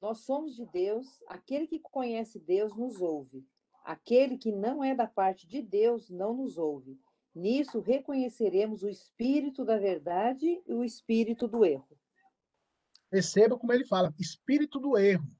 Nós 0.00 0.18
somos 0.18 0.56
de 0.56 0.66
Deus, 0.66 1.06
aquele 1.28 1.68
que 1.68 1.78
conhece 1.78 2.40
Deus 2.40 2.76
nos 2.76 3.00
ouve. 3.00 3.46
Aquele 3.84 4.36
que 4.36 4.50
não 4.50 4.82
é 4.82 4.96
da 4.96 5.06
parte 5.06 5.46
de 5.46 5.62
Deus 5.62 6.10
não 6.10 6.34
nos 6.34 6.58
ouve. 6.58 6.98
Nisso 7.32 7.78
reconheceremos 7.78 8.82
o 8.82 8.88
espírito 8.88 9.64
da 9.64 9.78
verdade 9.78 10.60
e 10.66 10.74
o 10.74 10.82
espírito 10.82 11.46
do 11.46 11.64
erro. 11.64 11.96
Perceba 13.08 13.56
como 13.56 13.72
ele 13.72 13.86
fala, 13.86 14.12
espírito 14.18 14.80
do 14.80 14.98
erro. 14.98 15.30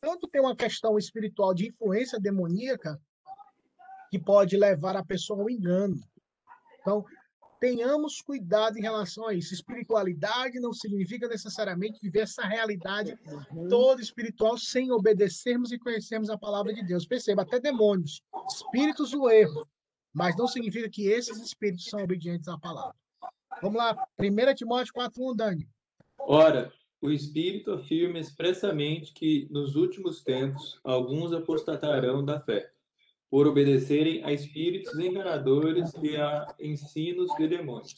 Tanto 0.00 0.26
tem 0.26 0.40
uma 0.40 0.56
questão 0.56 0.96
espiritual 0.96 1.52
de 1.52 1.68
influência 1.68 2.18
demoníaca 2.18 2.98
que 4.10 4.18
pode 4.18 4.56
levar 4.56 4.96
a 4.96 5.04
pessoa 5.04 5.42
ao 5.42 5.50
engano. 5.50 6.00
Então, 6.82 7.04
tenhamos 7.62 8.20
cuidado 8.20 8.76
em 8.76 8.82
relação 8.82 9.28
a 9.28 9.34
isso. 9.34 9.54
Espiritualidade 9.54 10.58
não 10.58 10.72
significa 10.72 11.28
necessariamente 11.28 12.00
viver 12.02 12.22
essa 12.22 12.42
realidade 12.42 13.16
uhum. 13.52 13.68
toda 13.68 14.02
espiritual 14.02 14.58
sem 14.58 14.90
obedecermos 14.90 15.70
e 15.70 15.78
conhecermos 15.78 16.28
a 16.28 16.36
palavra 16.36 16.74
de 16.74 16.84
Deus. 16.84 17.06
Perceba, 17.06 17.42
até 17.42 17.60
demônios, 17.60 18.20
espíritos 18.48 19.12
do 19.12 19.30
erro, 19.30 19.64
mas 20.12 20.36
não 20.36 20.48
significa 20.48 20.90
que 20.90 21.06
esses 21.06 21.38
espíritos 21.40 21.84
são 21.84 22.02
obedientes 22.02 22.48
à 22.48 22.58
palavra. 22.58 22.96
Vamos 23.62 23.78
lá, 23.78 23.96
1 24.18 24.54
Timóteo 24.56 24.92
4.1, 24.92 25.36
Dani. 25.36 25.68
Ora, 26.18 26.72
o 27.00 27.10
Espírito 27.10 27.72
afirma 27.72 28.18
expressamente 28.18 29.12
que, 29.12 29.46
nos 29.52 29.76
últimos 29.76 30.22
tempos, 30.22 30.80
alguns 30.82 31.32
apostatarão 31.32 32.24
da 32.24 32.40
fé, 32.40 32.71
por 33.32 33.46
obedecerem 33.46 34.22
a 34.24 34.30
espíritos 34.30 34.98
enganadores 34.98 35.90
e 36.02 36.18
a 36.18 36.54
ensinos 36.60 37.34
de 37.38 37.48
demônios. 37.48 37.94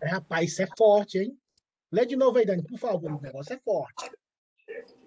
É, 0.00 0.08
rapaz, 0.08 0.52
isso 0.52 0.62
é 0.62 0.68
forte, 0.74 1.18
hein? 1.18 1.38
Lê 1.92 2.06
de 2.06 2.16
novo 2.16 2.38
aí, 2.38 2.46
Dani, 2.46 2.62
por 2.62 2.78
favor, 2.78 3.12
o 3.12 3.20
negócio 3.20 3.52
é 3.52 3.58
forte. 3.58 4.10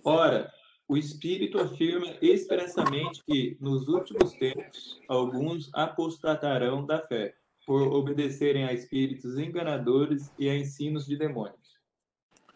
Ora, 0.03 0.53
o 0.87 0.95
Espírito 0.95 1.59
afirma 1.59 2.05
expressamente 2.21 3.23
que, 3.25 3.57
nos 3.59 3.87
últimos 3.87 4.33
tempos, 4.33 5.01
alguns 5.07 5.73
apostatarão 5.73 6.85
da 6.85 6.99
fé, 6.99 7.33
por 7.65 7.81
obedecerem 7.81 8.65
a 8.65 8.73
espíritos 8.73 9.39
enganadores 9.39 10.31
e 10.37 10.47
a 10.47 10.55
ensinos 10.55 11.07
de 11.07 11.17
demônios. 11.17 11.79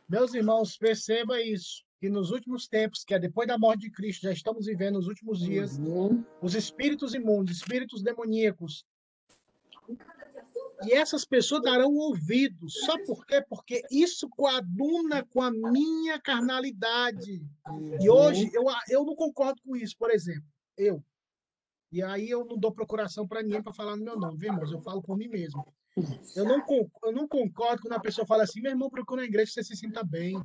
Meus 0.08 0.36
irmãos, 0.36 0.78
perceba 0.78 1.42
isso, 1.42 1.84
que 2.00 2.10
nos 2.10 2.32
últimos 2.32 2.68
tempos, 2.68 3.04
que 3.04 3.14
é 3.14 3.20
depois 3.20 3.48
da 3.48 3.58
morte 3.58 3.82
de 3.82 3.92
Cristo, 3.92 4.24
já 4.24 4.32
estamos 4.32 4.66
vivendo 4.68 4.98
os 4.98 5.08
últimos 5.08 5.40
dias, 5.40 5.78
Uhum. 5.80 6.24
os 6.42 6.54
espíritos 6.56 7.14
imundos, 7.14 7.58
espíritos 7.58 8.04
demoníacos. 8.04 8.86
E 10.84 10.94
essas 10.94 11.26
pessoas 11.26 11.64
darão 11.64 11.92
ouvidos. 11.96 12.82
Sabe 12.86 13.04
por 13.06 13.26
quê? 13.26 13.44
Porque 13.50 13.82
isso 13.90 14.30
coaduna 14.30 15.26
com 15.26 15.42
a 15.42 15.50
minha 15.50 16.20
carnalidade. 16.20 17.42
E 18.00 18.08
hoje 18.08 18.50
eu, 18.54 18.64
eu 18.90 19.04
não 19.04 19.16
concordo 19.16 19.60
com 19.64 19.76
isso, 19.76 19.96
por 19.98 20.12
exemplo. 20.12 20.48
Eu. 20.78 21.04
E 21.92 22.04
aí 22.04 22.30
eu 22.30 22.46
não 22.46 22.58
dou 22.58 22.72
procuração 22.72 23.28
para 23.28 23.42
ninguém 23.42 23.64
para 23.64 23.74
falar 23.74 23.96
no 23.96 24.04
meu 24.04 24.20
nome, 24.20 24.38
viu, 24.38 24.52
irmãos? 24.52 24.72
Eu 24.72 24.82
falo 24.82 25.02
por 25.02 25.18
mim 25.18 25.28
mesmo. 25.30 25.66
Eu 26.36 26.46
não, 26.46 26.64
eu 27.04 27.12
não 27.12 27.28
concordo 27.28 27.82
quando 27.82 27.94
a 27.94 28.00
pessoa 28.00 28.28
fala 28.28 28.44
assim, 28.44 28.62
meu 28.62 28.72
irmão, 28.72 28.88
procura 28.90 29.22
uma 29.22 29.28
igreja 29.28 29.48
que 29.48 29.54
você 29.54 29.64
se 29.64 29.76
sinta 29.76 30.04
bem. 30.04 30.40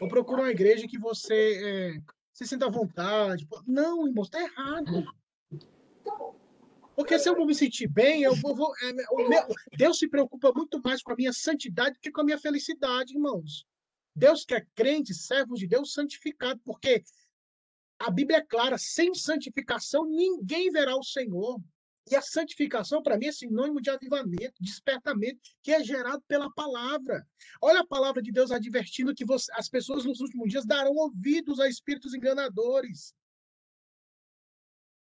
Ou 0.00 0.08
procura 0.08 0.42
uma 0.42 0.50
igreja 0.50 0.86
que 0.88 0.98
você 0.98 1.60
é, 1.96 2.02
se 2.32 2.46
sinta 2.46 2.66
à 2.66 2.70
vontade. 2.70 3.46
Não, 3.66 4.06
irmão, 4.06 4.24
está 4.24 4.40
errado. 4.40 5.04
Porque 6.94 7.18
se 7.18 7.28
eu 7.28 7.36
não 7.36 7.46
me 7.46 7.54
sentir 7.54 7.86
bem, 7.86 8.22
eu 8.22 8.34
vou. 8.36 8.54
vou- 8.56 8.74
é, 8.82 8.92
meu- 9.28 9.46
Deus 9.76 9.98
se 9.98 10.08
preocupa 10.08 10.52
muito 10.52 10.80
mais 10.82 11.02
com 11.02 11.12
a 11.12 11.16
minha 11.16 11.32
santidade 11.32 11.94
do 11.94 12.00
que 12.00 12.10
com 12.10 12.20
a 12.22 12.24
minha 12.24 12.38
felicidade, 12.38 13.14
irmãos. 13.14 13.64
Deus 14.14 14.44
quer 14.44 14.66
crente, 14.74 15.14
servos 15.14 15.60
de 15.60 15.66
Deus 15.68 15.92
santificado, 15.92 16.60
porque 16.64 17.04
a 18.00 18.10
Bíblia 18.10 18.38
é 18.38 18.44
clara: 18.44 18.76
sem 18.78 19.14
santificação 19.14 20.04
ninguém 20.06 20.70
verá 20.70 20.96
o 20.96 21.04
Senhor. 21.04 21.60
E 22.10 22.16
a 22.16 22.22
santificação, 22.22 23.02
para 23.02 23.18
mim, 23.18 23.26
é 23.26 23.32
sinônimo 23.32 23.80
de 23.80 23.90
avivamento, 23.90 24.54
despertamento, 24.60 25.40
que 25.62 25.72
é 25.72 25.82
gerado 25.84 26.22
pela 26.26 26.50
palavra. 26.52 27.26
Olha 27.60 27.80
a 27.80 27.86
palavra 27.86 28.22
de 28.22 28.32
Deus 28.32 28.50
advertindo 28.50 29.14
que 29.14 29.24
você- 29.24 29.52
as 29.54 29.68
pessoas 29.68 30.04
nos 30.04 30.20
últimos 30.20 30.48
dias 30.48 30.64
darão 30.64 30.92
ouvidos 30.92 31.60
a 31.60 31.68
espíritos 31.68 32.14
enganadores. 32.14 33.14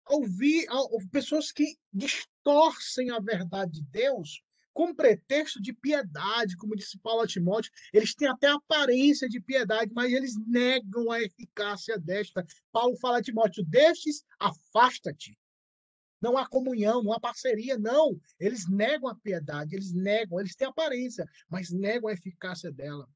Ouvir 0.10 0.68
a- 0.70 1.10
pessoas 1.12 1.52
que 1.52 1.78
distorcem 1.94 3.12
a 3.12 3.20
verdade 3.20 3.72
de 3.72 3.84
Deus 3.84 4.42
com 4.74 4.94
pretexto 4.96 5.62
de 5.62 5.74
piedade, 5.74 6.56
como 6.56 6.76
disse 6.76 6.98
Paulo 6.98 7.22
a 7.22 7.28
Timóteo, 7.28 7.72
eles 7.94 8.16
têm 8.16 8.28
até 8.28 8.48
aparência 8.48 9.28
de 9.28 9.40
piedade, 9.40 9.92
mas 9.94 10.12
eles 10.12 10.36
negam 10.48 11.12
a 11.12 11.22
eficácia 11.22 11.98
desta. 12.00 12.46
Paulo 12.72 12.98
fala 12.98 13.20
a 13.20 13.22
Timóteo: 13.22 13.64
destes, 13.66 14.24
afasta-te. 14.40 15.38
Não 16.22 16.38
há 16.38 16.48
comunhão, 16.48 17.02
não 17.02 17.12
há 17.12 17.20
parceria, 17.20 17.78
não. 17.78 18.20
Eles 18.40 18.70
negam 18.70 19.10
a 19.10 19.16
piedade, 19.16 19.76
eles 19.76 19.92
negam, 19.92 20.40
eles 20.40 20.56
têm 20.56 20.68
aparência, 20.68 21.26
mas 21.50 21.72
negam 21.72 22.10
a 22.10 22.14
eficácia 22.14 22.72
dela. 22.72 23.10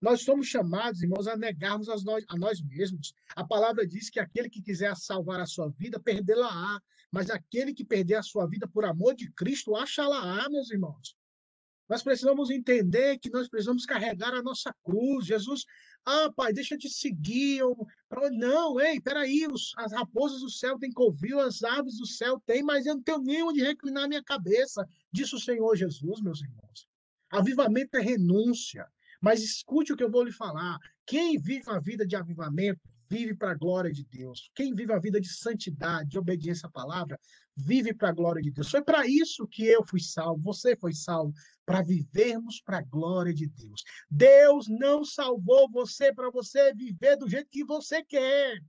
Nós 0.00 0.22
somos 0.22 0.46
chamados, 0.46 1.02
irmãos, 1.02 1.26
a 1.26 1.36
negarmos 1.36 1.88
a 1.88 1.96
nós, 1.96 2.24
a 2.28 2.36
nós 2.36 2.62
mesmos. 2.62 3.12
A 3.36 3.44
palavra 3.44 3.86
diz 3.86 4.08
que 4.08 4.18
aquele 4.18 4.48
que 4.48 4.62
quiser 4.62 4.96
salvar 4.96 5.40
a 5.40 5.46
sua 5.46 5.70
vida, 5.70 6.00
perdê-la-á. 6.00 6.80
Mas 7.12 7.28
aquele 7.28 7.74
que 7.74 7.84
perder 7.84 8.14
a 8.14 8.22
sua 8.22 8.46
vida 8.46 8.68
por 8.68 8.84
amor 8.84 9.14
de 9.14 9.30
Cristo, 9.32 9.74
acha-la-á, 9.74 10.48
meus 10.48 10.70
irmãos. 10.70 11.16
Nós 11.90 12.04
precisamos 12.04 12.50
entender 12.50 13.18
que 13.18 13.28
nós 13.28 13.48
precisamos 13.48 13.84
carregar 13.84 14.32
a 14.32 14.42
nossa 14.42 14.72
cruz. 14.84 15.26
Jesus, 15.26 15.64
ah, 16.06 16.30
pai, 16.36 16.52
deixa 16.52 16.78
te 16.78 16.88
seguir. 16.88 17.58
Eu... 17.58 17.76
Não, 18.30 18.80
ei, 18.80 19.00
peraí, 19.00 19.48
os, 19.50 19.72
as 19.76 19.92
raposas 19.92 20.40
do 20.40 20.48
céu 20.48 20.78
têm 20.78 20.92
covil, 20.92 21.40
as 21.40 21.64
aves 21.64 21.96
do 21.96 22.06
céu 22.06 22.40
têm, 22.46 22.62
mas 22.62 22.86
eu 22.86 22.94
não 22.94 23.02
tenho 23.02 23.18
nem 23.18 23.42
onde 23.42 23.60
reclinar 23.60 24.04
a 24.04 24.08
minha 24.08 24.22
cabeça, 24.22 24.86
disse 25.12 25.34
o 25.34 25.40
Senhor 25.40 25.74
Jesus, 25.74 26.20
meus 26.20 26.40
irmãos. 26.40 26.88
Avivamento 27.28 27.96
é 27.96 28.00
renúncia. 28.00 28.86
Mas 29.20 29.42
escute 29.42 29.92
o 29.92 29.96
que 29.96 30.02
eu 30.02 30.10
vou 30.10 30.24
lhe 30.24 30.32
falar. 30.32 30.78
Quem 31.04 31.38
vive 31.38 31.64
a 31.66 31.78
vida 31.78 32.06
de 32.06 32.16
avivamento, 32.16 32.80
vive 33.08 33.34
para 33.34 33.50
a 33.50 33.54
glória 33.54 33.92
de 33.92 34.04
Deus. 34.04 34.50
Quem 34.54 34.72
vive 34.72 34.92
a 34.92 34.98
vida 34.98 35.20
de 35.20 35.28
santidade, 35.28 36.08
de 36.08 36.18
obediência 36.18 36.68
à 36.68 36.70
palavra, 36.70 37.18
vive 37.56 37.92
para 37.92 38.08
a 38.08 38.12
glória 38.12 38.40
de 38.40 38.50
Deus. 38.50 38.70
Foi 38.70 38.82
para 38.82 39.06
isso 39.06 39.46
que 39.48 39.64
eu 39.64 39.84
fui 39.84 40.00
salvo, 40.00 40.40
você 40.40 40.76
foi 40.76 40.94
salvo, 40.94 41.34
para 41.70 41.82
vivermos 41.82 42.60
para 42.60 42.78
a 42.78 42.82
glória 42.82 43.32
de 43.32 43.46
Deus. 43.46 43.84
Deus 44.10 44.66
não 44.66 45.04
salvou 45.04 45.70
você 45.70 46.12
para 46.12 46.28
você 46.28 46.74
viver 46.74 47.16
do 47.16 47.28
jeito 47.28 47.48
que 47.48 47.64
você 47.64 48.02
quer. 48.02 48.60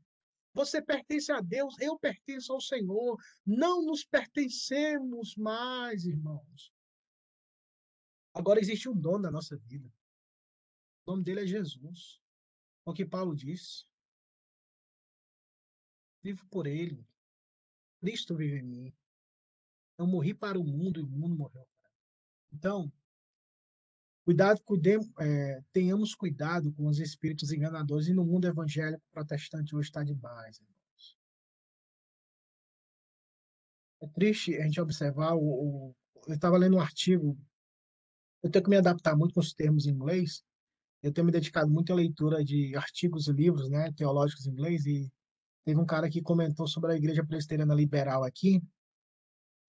Você 0.54 0.80
pertence 0.84 1.32
a 1.32 1.42
Deus, 1.42 1.76
eu 1.80 1.98
pertenço 1.98 2.54
ao 2.54 2.62
Senhor. 2.62 3.20
Não 3.44 3.84
nos 3.84 4.06
pertencemos 4.06 5.36
mais, 5.36 6.06
irmãos. 6.06 6.72
Agora 8.36 8.60
existe 8.60 8.88
um 8.88 8.96
dono 8.96 9.24
da 9.24 9.32
nossa 9.32 9.58
vida. 9.58 9.92
O 11.04 11.12
nome 11.12 11.24
dele 11.24 11.42
é 11.42 11.48
Jesus. 11.48 12.22
É 12.86 12.92
o 12.92 12.94
que 12.94 13.04
Paulo 13.04 13.36
diz. 13.36 13.84
Vivo 16.22 16.46
por 16.52 16.68
ele. 16.68 17.04
Cristo 18.00 18.36
vive 18.36 18.60
em 18.60 18.64
mim. 18.64 18.94
Eu 19.98 20.06
morri 20.06 20.36
para 20.36 20.60
o 20.60 20.64
mundo 20.64 21.00
e 21.00 21.04
o 21.04 21.08
mundo 21.08 21.36
morreu. 21.36 21.71
Então, 22.52 22.92
cuidado, 24.26 24.62
cuidemos, 24.64 25.08
é, 25.20 25.62
tenhamos 25.72 26.16
cuidado 26.16 26.72
com 26.74 26.88
os 26.88 27.00
espíritos 27.00 27.52
enganadores 27.52 28.08
e 28.08 28.14
no 28.14 28.26
mundo 28.26 28.48
evangélico 28.48 29.04
protestante 29.12 29.76
hoje 29.76 29.90
está 29.90 30.04
demais, 30.04 30.58
irmãos. 30.58 31.18
É 34.02 34.08
triste 34.08 34.56
a 34.58 34.64
gente 34.64 34.82
observar 34.82 35.36
o, 35.36 35.42
o 35.42 35.96
eu 36.28 36.36
estava 36.36 36.58
lendo 36.58 36.78
um 36.78 36.82
artigo. 36.82 37.38
Eu 38.44 38.50
tenho 38.50 38.64
que 38.64 38.70
me 38.70 38.78
adaptar 38.78 39.16
muito 39.16 39.34
com 39.34 39.40
os 39.40 39.54
termos 39.54 39.86
em 39.86 39.92
inglês. 39.92 40.44
Eu 41.02 41.12
tenho 41.12 41.26
me 41.26 41.32
dedicado 41.32 41.70
muito 41.70 41.92
à 41.92 41.96
leitura 41.96 42.44
de 42.44 42.76
artigos 42.76 43.28
e 43.28 43.32
livros, 43.32 43.70
né, 43.70 43.92
teológicos 43.94 44.46
em 44.46 44.52
inglês 44.52 44.86
e 44.86 45.12
teve 45.66 45.80
um 45.80 45.86
cara 45.86 46.10
que 46.10 46.22
comentou 46.22 46.68
sobre 46.68 46.94
a 46.94 46.96
igreja 46.96 47.26
presbiteriana 47.26 47.74
liberal 47.74 48.24
aqui. 48.24 48.62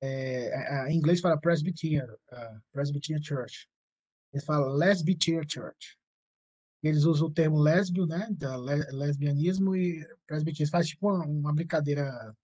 É, 0.04 0.90
em 0.90 0.96
inglês 0.96 1.20
fala 1.20 1.38
Presbyterian, 1.38 2.04
uh, 2.04 2.60
Presbyterian 2.72 3.22
Church. 3.22 3.68
Ele 4.32 4.42
fala 4.42 4.74
Lesbian 4.74 5.42
Church. 5.48 5.96
Eles 6.82 7.04
usam 7.04 7.28
o 7.28 7.32
termo 7.32 7.58
lésbio, 7.58 8.06
né, 8.06 8.26
da 8.32 8.56
le- 8.56 8.90
lesbianismo 8.90 9.76
e 9.76 10.04
presbiterianismo. 10.26 10.72
Faz 10.72 10.88
tipo 10.88 11.08
uma, 11.08 11.24
uma 11.24 11.54
brincadeira. 11.54 12.34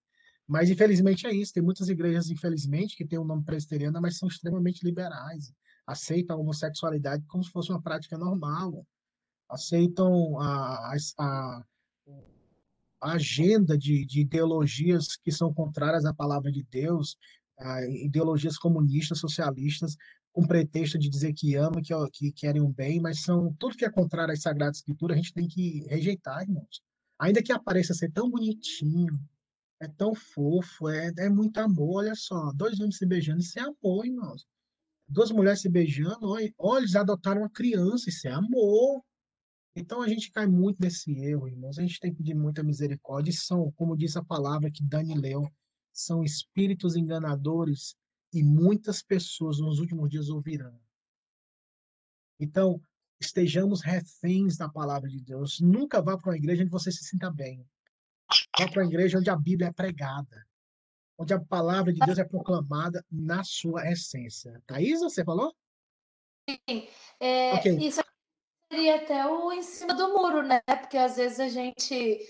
Mas 0.46 0.70
infelizmente 0.70 1.26
é 1.26 1.34
isso. 1.34 1.52
Tem 1.52 1.62
muitas 1.62 1.88
igrejas, 1.88 2.30
infelizmente, 2.30 2.96
que 2.96 3.04
têm 3.04 3.18
o 3.18 3.24
nome 3.24 3.44
presbiteriana, 3.44 4.00
mas 4.00 4.16
são 4.16 4.28
extremamente 4.28 4.84
liberais. 4.84 5.52
Aceitam 5.84 6.36
a 6.36 6.40
homossexualidade 6.40 7.24
como 7.26 7.42
se 7.42 7.50
fosse 7.50 7.70
uma 7.70 7.82
prática 7.82 8.16
normal. 8.16 8.86
Aceitam 9.48 10.38
a, 10.38 10.94
a, 11.18 11.64
a 13.00 13.12
agenda 13.12 13.76
de, 13.76 14.04
de 14.04 14.20
ideologias 14.20 15.16
que 15.16 15.32
são 15.32 15.52
contrárias 15.52 16.04
à 16.04 16.12
palavra 16.12 16.52
de 16.52 16.62
Deus, 16.64 17.16
ah, 17.58 17.84
ideologias 17.86 18.56
comunistas, 18.58 19.18
socialistas, 19.18 19.96
com 20.32 20.46
pretexto 20.46 20.98
de 20.98 21.08
dizer 21.08 21.32
que 21.32 21.56
amam, 21.56 21.82
que, 21.82 21.94
que 22.12 22.32
querem 22.32 22.62
o 22.62 22.68
bem, 22.68 23.00
mas 23.00 23.22
são 23.22 23.52
tudo 23.58 23.76
que 23.76 23.84
é 23.84 23.90
contrário 23.90 24.32
às 24.32 24.42
Sagradas 24.42 24.78
Escrituras, 24.78 25.16
a 25.16 25.20
gente 25.20 25.32
tem 25.32 25.48
que 25.48 25.84
rejeitar, 25.88 26.42
irmãos. 26.42 26.80
Ainda 27.18 27.42
que 27.42 27.52
apareça 27.52 27.94
ser 27.94 28.12
tão 28.12 28.30
bonitinho, 28.30 29.18
é 29.80 29.88
tão 29.88 30.14
fofo, 30.14 30.88
é, 30.88 31.12
é 31.18 31.28
muito 31.28 31.58
amor, 31.58 31.98
olha 31.98 32.14
só, 32.14 32.52
dois 32.52 32.78
homens 32.78 32.98
se 32.98 33.06
beijando, 33.06 33.40
isso 33.40 33.58
é 33.58 33.62
amor, 33.62 34.06
irmãos. 34.06 34.46
Duas 35.08 35.30
mulheres 35.30 35.60
se 35.60 35.68
beijando, 35.68 36.28
olha, 36.28 36.52
olha, 36.58 36.82
eles 36.82 36.94
adotaram 36.94 37.40
uma 37.40 37.50
criança, 37.50 38.10
isso 38.10 38.28
é 38.28 38.30
amor. 38.30 39.02
Então 39.74 40.02
a 40.02 40.08
gente 40.08 40.30
cai 40.30 40.46
muito 40.46 40.78
nesse 40.80 41.10
erro, 41.18 41.48
irmãos. 41.48 41.78
A 41.78 41.82
gente 41.82 41.98
tem 41.98 42.10
que 42.10 42.18
pedir 42.18 42.34
muita 42.34 42.62
misericórdia. 42.62 43.30
E 43.30 43.34
são, 43.34 43.72
como 43.72 43.96
diz 43.96 44.16
a 44.16 44.24
palavra 44.24 44.70
que 44.70 44.84
Dani 44.84 45.14
leu, 45.14 45.50
são 45.98 46.22
espíritos 46.22 46.94
enganadores 46.94 47.96
e 48.32 48.40
muitas 48.42 49.02
pessoas 49.02 49.58
nos 49.58 49.80
últimos 49.80 50.08
dias 50.08 50.28
ouvirão. 50.28 50.80
Então, 52.38 52.80
estejamos 53.20 53.82
reféns 53.82 54.56
da 54.56 54.68
palavra 54.68 55.08
de 55.08 55.20
Deus. 55.20 55.58
Nunca 55.60 56.00
vá 56.00 56.16
para 56.16 56.30
uma 56.30 56.36
igreja 56.36 56.62
onde 56.62 56.70
você 56.70 56.92
se 56.92 57.02
sinta 57.02 57.28
bem. 57.30 57.66
Vá 58.56 58.68
para 58.68 58.82
uma 58.82 58.88
igreja 58.88 59.18
onde 59.18 59.28
a 59.28 59.34
Bíblia 59.34 59.68
é 59.68 59.72
pregada, 59.72 60.46
onde 61.18 61.34
a 61.34 61.40
palavra 61.40 61.92
de 61.92 61.98
Deus 61.98 62.18
é 62.18 62.24
proclamada 62.24 63.04
na 63.10 63.42
sua 63.42 63.90
essência. 63.90 64.62
Thaís, 64.68 65.00
você 65.00 65.24
falou? 65.24 65.52
é, 67.18 67.54
Ok. 67.54 67.76
isso 67.76 68.00
seria 68.70 68.96
até 69.02 69.26
o 69.26 69.50
em 69.50 69.62
cima 69.62 69.94
do 69.94 70.08
muro, 70.10 70.42
né? 70.42 70.60
Porque 70.60 70.96
às 70.96 71.16
vezes 71.16 71.40
a 71.40 71.48
gente 71.48 72.20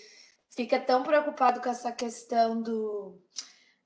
fica 0.50 0.80
tão 0.80 1.02
preocupado 1.02 1.60
com 1.60 1.68
essa 1.68 1.92
questão 1.92 2.62
do, 2.62 3.20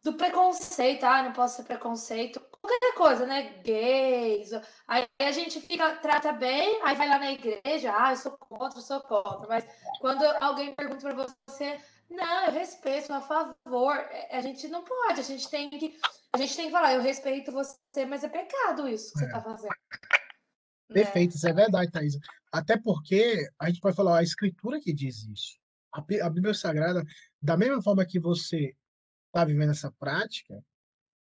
do 0.03 0.15
preconceito, 0.15 1.05
ah, 1.05 1.23
não 1.23 1.33
posso 1.33 1.57
ser 1.57 1.63
preconceito, 1.63 2.41
qualquer 2.61 2.95
coisa, 2.95 3.25
né? 3.25 3.61
Gays. 3.65 4.51
Aí 4.87 5.07
a 5.21 5.31
gente 5.31 5.61
fica, 5.61 5.97
trata 5.97 6.33
bem, 6.33 6.81
aí 6.83 6.97
vai 6.97 7.09
lá 7.09 7.19
na 7.19 7.33
igreja, 7.33 7.95
ah, 7.97 8.13
eu 8.13 8.17
sou 8.17 8.33
contra, 8.33 8.79
eu 8.79 8.83
sou 8.83 9.01
contra. 9.01 9.47
Mas 9.49 9.65
quando 10.01 10.25
alguém 10.41 10.75
pergunta 10.75 11.01
para 11.01 11.27
você, 11.49 11.79
não, 12.11 12.47
eu 12.47 12.53
respeito, 12.53 13.13
a 13.13 13.21
favor, 13.21 13.97
é, 13.97 14.37
a 14.37 14.41
gente 14.41 14.67
não 14.69 14.85
pode, 14.85 15.21
a 15.21 15.25
gente 15.25 15.49
tem 15.49 15.71
que. 15.71 15.99
A 16.35 16.39
gente 16.39 16.57
tem 16.57 16.67
que 16.67 16.73
falar, 16.73 16.95
eu 16.95 17.03
respeito 17.03 17.53
você, 17.53 18.07
mas 18.09 18.25
é 18.25 18.29
pecado 18.29 18.89
isso 18.89 19.13
que 19.13 19.19
você 19.19 19.27
está 19.27 19.41
fazendo. 19.41 19.69
né? 19.69 20.95
Perfeito, 20.95 21.37
isso 21.37 21.47
é 21.47 21.53
verdade, 21.53 21.91
Thaís. 21.91 22.19
Até 22.51 22.77
porque 22.77 23.47
a 23.59 23.69
gente 23.69 23.81
pode 23.81 23.97
falar, 23.97 24.13
ó, 24.13 24.15
a 24.17 24.23
escritura 24.23 24.81
que 24.81 24.93
diz 24.93 25.25
isso. 25.25 25.59
A 25.93 26.31
Bíblia 26.31 26.55
Sagrada, 26.55 27.05
da 27.41 27.55
mesma 27.57 27.83
forma 27.83 28.05
que 28.07 28.19
você 28.19 28.75
está 29.33 29.45
vivendo 29.45 29.71
essa 29.71 29.91
prática, 29.93 30.63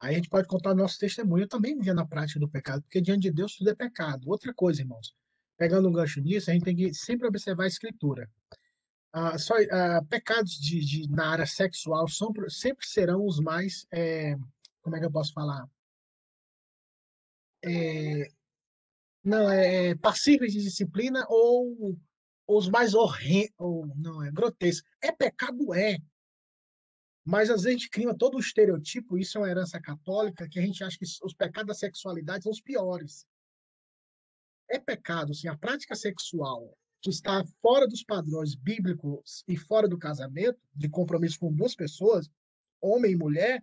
aí 0.00 0.14
a 0.14 0.16
gente 0.18 0.28
pode 0.28 0.48
contar 0.48 0.74
nosso 0.74 0.98
testemunho. 0.98 1.44
Eu 1.44 1.48
também 1.48 1.76
vivia 1.76 1.94
na 1.94 2.07
prática 2.07 2.40
do 2.40 2.48
pecado, 2.48 2.83
porque 2.83 3.00
diante 3.00 3.22
de 3.22 3.33
Deus 3.33 3.57
tudo 3.57 3.70
é 3.70 3.74
pecado. 3.74 4.28
Outra 4.30 4.52
coisa, 4.54 4.83
irmãos, 4.83 5.14
pegando 5.57 5.88
um 5.88 5.92
gancho 5.92 6.20
nisso, 6.20 6.50
a 6.50 6.54
gente 6.54 6.64
tem 6.64 6.76
que 6.76 6.94
sempre 6.94 7.26
observar 7.28 7.64
a 7.64 7.68
escritura. 7.68 8.30
Ah, 9.12 9.38
só, 9.38 9.54
ah, 9.70 10.02
pecados 10.09 10.52
de, 10.61 10.80
de- 10.85 11.09
na 11.11 11.28
área 11.30 11.46
sexual 11.46 12.09
são, 12.09 12.33
sempre 12.48 12.87
serão 12.87 13.24
os 13.26 13.38
mais, 13.40 13.87
eh, 13.92 14.37
como 14.83 14.96
é 14.96 15.00
que 15.00 15.07
eu 15.07 15.12
posso 15.12 15.33
falar? 15.33 15.68
É, 17.62 18.28
não, 19.24 19.50
é, 19.50 19.88
é 19.90 19.94
passíveis 19.96 20.52
de 20.52 20.62
disciplina 20.62 21.24
ou 21.28 21.96
os 22.46 22.68
mais 22.68 22.94
horrendos, 22.94 23.52
não, 23.96 24.22
é 24.22 24.30
grotesco. 24.30 24.87
É 25.00 25.11
pecado, 25.12 25.72
é. 25.74 25.98
Mas 27.24 27.48
às 27.48 27.62
vezes 27.62 27.66
a 27.66 27.70
gente 27.70 27.90
cria 27.90 28.14
todo 28.14 28.37
um 28.37 28.40
estereotipo, 28.40 29.16
isso 29.16 29.38
é 29.38 29.40
uma 29.40 29.50
herança 29.50 29.80
católica, 29.80 30.48
que 30.48 30.58
a 30.58 30.62
gente 30.62 30.84
acha 30.84 30.98
que 30.98 31.06
os 31.22 31.34
pecados 31.34 31.68
da 31.68 31.74
sexualidade 31.74 32.44
são 32.44 32.52
os 32.52 32.60
piores. 32.60 33.26
É 34.68 34.78
pecado, 34.78 35.34
sim, 35.34 35.48
a 35.48 35.56
prática 35.56 35.94
sexual 35.94 36.76
que 37.00 37.10
está 37.10 37.44
fora 37.60 37.87
dos 37.87 38.02
padrões 38.02 38.54
bíblicos 38.54 39.44
e 39.46 39.58
fora 39.58 39.87
do 39.87 39.98
casamento, 39.98 40.58
de 40.74 40.88
compromisso 40.88 41.38
com 41.38 41.52
duas 41.52 41.74
pessoas, 41.74 42.30
homem 42.80 43.12
e 43.12 43.16
mulher, 43.16 43.62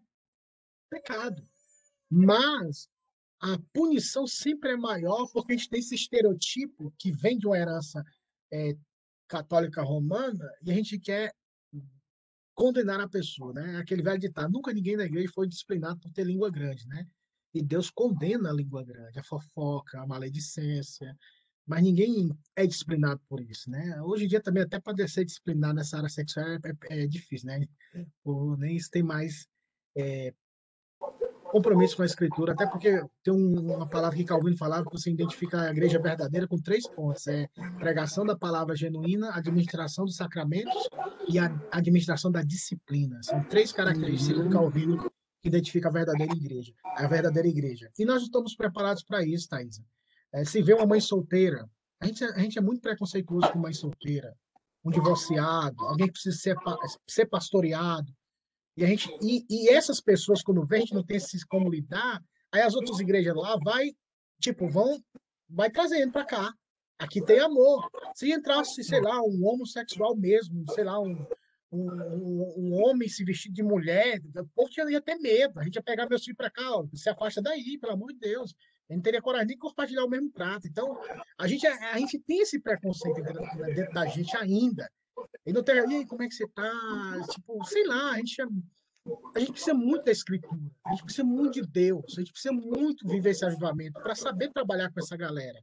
pecado. 0.89 1.43
Mas 2.07 2.87
a 3.39 3.57
punição 3.73 4.27
sempre 4.27 4.73
é 4.73 4.77
maior 4.77 5.27
porque 5.33 5.53
a 5.53 5.57
gente 5.57 5.69
tem 5.69 5.79
esse 5.79 5.95
estereotipo 5.95 6.93
que 6.99 7.11
vem 7.11 7.37
de 7.37 7.47
uma 7.47 7.57
herança 7.57 8.03
eh, 8.51 8.77
católica 9.27 9.81
romana 9.81 10.47
e 10.61 10.71
a 10.71 10.75
gente 10.75 10.99
quer 10.99 11.33
condenar 12.61 12.99
a 13.01 13.09
pessoa, 13.09 13.51
né? 13.53 13.77
Aquele 13.77 14.03
velho 14.03 14.19
ditado, 14.19 14.51
nunca 14.51 14.71
ninguém 14.71 14.95
na 14.95 15.05
igreja 15.05 15.31
foi 15.33 15.47
disciplinado 15.47 15.99
por 15.99 16.11
ter 16.11 16.23
língua 16.23 16.51
grande, 16.51 16.87
né? 16.87 17.07
E 17.55 17.59
Deus 17.59 17.89
condena 17.89 18.51
a 18.51 18.53
língua 18.53 18.83
grande, 18.83 19.17
a 19.17 19.23
fofoca, 19.23 19.99
a 19.99 20.05
maledicência, 20.05 21.17
mas 21.65 21.81
ninguém 21.81 22.29
é 22.55 22.67
disciplinado 22.67 23.19
por 23.27 23.41
isso, 23.41 23.67
né? 23.67 23.99
Hoje 24.03 24.25
em 24.25 24.27
dia 24.27 24.39
também 24.39 24.61
até 24.61 24.79
para 24.79 25.07
ser 25.07 25.25
disciplinado 25.25 25.73
nessa 25.73 25.97
área 25.97 26.07
sexual 26.09 26.45
é, 26.49 26.59
é- 26.91 27.03
é 27.03 27.07
difícil, 27.07 27.47
né? 27.47 27.67
Ou 28.23 28.55
nem 28.55 28.75
isso 28.75 28.91
tem 28.91 29.01
mais 29.01 29.47
eh, 29.97 30.31
compromisso 31.51 31.95
com 31.97 32.03
a 32.03 32.05
escritura, 32.05 32.53
até 32.53 32.65
porque 32.65 33.03
tem 33.23 33.33
um- 33.33 33.75
uma 33.75 33.87
palavra 33.87 34.17
que 34.17 34.23
Calvino 34.23 34.57
falava 34.57 34.85
que 34.85 34.91
você 34.91 35.11
identifica 35.11 35.61
a 35.61 35.71
igreja 35.71 35.99
verdadeira 35.99 36.47
com 36.47 36.57
três 36.57 36.87
pontos: 36.87 37.27
é 37.27 37.47
pregação 37.77 38.25
da 38.25 38.37
palavra 38.37 38.75
genuína, 38.75 39.35
administração 39.35 40.05
dos 40.05 40.15
sacramentos 40.15 40.89
e 41.27 41.37
a 41.37 41.53
administração 41.71 42.31
da 42.31 42.41
disciplina. 42.41 43.19
São 43.23 43.43
três 43.43 43.71
características 43.71 44.41
que 44.43 44.49
Calvino 44.49 45.11
identifica 45.43 45.89
a 45.89 45.91
verdadeira 45.91 46.33
igreja, 46.33 46.73
a 46.85 47.07
verdadeira 47.07 47.47
igreja. 47.47 47.91
E 47.97 48.05
nós 48.05 48.21
estamos 48.23 48.55
preparados 48.55 49.03
para 49.03 49.23
isso, 49.25 49.49
Thaisa. 49.49 49.83
É, 50.33 50.45
se 50.45 50.61
vê 50.61 50.73
uma 50.73 50.85
mãe 50.85 51.01
solteira, 51.01 51.67
a 51.99 52.05
gente, 52.05 52.23
a 52.23 52.39
gente 52.39 52.57
é 52.57 52.61
muito 52.61 52.81
preconceituoso 52.81 53.51
com 53.51 53.59
mãe 53.59 53.73
solteira, 53.73 54.33
um 54.85 54.89
divorciado, 54.89 55.83
alguém 55.85 56.07
que 56.07 56.13
precisa 56.13 56.37
ser, 56.37 56.55
ser 57.07 57.25
pastoreado. 57.25 58.11
E, 58.77 58.83
a 58.83 58.87
gente, 58.87 59.09
e, 59.21 59.45
e 59.49 59.69
essas 59.69 59.99
pessoas, 59.99 60.41
quando 60.41 60.65
vê, 60.65 60.77
a 60.77 60.79
gente 60.79 60.93
não 60.93 61.03
tem 61.03 61.19
como 61.49 61.69
lidar, 61.69 62.21
aí 62.51 62.61
as 62.61 62.73
outras 62.73 62.99
igrejas 62.99 63.35
lá 63.35 63.57
vai, 63.63 63.91
tipo, 64.39 64.67
vão, 64.67 65.01
vai 65.49 65.69
trazendo 65.69 66.11
para 66.11 66.25
cá. 66.25 66.53
Aqui 66.97 67.23
tem 67.23 67.39
amor. 67.39 67.89
Se 68.15 68.31
entrasse, 68.31 68.83
sei 68.83 69.01
lá, 69.01 69.21
um 69.21 69.45
homossexual 69.45 70.15
mesmo, 70.15 70.63
sei 70.73 70.83
lá, 70.83 70.99
um, 70.99 71.25
um, 71.71 71.91
um, 71.91 72.53
um 72.57 72.83
homem 72.83 73.09
se 73.09 73.23
vestir 73.23 73.51
de 73.51 73.63
mulher, 73.63 74.21
o 74.35 74.47
povo 74.53 74.69
ia 74.89 75.01
ter 75.01 75.15
medo. 75.15 75.59
A 75.59 75.63
gente 75.63 75.75
ia 75.75 75.83
pegar 75.83 76.07
meus 76.07 76.23
filhos 76.23 76.37
para 76.37 76.51
cá, 76.51 76.77
ó, 76.77 76.85
se 76.93 77.09
afasta 77.09 77.41
daí, 77.41 77.77
pelo 77.79 77.93
amor 77.93 78.13
de 78.13 78.19
Deus. 78.19 78.53
Gente 78.89 78.97
não 78.97 79.01
teria 79.01 79.21
coragem 79.21 79.47
nem 79.47 79.55
de 79.55 79.61
compartilhar 79.61 80.03
o 80.03 80.09
mesmo 80.09 80.31
prato. 80.31 80.67
Então, 80.67 80.99
a 81.37 81.47
gente, 81.47 81.65
a 81.65 81.97
gente 81.97 82.19
tem 82.19 82.41
esse 82.41 82.59
preconceito 82.59 83.21
dentro, 83.21 83.41
dentro 83.73 83.93
da 83.93 84.05
gente 84.05 84.35
ainda. 84.35 84.89
E 85.45 85.63
tem, 85.63 85.75
e 85.75 85.95
aí, 85.95 86.05
como 86.05 86.23
é 86.23 86.27
que 86.27 86.35
você 86.35 86.47
tá? 86.47 86.71
Tipo, 87.31 87.63
sei 87.65 87.85
lá, 87.85 88.11
a 88.11 88.17
gente, 88.17 88.41
é- 88.41 88.45
a 89.35 89.39
gente 89.39 89.51
precisa 89.51 89.73
muito 89.73 90.05
da 90.05 90.11
escritura, 90.11 90.61
a 90.85 90.91
gente 90.91 91.03
precisa 91.03 91.23
muito 91.23 91.53
de 91.53 91.67
Deus, 91.67 92.05
a 92.17 92.21
gente 92.21 92.31
precisa 92.31 92.53
muito 92.53 93.07
viver 93.07 93.31
esse 93.31 93.45
avivamento 93.45 93.99
para 94.01 94.15
saber 94.15 94.51
trabalhar 94.51 94.91
com 94.91 94.99
essa 94.99 95.17
galera, 95.17 95.59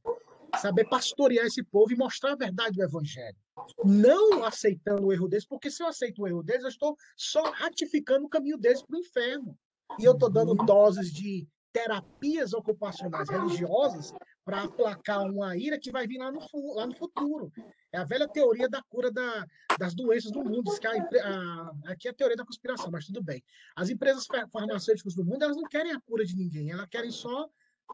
saber 0.61 0.89
pastorear 0.89 1.47
esse 1.47 1.63
povo 1.63 1.93
e 1.93 1.97
mostrar 1.97 2.33
a 2.33 2.37
verdade 2.37 2.77
do 2.77 2.83
evangelho. 2.83 3.37
Não 3.85 4.45
aceitando 4.45 5.07
o 5.07 5.13
erro 5.13 5.29
deles, 5.29 5.47
porque 5.47 5.71
se 5.71 5.83
eu 5.83 5.87
aceito 5.87 6.23
o 6.23 6.27
erro 6.27 6.43
deles, 6.43 6.63
eu 6.63 6.69
estou 6.69 6.97
só 7.17 7.43
ratificando 7.51 8.27
o 8.27 8.29
caminho 8.29 8.59
deles 8.59 8.83
para 8.83 8.97
o 8.97 9.01
inferno. 9.01 9.57
E 9.99 10.05
eu 10.05 10.13
estou 10.13 10.31
dando 10.31 10.55
doses 10.55 11.13
de 11.13 11.47
terapias 11.73 12.53
ocupacionais 12.53 13.29
religiosas 13.29 14.13
para 14.45 14.63
aplacar 14.65 15.23
uma 15.23 15.57
ira 15.57 15.79
que 15.79 15.91
vai 15.91 16.07
vir 16.07 16.19
lá 16.19 16.33
no, 16.33 16.41
lá 16.75 16.87
no 16.87 16.95
futuro. 16.97 17.53
É 17.93 17.99
a 17.99 18.05
velha 18.05 18.27
teoria 18.29 18.69
da 18.69 18.83
cura 18.89 19.11
da, 19.11 19.45
das 19.79 19.95
doenças 19.95 20.31
do 20.33 20.43
mundo. 20.43 20.71
Que 20.79 20.87
a 20.87 20.93
a- 20.93 21.73
aqui 21.93 22.09
é 22.09 22.11
a 22.11 22.15
teoria 22.15 22.37
da 22.37 22.45
conspiração, 22.45 22.91
mas 22.91 23.07
tudo 23.07 23.23
bem. 23.23 23.43
As 23.77 23.91
empresas 23.91 24.25
fa- 24.27 24.47
farmacêuticas 24.49 25.15
do 25.15 25.25
mundo 25.25 25.43
elas 25.43 25.57
não 25.57 25.69
querem 25.69 25.93
a 25.93 26.01
cura 26.01 26.25
de 26.25 26.35
ninguém, 26.37 26.71
elas 26.71 26.87
querem 26.89 27.11
só 27.11 27.49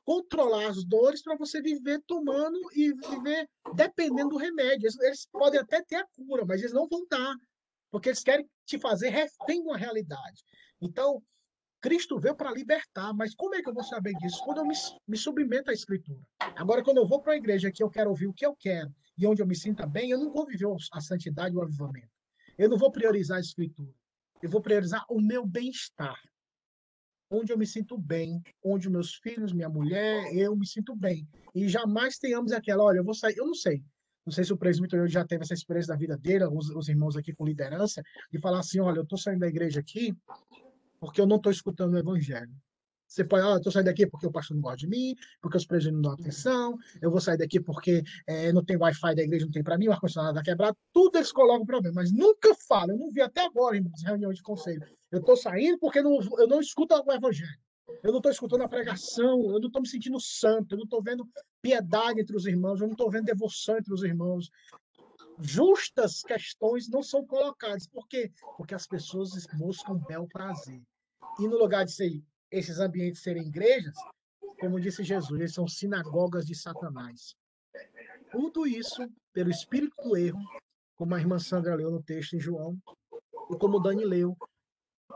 controlar 0.05 0.66
as 0.68 0.85
dores 0.85 1.22
para 1.22 1.37
você 1.37 1.62
viver 1.62 2.01
tomando 2.07 2.59
e 2.72 2.93
viver 2.93 3.49
dependendo 3.75 4.31
do 4.31 4.37
remédio. 4.37 4.87
Eles, 4.87 4.99
eles 5.01 5.27
podem 5.31 5.61
até 5.61 5.83
ter 5.83 5.97
a 5.97 6.07
cura, 6.16 6.45
mas 6.45 6.61
eles 6.61 6.72
não 6.72 6.89
vão 6.89 7.07
dar, 7.09 7.35
porque 7.91 8.09
eles 8.09 8.22
querem 8.22 8.49
te 8.64 8.79
fazer 8.79 9.09
refém 9.11 9.62
de 9.62 9.68
uma 9.68 9.77
realidade. 9.77 10.43
Então, 10.81 11.22
Cristo 11.85 12.18
veio 12.18 12.35
para 12.35 12.51
libertar, 12.51 13.12
mas 13.12 13.35
como 13.35 13.55
é 13.55 13.61
que 13.61 13.68
eu 13.68 13.74
vou 13.74 13.85
saber 13.85 14.14
disso? 14.14 14.43
Quando 14.43 14.57
eu 14.57 14.64
me, 14.64 14.74
me 15.07 15.18
submeto 15.18 15.70
à 15.70 15.74
Escritura. 15.74 16.18
Agora, 16.57 16.82
quando 16.82 16.97
eu 16.97 17.07
vou 17.07 17.20
para 17.20 17.35
a 17.35 17.37
igreja 17.37 17.70
que 17.70 17.82
eu 17.82 17.91
quero 17.91 18.09
ouvir 18.09 18.26
o 18.26 18.32
que 18.32 18.47
eu 18.47 18.57
quero 18.57 18.91
e 19.18 19.26
onde 19.26 19.43
eu 19.43 19.47
me 19.47 19.55
sinta 19.55 19.87
bem, 19.87 20.09
eu 20.09 20.18
não 20.18 20.32
vou 20.32 20.47
viver 20.47 20.66
a 20.91 21.01
santidade 21.03 21.55
e 21.55 21.59
o 21.59 21.61
avivamento. 21.61 22.09
Eu 22.57 22.70
não 22.70 22.78
vou 22.78 22.91
priorizar 22.91 23.37
a 23.37 23.41
Escritura. 23.41 23.93
Eu 24.43 24.49
vou 24.49 24.62
priorizar 24.62 25.05
o 25.11 25.20
meu 25.20 25.47
bem-estar. 25.47 26.18
Onde 27.30 27.53
eu 27.53 27.59
me 27.59 27.66
sinto 27.66 27.99
bem, 27.99 28.41
onde 28.64 28.89
meus 28.89 29.16
filhos, 29.16 29.53
minha 29.53 29.68
mulher, 29.68 30.35
eu 30.35 30.57
me 30.57 30.66
sinto 30.66 30.97
bem. 30.97 31.28
E 31.55 31.68
jamais 31.68 32.16
tenhamos 32.16 32.53
aquela, 32.53 32.82
olha, 32.82 33.01
eu 33.01 33.05
vou 33.05 33.14
sair, 33.14 33.37
eu 33.37 33.45
não 33.45 33.55
sei. 33.55 33.85
Não 34.24 34.32
sei 34.32 34.43
se 34.43 34.55
o 34.55 34.57
presbítero 34.57 35.07
já 35.07 35.22
teve 35.22 35.43
essa 35.43 35.53
experiência 35.53 35.93
da 35.93 35.99
vida 35.99 36.16
dele, 36.16 36.47
os, 36.47 36.70
os 36.70 36.89
irmãos 36.89 37.14
aqui 37.14 37.35
com 37.35 37.45
liderança, 37.45 38.03
de 38.32 38.41
falar 38.41 38.61
assim: 38.61 38.80
olha, 38.80 39.01
eu 39.01 39.03
estou 39.03 39.18
saindo 39.18 39.41
da 39.41 39.49
igreja 39.49 39.80
aqui 39.80 40.16
porque 41.05 41.21
eu 41.21 41.27
não 41.27 41.37
estou 41.37 41.53
escutando 41.53 41.93
o 41.93 41.99
evangelho. 41.99 42.51
Você 43.07 43.23
pode, 43.23 43.45
ah, 43.45 43.51
eu 43.51 43.57
estou 43.59 43.71
saindo 43.71 43.87
daqui 43.87 44.07
porque 44.07 44.27
o 44.27 44.33
pastor 44.33 44.57
não 44.57 44.63
gosta 44.63 44.79
de 44.79 44.89
mim, 44.89 45.15
porque 45.41 45.57
os 45.57 45.67
presbíteros 45.67 46.03
não 46.03 46.03
dão 46.03 46.13
atenção, 46.13 46.77
eu 47.01 47.11
vou 47.11 47.21
sair 47.21 47.37
daqui 47.37 47.61
porque 47.61 48.03
eh, 48.27 48.53
não 48.53 48.65
tem 48.65 48.77
Wi-Fi 48.77 49.15
da 49.15 49.23
igreja, 49.23 49.45
não 49.45 49.53
tem 49.53 49.63
para 49.63 49.77
mim, 49.77 49.87
o 49.87 49.93
ar-condicionado 49.93 50.39
está 50.39 50.51
quebrado, 50.51 50.77
tudo 50.93 51.17
eles 51.17 51.31
colocam 51.31 51.67
problema, 51.67 51.97
mas 51.97 52.11
nunca 52.11 52.55
falam, 52.67 52.97
eu 52.97 52.99
não 52.99 53.11
vi 53.13 53.21
até 53.21 53.45
agora 53.45 53.77
em 53.77 53.85
reuniões 54.05 54.39
de 54.39 54.43
conselho. 54.43 54.83
Eu 55.13 55.21
estou 55.21 55.37
saindo 55.37 55.79
porque 55.79 56.03
não, 56.03 56.19
eu 56.39 56.49
não 56.49 56.61
escuto 56.61 56.95
o 56.95 57.13
evangelho. 57.13 57.59
Eu 58.03 58.11
não 58.11 58.19
estou 58.19 58.33
escutando 58.33 58.63
a 58.63 58.69
pregação, 58.69 59.45
eu 59.45 59.61
não 59.61 59.67
estou 59.67 59.83
me 59.83 59.89
sentindo 59.89 60.19
santo, 60.19 60.73
eu 60.73 60.79
não 60.79 60.85
estou 60.85 61.03
vendo 61.03 61.29
piedade 61.61 62.21
entre 62.21 62.35
os 62.35 62.47
irmãos, 62.47 62.81
eu 62.81 62.87
não 62.87 62.95
estou 62.95 63.11
vendo 63.11 63.27
devoção 63.27 63.77
entre 63.77 63.93
os 63.93 64.03
irmãos. 64.03 64.51
Justas 65.39 66.23
questões 66.23 66.89
não 66.89 67.03
são 67.03 67.25
colocadas. 67.25 67.87
Por 67.87 68.09
quê? 68.09 68.33
Porque 68.57 68.75
as 68.75 68.87
pessoas 68.87 69.31
buscam 69.59 69.99
bel 70.09 70.27
prazer. 70.27 70.83
E 71.39 71.49
no 71.49 71.59
lugar 71.59 71.85
de 71.85 71.93
ser, 71.93 72.22
esses 72.51 72.78
ambientes 72.78 73.22
serem 73.22 73.47
igrejas, 73.47 73.97
como 74.61 74.80
disse 74.80 75.03
Jesus, 75.03 75.41
eles 75.41 75.55
são 75.55 75.66
sinagogas 75.66 76.47
de 76.47 76.55
Satanás. 76.55 77.35
Tudo 78.30 78.66
isso 78.66 79.09
pelo 79.32 79.51
espírito 79.51 79.95
do 80.03 80.16
erro, 80.16 80.41
como 80.97 81.14
a 81.14 81.18
irmã 81.18 81.39
Sandra 81.39 81.74
leu 81.74 81.91
no 81.91 82.03
texto 82.03 82.35
em 82.35 82.41
João, 82.41 82.78
e 83.51 83.59
como 83.59 83.80
Dani 83.80 84.05
leu, 84.05 84.37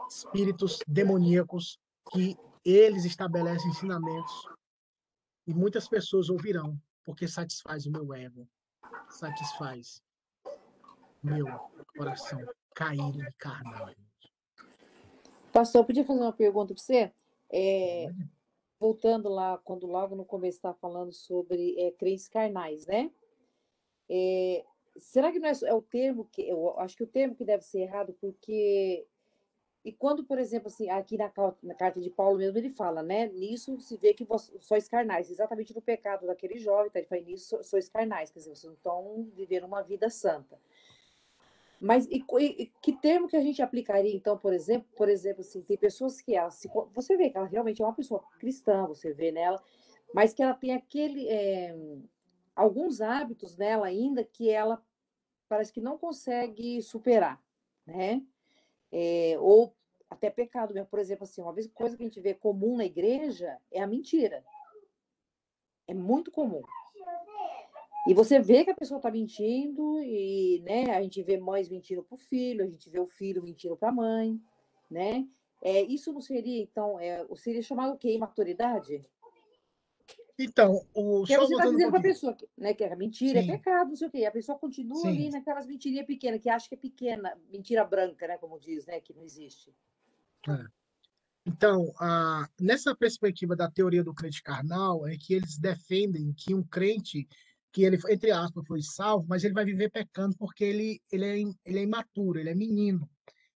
espíritos 0.09 0.79
demoníacos 0.87 1.79
que 2.11 2.37
eles 2.65 3.05
estabelecem 3.05 3.71
ensinamentos 3.71 4.49
E 5.47 5.55
muitas 5.55 5.89
pessoas 5.89 6.29
ouvirão, 6.29 6.79
porque 7.05 7.27
satisfaz 7.27 7.87
o 7.87 7.91
meu 7.91 8.13
ego, 8.13 8.47
satisfaz 9.09 10.03
meu 11.23 11.47
coração 11.97 12.39
caído 12.75 13.23
e 13.23 13.33
carnal. 13.39 13.95
Pastor, 15.59 15.81
eu 15.81 15.85
podia 15.85 16.05
fazer 16.05 16.21
uma 16.21 16.33
pergunta 16.33 16.73
para 16.73 16.81
você? 16.81 17.11
É, 17.51 18.07
voltando 18.79 19.29
lá, 19.29 19.59
quando 19.65 19.89
logo 19.89 20.15
no 20.15 20.25
começo 20.25 20.59
está 20.59 20.73
falando 20.73 21.13
sobre 21.13 21.75
é, 21.81 21.91
crenças 21.91 22.29
carnais, 22.29 22.87
né? 22.87 23.11
É, 24.09 24.65
será 24.97 25.33
que 25.33 25.41
não 25.41 25.49
é, 25.49 25.53
é, 25.65 25.75
o 25.75 25.83
termo 25.83 26.27
que 26.27 26.49
eu 26.49 26.79
acho 26.79 26.97
que 26.97 27.03
o 27.03 27.09
termo 27.09 27.35
que 27.35 27.45
deve 27.45 27.65
ser 27.65 27.81
errado 27.81 28.17
porque 28.21 29.05
e 29.85 29.91
quando, 29.91 30.23
por 30.23 30.39
exemplo, 30.39 30.69
assim, 30.69 30.89
aqui 30.91 31.17
na, 31.17 31.33
na, 31.61 31.75
carta 31.75 32.01
de 32.01 32.11
Paulo 32.11 32.39
mesmo, 32.39 32.57
ele 32.57 32.71
fala, 32.71 33.03
né? 33.03 33.27
Nisso 33.27 33.81
se 33.81 33.97
vê 33.97 34.15
que 34.15 34.25
vós 34.25 34.53
sois 34.61 34.87
carnais, 34.87 35.29
exatamente 35.29 35.75
no 35.75 35.83
pecado 35.83 36.25
daquele 36.25 36.57
jovem, 36.57 36.89
tá? 36.89 37.01
ele 37.01 37.09
fala, 37.09 37.23
nisso 37.23 37.65
sois 37.65 37.89
carnais, 37.89 38.31
quer 38.31 38.39
dizer, 38.39 38.51
vocês 38.55 38.65
não 38.65 38.75
estão 38.75 39.29
vivendo 39.35 39.65
uma 39.65 39.83
vida 39.83 40.09
santa. 40.09 40.57
Mas 41.81 42.07
e, 42.07 42.25
e, 42.41 42.67
que 42.83 42.93
termo 42.93 43.29
que 43.29 43.37
a 43.37 43.41
gente 43.41 43.63
aplicaria, 43.63 44.15
então, 44.15 44.37
por 44.37 44.53
exemplo, 44.53 44.89
por 44.97 45.09
exemplo, 45.09 45.43
assim, 45.43 45.63
tem 45.63 45.77
pessoas 45.77 46.21
que 46.21 46.35
ela 46.35 46.51
se, 46.51 46.69
você 46.93 47.17
vê 47.17 47.31
que 47.31 47.37
ela 47.37 47.47
realmente 47.47 47.81
é 47.81 47.85
uma 47.85 47.95
pessoa 47.95 48.23
cristã, 48.39 48.87
você 48.87 49.13
vê 49.13 49.31
nela, 49.31 49.63
mas 50.13 50.35
que 50.35 50.43
ela 50.43 50.55
tem 50.55 50.75
aquele 50.75 51.29
é, 51.29 51.77
alguns 52.55 53.01
hábitos 53.01 53.57
nela 53.57 53.87
ainda 53.87 54.25
que 54.25 54.51
ela 54.51 54.83
parece 55.49 55.73
que 55.73 55.81
não 55.81 55.97
consegue 55.97 56.83
superar, 56.83 57.41
né? 57.87 58.23
É, 58.91 59.37
ou 59.39 59.75
até 60.11 60.31
pecado 60.31 60.75
mesmo. 60.75 60.89
Por 60.89 60.99
exemplo, 60.99 61.25
assim, 61.25 61.41
uma 61.41 61.53
vez 61.53 61.67
coisa 61.69 61.97
que 61.97 62.03
a 62.03 62.07
gente 62.07 62.21
vê 62.21 62.35
comum 62.35 62.77
na 62.77 62.85
igreja 62.85 63.59
é 63.71 63.81
a 63.81 63.87
mentira. 63.87 64.45
É 65.87 65.95
muito 65.95 66.31
comum. 66.31 66.63
E 68.07 68.15
você 68.15 68.41
vê 68.41 68.65
que 68.65 68.71
a 68.71 68.75
pessoa 68.75 68.99
está 68.99 69.11
mentindo, 69.11 70.01
e 70.03 70.63
né, 70.65 70.97
a 70.97 71.03
gente 71.03 71.23
vê 71.23 71.37
mães 71.39 71.69
mentindo 71.69 72.03
para 72.03 72.15
o 72.15 72.19
filho, 72.19 72.65
a 72.65 72.69
gente 72.69 72.89
vê 72.89 72.99
o 72.99 73.07
filho 73.07 73.43
mentindo 73.43 73.77
para 73.77 73.91
a 73.91 73.93
mãe, 73.93 74.41
né? 74.91 75.27
É, 75.61 75.83
isso 75.83 76.13
não 76.13 76.21
seria, 76.21 76.63
então, 76.63 76.99
é, 76.99 77.27
seria 77.37 77.63
chamado 77.63 77.95
o 77.95 77.99
quê? 77.99 78.13
Imaturidade? 78.13 79.05
Então, 80.39 80.87
o 80.95 81.25
que 81.25 81.37
você 81.37 81.53
está 81.53 81.69
dizendo 81.69 81.91
para 81.91 81.99
a 81.99 82.03
pessoa 82.03 82.33
que, 82.33 82.49
né, 82.57 82.73
que 82.73 82.85
é 82.85 82.95
mentira, 82.95 83.41
é 83.41 83.43
Sim. 83.43 83.51
é 83.51 83.57
pecado, 83.57 83.89
não 83.89 83.97
sei 83.97 84.07
o 84.07 84.11
quê. 84.11 84.25
A 84.25 84.31
pessoa 84.31 84.57
continua 84.57 85.01
Sim. 85.01 85.09
ali 85.09 85.31
naquelas 85.31 85.67
mentirinhas 85.67 86.07
pequenas, 86.07 86.41
que 86.41 86.49
acha 86.49 86.69
que 86.69 86.77
é 86.77 86.79
pequena, 86.79 87.37
mentira 87.51 87.85
branca, 87.85 88.29
né, 88.29 88.39
como 88.39 88.59
diz, 88.61 88.87
né, 88.87 89.01
que 89.01 89.13
não 89.13 89.25
existe. 89.25 89.75
É. 90.49 90.65
Então, 91.45 91.93
a, 91.99 92.49
nessa 92.61 92.95
perspectiva 92.95 93.57
da 93.57 93.69
teoria 93.69 94.05
do 94.05 94.15
crente 94.15 94.41
carnal, 94.41 95.09
é 95.09 95.17
que 95.17 95.35
eles 95.35 95.59
defendem 95.59 96.33
que 96.33 96.55
um 96.55 96.63
crente, 96.63 97.27
que 97.73 97.85
ele, 97.85 97.99
entre 98.09 98.31
aspas, 98.31 98.67
foi 98.67 98.83
salvo, 98.83 99.27
mas 99.29 99.45
ele 99.45 99.55
vai 99.55 99.65
viver 99.65 99.91
pecando 99.91 100.37
porque 100.37 100.65
ele, 100.65 101.01
ele, 101.13 101.25
é, 101.25 101.39
ele 101.65 101.79
é 101.79 101.83
imaturo, 101.83 102.39
ele 102.39 102.51
é 102.51 102.55
menino, 102.55 103.09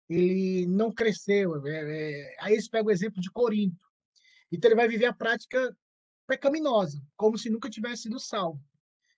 ele 0.08 0.66
não 0.66 0.92
cresceu. 0.92 1.66
É, 1.66 1.70
é, 1.72 2.36
aí 2.40 2.52
eles 2.54 2.68
pegam 2.68 2.88
o 2.88 2.92
exemplo 2.92 3.20
de 3.20 3.30
Corinto. 3.30 3.76
Então, 4.50 4.68
ele 4.68 4.76
vai 4.76 4.88
viver 4.88 5.06
a 5.06 5.14
prática 5.14 5.74
pecaminosa, 6.26 7.02
como 7.16 7.38
se 7.38 7.48
nunca 7.48 7.70
tivesse 7.70 8.02
sido 8.02 8.20
salvo. 8.20 8.62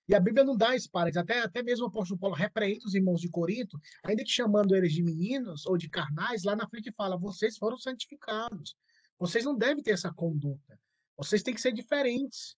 E 0.06 0.14
a 0.14 0.20
Bíblia 0.20 0.44
não 0.44 0.56
dá 0.56 0.76
espadas. 0.76 1.16
Até, 1.16 1.40
até 1.40 1.62
mesmo 1.62 1.86
o 1.86 1.88
apóstolo 1.88 2.20
Paulo 2.20 2.36
repreende 2.36 2.84
os 2.86 2.94
irmãos 2.94 3.20
de 3.20 3.28
Corinto, 3.28 3.80
ainda 4.04 4.22
que 4.22 4.30
chamando 4.30 4.76
eles 4.76 4.92
de 4.92 5.02
meninos 5.02 5.64
ou 5.66 5.76
de 5.76 5.88
carnais, 5.88 6.44
lá 6.44 6.54
na 6.54 6.68
frente 6.68 6.92
fala: 6.92 7.16
vocês 7.16 7.56
foram 7.56 7.78
santificados. 7.78 8.76
Vocês 9.18 9.44
não 9.44 9.56
devem 9.56 9.82
ter 9.82 9.92
essa 9.92 10.12
conduta. 10.12 10.78
Vocês 11.16 11.42
têm 11.42 11.54
que 11.54 11.60
ser 11.60 11.72
diferentes. 11.72 12.56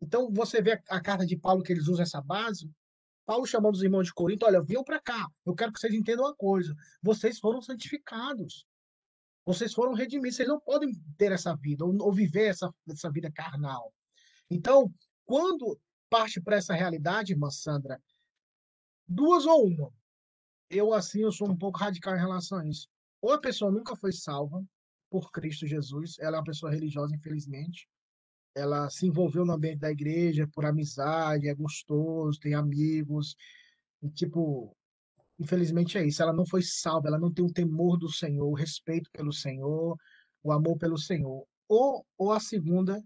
Então, 0.00 0.32
você 0.32 0.62
vê 0.62 0.82
a, 0.88 1.00
carta 1.00 1.26
de 1.26 1.36
Paulo 1.36 1.62
que 1.62 1.72
eles 1.72 1.88
usam 1.88 2.02
essa 2.02 2.20
base. 2.20 2.70
Paulo 3.26 3.46
chamando 3.46 3.74
os 3.74 3.82
irmãos 3.82 4.04
de 4.04 4.14
Corinto: 4.14 4.46
olha, 4.46 4.62
venham 4.62 4.82
para 4.82 5.00
cá. 5.00 5.28
Eu 5.44 5.54
quero 5.54 5.72
que 5.72 5.78
vocês 5.78 5.94
entendam 5.94 6.24
uma 6.24 6.34
coisa. 6.34 6.74
Vocês 7.02 7.38
foram 7.38 7.60
santificados. 7.60 8.66
Vocês 9.44 9.72
foram 9.72 9.92
redimidos. 9.92 10.36
Vocês 10.36 10.48
não 10.48 10.60
podem 10.60 10.92
ter 11.16 11.32
essa 11.32 11.54
vida 11.56 11.84
ou, 11.84 11.94
ou 12.00 12.12
viver 12.12 12.46
essa, 12.46 12.72
essa 12.88 13.10
vida 13.10 13.30
carnal. 13.30 13.92
Então, 14.50 14.92
quando 15.24 15.78
parte 16.08 16.40
para 16.40 16.56
essa 16.56 16.74
realidade, 16.74 17.32
irmã 17.32 17.50
Sandra, 17.50 18.02
duas 19.06 19.46
ou 19.46 19.66
uma. 19.66 19.92
Eu, 20.68 20.92
assim, 20.92 21.20
eu 21.20 21.32
sou 21.32 21.48
um 21.48 21.56
pouco 21.56 21.78
radical 21.78 22.14
em 22.16 22.20
relação 22.20 22.58
a 22.58 22.66
isso. 22.66 22.88
Ou 23.20 23.32
a 23.32 23.40
pessoa 23.40 23.70
nunca 23.70 23.94
foi 23.94 24.12
salva 24.12 24.64
por 25.10 25.30
Cristo 25.32 25.66
Jesus, 25.66 26.16
ela 26.20 26.36
é 26.36 26.38
uma 26.38 26.44
pessoa 26.44 26.70
religiosa, 26.72 27.14
infelizmente. 27.14 27.88
Ela 28.54 28.90
se 28.90 29.06
envolveu 29.06 29.44
no 29.44 29.52
ambiente 29.52 29.78
da 29.78 29.90
igreja 29.90 30.48
por 30.52 30.64
amizade, 30.64 31.48
é 31.48 31.54
gostoso, 31.54 32.40
tem 32.40 32.54
amigos. 32.54 33.36
E, 34.02 34.10
tipo, 34.10 34.76
infelizmente 35.38 35.96
é 35.98 36.06
isso. 36.06 36.22
Ela 36.22 36.32
não 36.32 36.46
foi 36.46 36.62
salva, 36.62 37.08
ela 37.08 37.18
não 37.18 37.32
tem 37.32 37.44
o 37.44 37.52
temor 37.52 37.96
do 37.96 38.10
Senhor, 38.10 38.46
o 38.48 38.54
respeito 38.54 39.10
pelo 39.12 39.32
Senhor, 39.32 39.96
o 40.42 40.52
amor 40.52 40.76
pelo 40.78 40.98
Senhor. 40.98 41.46
Ou, 41.68 42.04
ou 42.18 42.32
a 42.32 42.40
segunda, 42.40 43.02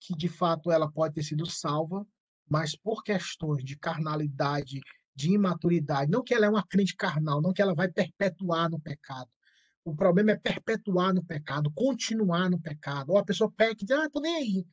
que 0.00 0.14
de 0.14 0.28
fato 0.28 0.70
ela 0.70 0.90
pode 0.90 1.14
ter 1.14 1.22
sido 1.22 1.46
salva, 1.46 2.06
mas 2.48 2.74
por 2.76 3.02
questões 3.02 3.62
de 3.64 3.76
carnalidade, 3.76 4.80
de 5.14 5.32
imaturidade, 5.32 6.10
não 6.10 6.22
que 6.22 6.32
ela 6.32 6.46
é 6.46 6.48
uma 6.48 6.66
crente 6.66 6.96
carnal, 6.96 7.42
não 7.42 7.52
que 7.52 7.60
ela 7.60 7.74
vai 7.74 7.90
perpetuar 7.90 8.70
no 8.70 8.80
pecado. 8.80 9.28
O 9.84 9.94
problema 9.94 10.32
é 10.32 10.36
perpetuar 10.36 11.14
no 11.14 11.24
pecado, 11.24 11.72
continuar 11.74 12.50
no 12.50 12.60
pecado. 12.60 13.10
Ou 13.10 13.18
a 13.18 13.24
pessoa 13.24 13.50
peca 13.50 13.82
e 13.82 13.86
diz, 13.86 13.96
ah, 13.96 14.08
tô 14.10 14.20
nem 14.20 14.36
aí. 14.36 14.66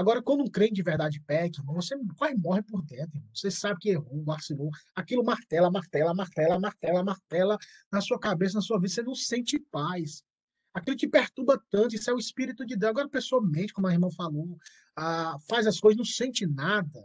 Agora, 0.00 0.22
quando 0.22 0.42
um 0.42 0.48
crente 0.48 0.72
de 0.72 0.82
verdade 0.82 1.20
peca, 1.20 1.62
você 1.62 1.94
quase 2.16 2.34
morre 2.34 2.62
por 2.62 2.82
dentro. 2.82 3.18
Irmão. 3.18 3.30
Você 3.34 3.50
sabe 3.50 3.78
que 3.80 3.90
errou, 3.90 4.24
vacilou. 4.24 4.70
Aquilo 4.94 5.22
martela, 5.22 5.70
martela, 5.70 6.14
martela, 6.14 6.58
martela, 6.58 7.04
martela 7.04 7.58
na 7.92 8.00
sua 8.00 8.18
cabeça, 8.18 8.54
na 8.54 8.62
sua 8.62 8.78
vida. 8.78 8.88
Você 8.88 9.02
não 9.02 9.14
sente 9.14 9.58
paz. 9.70 10.24
Aquilo 10.72 10.96
te 10.96 11.06
perturba 11.06 11.62
tanto, 11.70 11.94
isso 11.94 12.10
é 12.10 12.14
o 12.14 12.18
Espírito 12.18 12.64
de 12.64 12.76
Deus. 12.76 12.90
Agora 12.90 13.08
a 13.08 13.10
pessoa 13.10 13.42
mente, 13.42 13.74
como 13.74 13.88
a 13.88 13.92
irmã 13.92 14.08
falou, 14.10 14.56
ah, 14.96 15.36
faz 15.46 15.66
as 15.66 15.78
coisas, 15.78 15.98
não 15.98 16.04
sente 16.04 16.46
nada. 16.46 17.04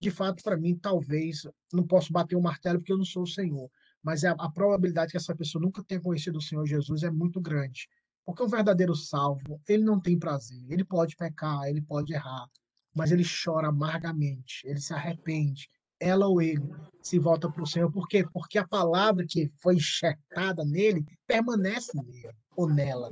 De 0.00 0.10
fato, 0.12 0.40
para 0.44 0.56
mim, 0.56 0.76
talvez, 0.76 1.42
não 1.72 1.84
posso 1.84 2.12
bater 2.12 2.36
o 2.36 2.40
martelo 2.40 2.78
porque 2.78 2.92
eu 2.92 2.98
não 2.98 3.04
sou 3.04 3.24
o 3.24 3.26
Senhor, 3.26 3.68
mas 4.00 4.24
a, 4.24 4.30
a 4.38 4.48
probabilidade 4.48 5.10
que 5.10 5.16
essa 5.16 5.34
pessoa 5.34 5.60
nunca 5.60 5.82
tenha 5.82 6.00
conhecido 6.00 6.38
o 6.38 6.42
Senhor 6.42 6.64
Jesus 6.64 7.02
é 7.02 7.10
muito 7.10 7.40
grande. 7.40 7.88
Porque 8.28 8.42
um 8.42 8.46
verdadeiro 8.46 8.94
salvo, 8.94 9.58
ele 9.66 9.82
não 9.82 9.98
tem 9.98 10.18
prazer, 10.18 10.62
ele 10.68 10.84
pode 10.84 11.16
pecar, 11.16 11.64
ele 11.64 11.80
pode 11.80 12.12
errar, 12.12 12.46
mas 12.94 13.10
ele 13.10 13.24
chora 13.24 13.68
amargamente, 13.68 14.60
ele 14.66 14.78
se 14.78 14.92
arrepende, 14.92 15.66
ela 15.98 16.28
ou 16.28 16.42
ele 16.42 16.62
se 17.00 17.18
volta 17.18 17.50
para 17.50 17.62
o 17.62 17.66
Senhor. 17.66 17.90
Por 17.90 18.06
quê? 18.06 18.26
Porque 18.30 18.58
a 18.58 18.68
palavra 18.68 19.24
que 19.26 19.50
foi 19.62 19.76
enxertada 19.76 20.62
nele 20.62 21.06
permanece 21.26 21.96
nele 21.96 22.28
ou 22.54 22.68
nela. 22.68 23.08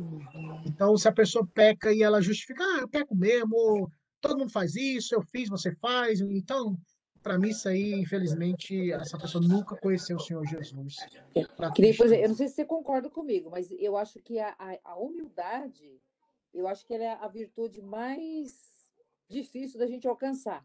Então, 0.67 0.95
se 0.99 1.09
a 1.09 1.13
pessoa 1.13 1.47
peca 1.47 1.91
e 1.95 2.03
ela 2.03 2.21
justifica, 2.21 2.63
ah, 2.63 2.81
eu 2.83 2.89
peco 2.89 3.17
mesmo, 3.17 3.91
todo 4.21 4.39
mundo 4.39 4.53
faz 4.53 4.77
isso, 4.77 5.15
eu 5.15 5.23
fiz, 5.23 5.49
você 5.49 5.75
faz. 5.77 6.21
Então, 6.21 6.79
para 7.27 7.41
mim, 7.41 7.49
isso 7.49 7.69
aí, 7.69 7.93
infelizmente, 7.93 8.93
essa 8.93 9.19
pessoa 9.19 9.43
nunca 9.43 9.75
conheceu 9.75 10.17
o 10.17 10.21
Senhor 10.21 10.47
Jesus. 10.47 10.95
eu 12.13 12.29
não 12.29 12.37
sei 12.37 12.47
se 12.47 12.55
você 12.55 12.65
concorda 12.65 13.11
comigo, 13.11 13.51
mas 13.51 13.69
eu 13.73 13.97
acho 13.97 14.21
que 14.21 14.39
a, 14.39 14.55
a, 14.57 14.79
a 14.93 14.97
humildade, 14.97 16.01
eu 16.55 16.69
acho 16.69 16.87
que 16.87 16.95
ela 16.95 17.03
é 17.03 17.19
a 17.21 17.27
virtude 17.27 17.83
mais 17.83 18.55
difícil 19.29 19.77
da 19.77 19.89
gente 19.89 20.07
alcançar. 20.07 20.65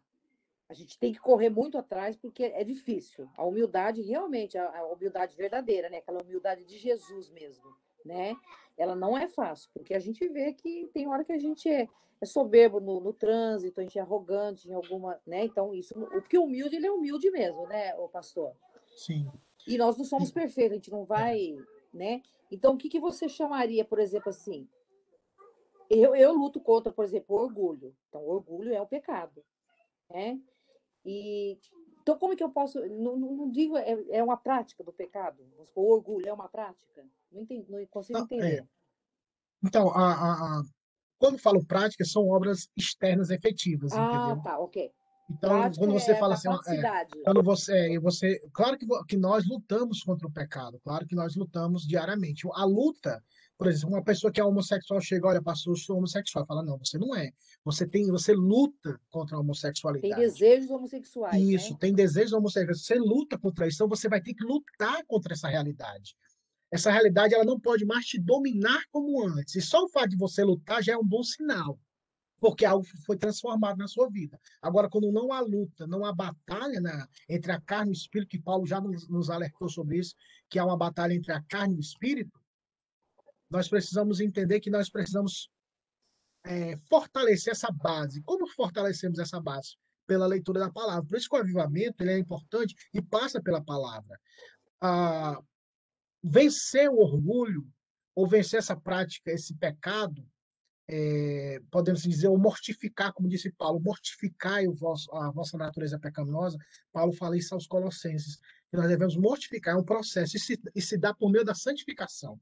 A 0.68 0.74
gente 0.74 0.96
tem 1.00 1.12
que 1.12 1.18
correr 1.18 1.50
muito 1.50 1.76
atrás 1.76 2.16
porque 2.16 2.44
é 2.44 2.62
difícil. 2.62 3.28
A 3.36 3.44
humildade, 3.44 4.00
realmente, 4.00 4.56
a, 4.56 4.78
a 4.78 4.86
humildade 4.86 5.34
verdadeira, 5.34 5.90
né? 5.90 5.96
Aquela 5.96 6.22
humildade 6.22 6.64
de 6.64 6.78
Jesus 6.78 7.28
mesmo, 7.28 7.76
né? 8.04 8.36
Ela 8.76 8.94
não 8.94 9.16
é 9.16 9.28
fácil, 9.28 9.70
porque 9.72 9.94
a 9.94 9.98
gente 9.98 10.26
vê 10.28 10.52
que 10.52 10.88
tem 10.92 11.08
hora 11.08 11.24
que 11.24 11.32
a 11.32 11.38
gente 11.38 11.68
é, 11.68 11.88
é 12.20 12.26
soberbo 12.26 12.80
no, 12.80 13.00
no, 13.00 13.12
trânsito, 13.12 13.80
a 13.80 13.82
gente 13.82 13.98
é 13.98 14.02
arrogante 14.02 14.68
em 14.68 14.72
alguma, 14.72 15.20
né? 15.26 15.44
Então, 15.44 15.74
isso, 15.74 15.94
o 15.98 16.22
que 16.22 16.38
humilde, 16.38 16.76
ele 16.76 16.86
é 16.86 16.90
humilde 16.90 17.30
mesmo, 17.30 17.66
né, 17.66 17.94
o 17.96 18.08
pastor? 18.08 18.54
Sim. 18.96 19.30
E 19.66 19.78
nós 19.78 19.96
não 19.96 20.04
somos 20.04 20.30
perfeitos, 20.30 20.72
a 20.72 20.76
gente 20.76 20.90
não 20.90 21.04
vai, 21.04 21.56
né? 21.92 22.22
Então, 22.50 22.74
o 22.74 22.78
que, 22.78 22.88
que 22.88 23.00
você 23.00 23.28
chamaria, 23.28 23.84
por 23.84 23.98
exemplo, 23.98 24.30
assim? 24.30 24.68
Eu, 25.88 26.16
eu 26.16 26.32
luto 26.32 26.60
contra, 26.60 26.92
por 26.92 27.04
exemplo, 27.04 27.36
o 27.36 27.40
orgulho. 27.40 27.94
Então, 28.08 28.26
orgulho 28.26 28.72
é 28.72 28.80
um 28.80 28.86
pecado, 28.86 29.44
né? 30.10 30.40
E 31.04 31.58
então, 32.02 32.18
como 32.18 32.32
é 32.32 32.36
que 32.36 32.42
eu 32.42 32.50
posso. 32.50 32.80
Não, 32.88 33.16
não 33.16 33.50
digo, 33.50 33.76
é, 33.76 33.96
é 34.10 34.22
uma 34.22 34.36
prática 34.36 34.82
do 34.82 34.92
pecado. 34.92 35.38
O 35.74 35.92
orgulho 35.92 36.28
é 36.28 36.32
uma 36.32 36.48
prática? 36.48 37.06
Não, 37.30 37.42
entendi, 37.42 37.70
não 37.70 37.84
consigo 37.86 38.18
não, 38.18 38.24
entender. 38.24 38.58
É. 38.58 38.66
Então, 39.64 39.88
a, 39.90 40.12
a, 40.12 40.32
a, 40.32 40.62
quando 41.18 41.38
falo 41.38 41.64
prática, 41.64 42.04
são 42.04 42.28
obras 42.28 42.68
externas 42.76 43.30
efetivas, 43.30 43.92
ah, 43.92 44.04
entendeu? 44.04 44.42
tá, 44.42 44.58
ok. 44.58 44.92
Então, 45.30 45.50
Prática 45.50 45.80
quando 45.80 45.92
você 45.92 46.12
é 46.12 46.18
fala 46.18 46.34
assim, 46.34 46.48
é, 46.48 47.06
quando 47.24 47.42
você, 47.42 47.98
você, 48.00 48.42
claro 48.52 48.76
que, 48.76 48.86
que 49.08 49.16
nós 49.16 49.46
lutamos 49.48 50.02
contra 50.02 50.26
o 50.26 50.32
pecado, 50.32 50.80
claro 50.82 51.06
que 51.06 51.14
nós 51.14 51.36
lutamos 51.36 51.86
diariamente. 51.86 52.46
A 52.52 52.64
luta, 52.64 53.22
por 53.62 53.70
exemplo, 53.70 53.94
uma 53.96 54.02
pessoa 54.04 54.32
que 54.32 54.40
é 54.40 54.44
homossexual 54.44 55.00
chega, 55.00 55.28
olha, 55.28 55.42
pastor, 55.42 55.72
eu 55.72 55.76
sou 55.78 55.96
homossexual, 55.98 56.44
fala, 56.46 56.62
não, 56.62 56.78
você 56.78 56.98
não 56.98 57.14
é. 57.14 57.30
Você 57.64 57.86
tem, 57.86 58.06
você 58.08 58.32
luta 58.34 59.00
contra 59.10 59.36
a 59.36 59.38
Tem 59.38 59.44
homossexualidade. 59.44 60.20
desejos 60.20 60.70
homossexuais, 60.70 61.40
Isso, 61.42 61.72
né? 61.72 61.78
tem 61.80 61.92
desejo 61.94 62.36
homossexual. 62.36 62.74
Você 62.74 62.94
luta 62.96 63.38
contra 63.38 63.66
isso, 63.68 63.76
então 63.76 63.88
você 63.88 64.08
vai 64.08 64.20
ter 64.20 64.34
que 64.34 64.44
lutar 64.44 65.04
contra 65.06 65.32
essa 65.34 65.48
realidade. 65.48 66.16
Essa 66.70 66.90
realidade 66.90 67.34
ela 67.34 67.44
não 67.44 67.60
pode 67.60 67.84
mais 67.84 68.04
te 68.06 68.18
dominar 68.18 68.82
como 68.90 69.24
antes. 69.28 69.54
E 69.54 69.60
só 69.60 69.84
o 69.84 69.88
fato 69.88 70.08
de 70.10 70.16
você 70.16 70.42
lutar 70.42 70.82
já 70.82 70.94
é 70.94 70.96
um 70.96 71.06
bom 71.06 71.22
sinal, 71.22 71.78
porque 72.40 72.64
algo 72.64 72.84
foi 73.06 73.16
transformado 73.16 73.76
na 73.78 73.86
sua 73.86 74.08
vida. 74.10 74.40
Agora, 74.60 74.88
quando 74.88 75.12
não 75.12 75.32
há 75.32 75.40
luta, 75.40 75.86
não 75.86 76.04
há 76.04 76.12
batalha 76.12 76.80
na- 76.80 77.06
entre 77.28 77.52
a 77.52 77.60
carne 77.60 77.92
e 77.92 77.94
o 77.94 77.96
espírito, 77.96 78.30
que 78.30 78.40
Paulo 78.40 78.66
já 78.66 78.80
nos, 78.80 79.06
nos 79.08 79.30
alertou 79.30 79.68
sobre 79.68 79.98
isso, 79.98 80.14
que 80.48 80.58
há 80.58 80.64
uma 80.64 80.76
batalha 80.76 81.12
entre 81.14 81.30
a 81.32 81.42
carne 81.42 81.74
e 81.74 81.78
o 81.78 81.80
espírito, 81.80 82.40
nós 83.52 83.68
precisamos 83.68 84.18
entender 84.18 84.60
que 84.60 84.70
nós 84.70 84.88
precisamos 84.88 85.50
é, 86.44 86.74
fortalecer 86.88 87.52
essa 87.52 87.70
base. 87.70 88.22
Como 88.22 88.46
fortalecemos 88.48 89.18
essa 89.18 89.38
base? 89.38 89.76
Pela 90.06 90.26
leitura 90.26 90.58
da 90.58 90.70
palavra. 90.70 91.04
Por 91.04 91.18
isso 91.18 91.28
que 91.28 91.36
o 91.36 91.38
avivamento 91.38 92.02
ele 92.02 92.12
é 92.12 92.18
importante 92.18 92.74
e 92.94 93.02
passa 93.02 93.42
pela 93.42 93.62
palavra. 93.62 94.18
Ah, 94.80 95.38
vencer 96.24 96.88
o 96.88 96.98
orgulho, 96.98 97.70
ou 98.14 98.26
vencer 98.26 98.58
essa 98.58 98.74
prática, 98.74 99.30
esse 99.30 99.54
pecado, 99.54 100.26
é, 100.88 101.60
podemos 101.70 102.02
dizer, 102.02 102.28
ou 102.28 102.38
mortificar, 102.38 103.12
como 103.12 103.28
disse 103.28 103.50
Paulo, 103.52 103.80
mortificar 103.80 104.64
o 104.64 104.74
vosso, 104.74 105.14
a 105.14 105.30
vossa 105.30 105.58
natureza 105.58 105.98
pecaminosa. 105.98 106.56
Paulo 106.90 107.12
fala 107.12 107.36
isso 107.36 107.54
aos 107.54 107.66
Colossenses, 107.66 108.36
que 108.70 108.76
nós 108.76 108.88
devemos 108.88 109.14
mortificar, 109.16 109.74
é 109.74 109.78
um 109.78 109.84
processo, 109.84 110.36
e 110.38 110.40
se, 110.40 110.60
e 110.74 110.80
se 110.80 110.96
dá 110.96 111.14
por 111.14 111.30
meio 111.30 111.44
da 111.44 111.54
santificação. 111.54 112.40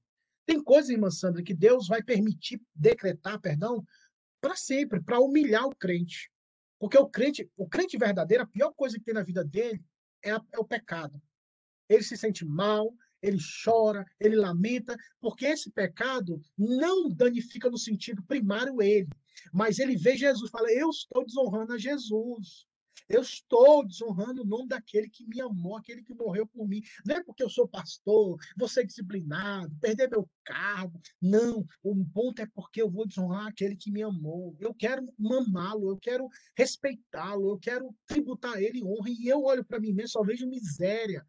Tem 0.51 0.61
coisas, 0.61 0.91
irmã 0.91 1.13
Sandra, 1.13 1.45
que 1.45 1.55
Deus 1.55 1.87
vai 1.87 2.03
permitir 2.03 2.61
decretar, 2.75 3.41
perdão, 3.41 3.87
para 4.41 4.57
sempre, 4.57 5.01
para 5.01 5.21
humilhar 5.21 5.65
o 5.65 5.77
crente. 5.77 6.29
Porque 6.77 6.99
o 6.99 7.09
crente, 7.09 7.49
o 7.57 7.69
crente 7.69 7.97
verdadeiro, 7.97 8.43
a 8.43 8.49
pior 8.49 8.73
coisa 8.73 8.99
que 8.99 9.05
tem 9.05 9.15
na 9.15 9.23
vida 9.23 9.45
dele 9.45 9.81
é, 10.21 10.33
a- 10.33 10.45
é 10.53 10.59
o 10.59 10.65
pecado. 10.65 11.23
Ele 11.89 12.03
se 12.03 12.17
sente 12.17 12.45
mal, 12.45 12.93
ele 13.23 13.39
chora, 13.65 14.05
ele 14.19 14.35
lamenta, 14.35 14.97
porque 15.21 15.47
esse 15.47 15.71
pecado 15.71 16.43
não 16.59 17.09
danifica 17.09 17.71
no 17.71 17.79
sentido 17.79 18.21
primário 18.25 18.83
ele, 18.83 19.09
mas 19.53 19.79
ele 19.79 19.97
vê 19.97 20.17
Jesus 20.17 20.51
fala: 20.51 20.69
Eu 20.73 20.91
estou 20.91 21.25
desonrando 21.25 21.75
a 21.75 21.79
Jesus. 21.79 22.67
Eu 23.11 23.23
estou 23.23 23.85
desonrando 23.85 24.43
o 24.43 24.47
nome 24.47 24.69
daquele 24.69 25.11
que 25.11 25.27
me 25.27 25.41
amou, 25.41 25.77
aquele 25.77 26.01
que 26.01 26.15
morreu 26.15 26.47
por 26.47 26.69
mim. 26.69 26.81
Não 27.05 27.17
é 27.17 27.25
porque 27.25 27.43
eu 27.43 27.51
sou 27.51 27.67
pastor, 27.67 28.39
vou 28.57 28.69
ser 28.69 28.87
disciplinado, 28.87 29.75
perder 29.81 30.09
meu 30.09 30.31
cargo. 30.45 31.01
Não, 31.21 31.67
o 31.83 32.05
ponto 32.07 32.41
é 32.41 32.47
porque 32.47 32.81
eu 32.81 32.89
vou 32.89 33.05
desonrar 33.05 33.49
aquele 33.49 33.75
que 33.75 33.91
me 33.91 34.01
amou. 34.01 34.57
Eu 34.61 34.73
quero 34.73 35.13
mamá-lo, 35.19 35.91
eu 35.91 35.99
quero 35.99 36.29
respeitá-lo, 36.57 37.51
eu 37.51 37.59
quero 37.59 37.93
tributar 38.07 38.55
a 38.55 38.63
ele 38.63 38.85
honra. 38.85 39.11
E 39.11 39.27
eu 39.27 39.43
olho 39.43 39.65
para 39.65 39.81
mim 39.81 39.93
mesmo, 39.93 40.11
só 40.11 40.23
vejo 40.23 40.47
miséria. 40.47 41.27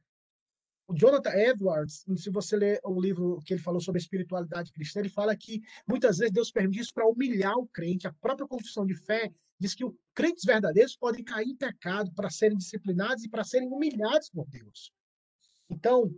O 0.92 0.94
Jonathan 0.94 1.32
Edwards, 1.34 2.04
se 2.18 2.30
você 2.30 2.58
ler 2.58 2.82
o 2.84 3.00
livro 3.00 3.40
que 3.46 3.54
ele 3.54 3.62
falou 3.62 3.80
sobre 3.80 3.98
a 3.98 4.04
espiritualidade 4.04 4.74
cristã, 4.74 5.00
ele 5.00 5.08
fala 5.08 5.34
que 5.38 5.62
muitas 5.88 6.18
vezes 6.18 6.34
Deus 6.34 6.52
permite 6.52 6.82
isso 6.82 6.94
para 6.94 7.08
humilhar 7.08 7.58
o 7.58 7.66
crente. 7.66 8.08
A 8.08 8.14
própria 8.14 8.46
confissão 8.46 8.86
de 8.86 8.94
fé 8.94 9.32
diz 9.58 9.74
que 9.74 9.86
os 9.86 9.94
crentes 10.14 10.44
verdadeiros 10.44 10.98
podem 10.98 11.24
cair 11.24 11.48
em 11.48 11.56
pecado 11.56 12.12
para 12.14 12.30
serem 12.30 12.58
disciplinados 12.58 13.24
e 13.24 13.30
para 13.30 13.46
serem 13.46 13.70
humilhados 13.70 14.30
por 14.32 14.46
Deus. 14.50 14.92
Então, 15.70 16.14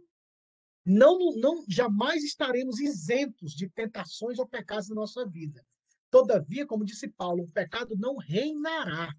não, 0.83 1.19
não 1.35 1.63
jamais 1.69 2.23
estaremos 2.23 2.79
isentos 2.79 3.51
de 3.51 3.69
tentações 3.69 4.39
ou 4.39 4.47
pecados 4.47 4.89
na 4.89 4.95
nossa 4.95 5.23
vida. 5.23 5.63
Todavia, 6.09 6.65
como 6.65 6.83
disse 6.83 7.07
Paulo, 7.09 7.43
o 7.43 7.51
pecado 7.51 7.95
não 7.95 8.17
reinará. 8.17 9.13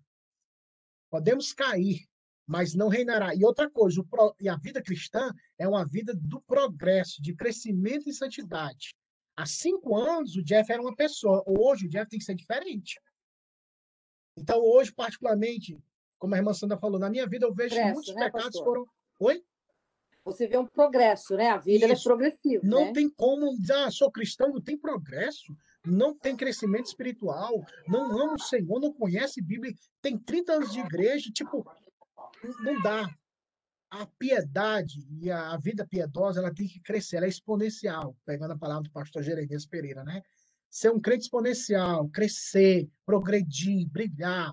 Podemos 1.09 1.53
cair, 1.53 2.09
mas 2.47 2.75
não 2.75 2.89
reinará. 2.89 3.35
E 3.35 3.45
outra 3.45 3.71
coisa, 3.71 4.03
pro- 4.05 4.35
e 4.41 4.49
a 4.49 4.57
vida 4.57 4.83
cristã 4.83 5.33
é 5.59 5.67
uma 5.69 5.85
vida 5.87 6.15
do 6.15 6.41
progresso, 6.43 7.23
de 7.23 7.35
crescimento 7.35 8.09
e 8.09 8.13
santidade. 8.13 8.95
Há 9.37 9.47
cinco 9.47 9.97
anos, 9.97 10.37
o 10.37 10.43
Jeff 10.45 10.71
era 10.71 10.81
uma 10.81 10.95
pessoa. 10.95 11.43
Hoje, 11.47 11.87
o 11.87 11.89
Jeff 11.89 12.09
tem 12.09 12.19
que 12.19 12.25
ser 12.25 12.35
diferente. 12.35 13.01
Então, 14.37 14.61
hoje, 14.61 14.93
particularmente, 14.93 15.79
como 16.19 16.35
a 16.35 16.39
irmã 16.39 16.53
Sandra 16.53 16.79
falou, 16.79 16.99
na 16.99 17.11
minha 17.11 17.27
vida 17.27 17.47
eu 17.47 17.55
vejo 17.55 17.75
Progresso, 17.75 17.95
muitos 17.95 18.15
né, 18.15 18.25
pecados 18.27 18.47
pastor? 18.47 18.65
foram. 18.65 18.87
Oi? 19.21 19.45
Você 20.25 20.47
vê 20.47 20.57
um 20.57 20.67
progresso, 20.67 21.37
né? 21.37 21.51
A 21.51 21.59
vida 21.59 21.87
é 21.87 21.95
progressiva, 22.03 22.63
Não 22.67 22.87
né? 22.87 22.93
tem 22.93 23.11
como 23.11 23.57
dizer, 23.59 23.75
ah, 23.75 23.91
sou 23.91 24.11
cristão, 24.11 24.49
não 24.49 24.61
tem 24.61 24.77
progresso, 24.77 25.55
não 25.85 26.17
tem 26.17 26.35
crescimento 26.35 26.87
espiritual, 26.87 27.63
não 27.87 28.05
ama 28.19 28.35
o 28.35 28.39
Senhor, 28.41 28.81
não 28.81 28.91
conhece 28.93 29.43
Bíblia, 29.43 29.75
tem 30.01 30.17
30 30.17 30.55
anos 30.55 30.73
de 30.73 30.81
igreja, 30.81 31.31
tipo, 31.31 31.71
não- 32.61 32.81
dá. 32.83 33.09
A 33.91 34.07
piedade 34.19 35.07
e 35.09 35.31
a 35.31 35.57
vida 35.57 35.87
piedosa, 35.87 36.41
ela 36.41 36.53
tem 36.53 36.67
que 36.67 36.81
crescer, 36.81 37.17
ela 37.17 37.27
é 37.27 37.29
exponencial, 37.29 38.17
pegando 38.25 38.53
a 38.53 38.59
palavra 38.59 38.83
do 38.83 38.91
pastor 38.91 39.23
Jeremias 39.23 39.67
Pereira, 39.67 40.03
né? 40.03 40.21
Ser 40.69 40.91
um 40.91 41.01
crente 41.01 41.25
exponencial, 41.25 42.09
crescer, 42.09 42.89
progredir, 43.07 43.89
brilhar. 43.89 44.53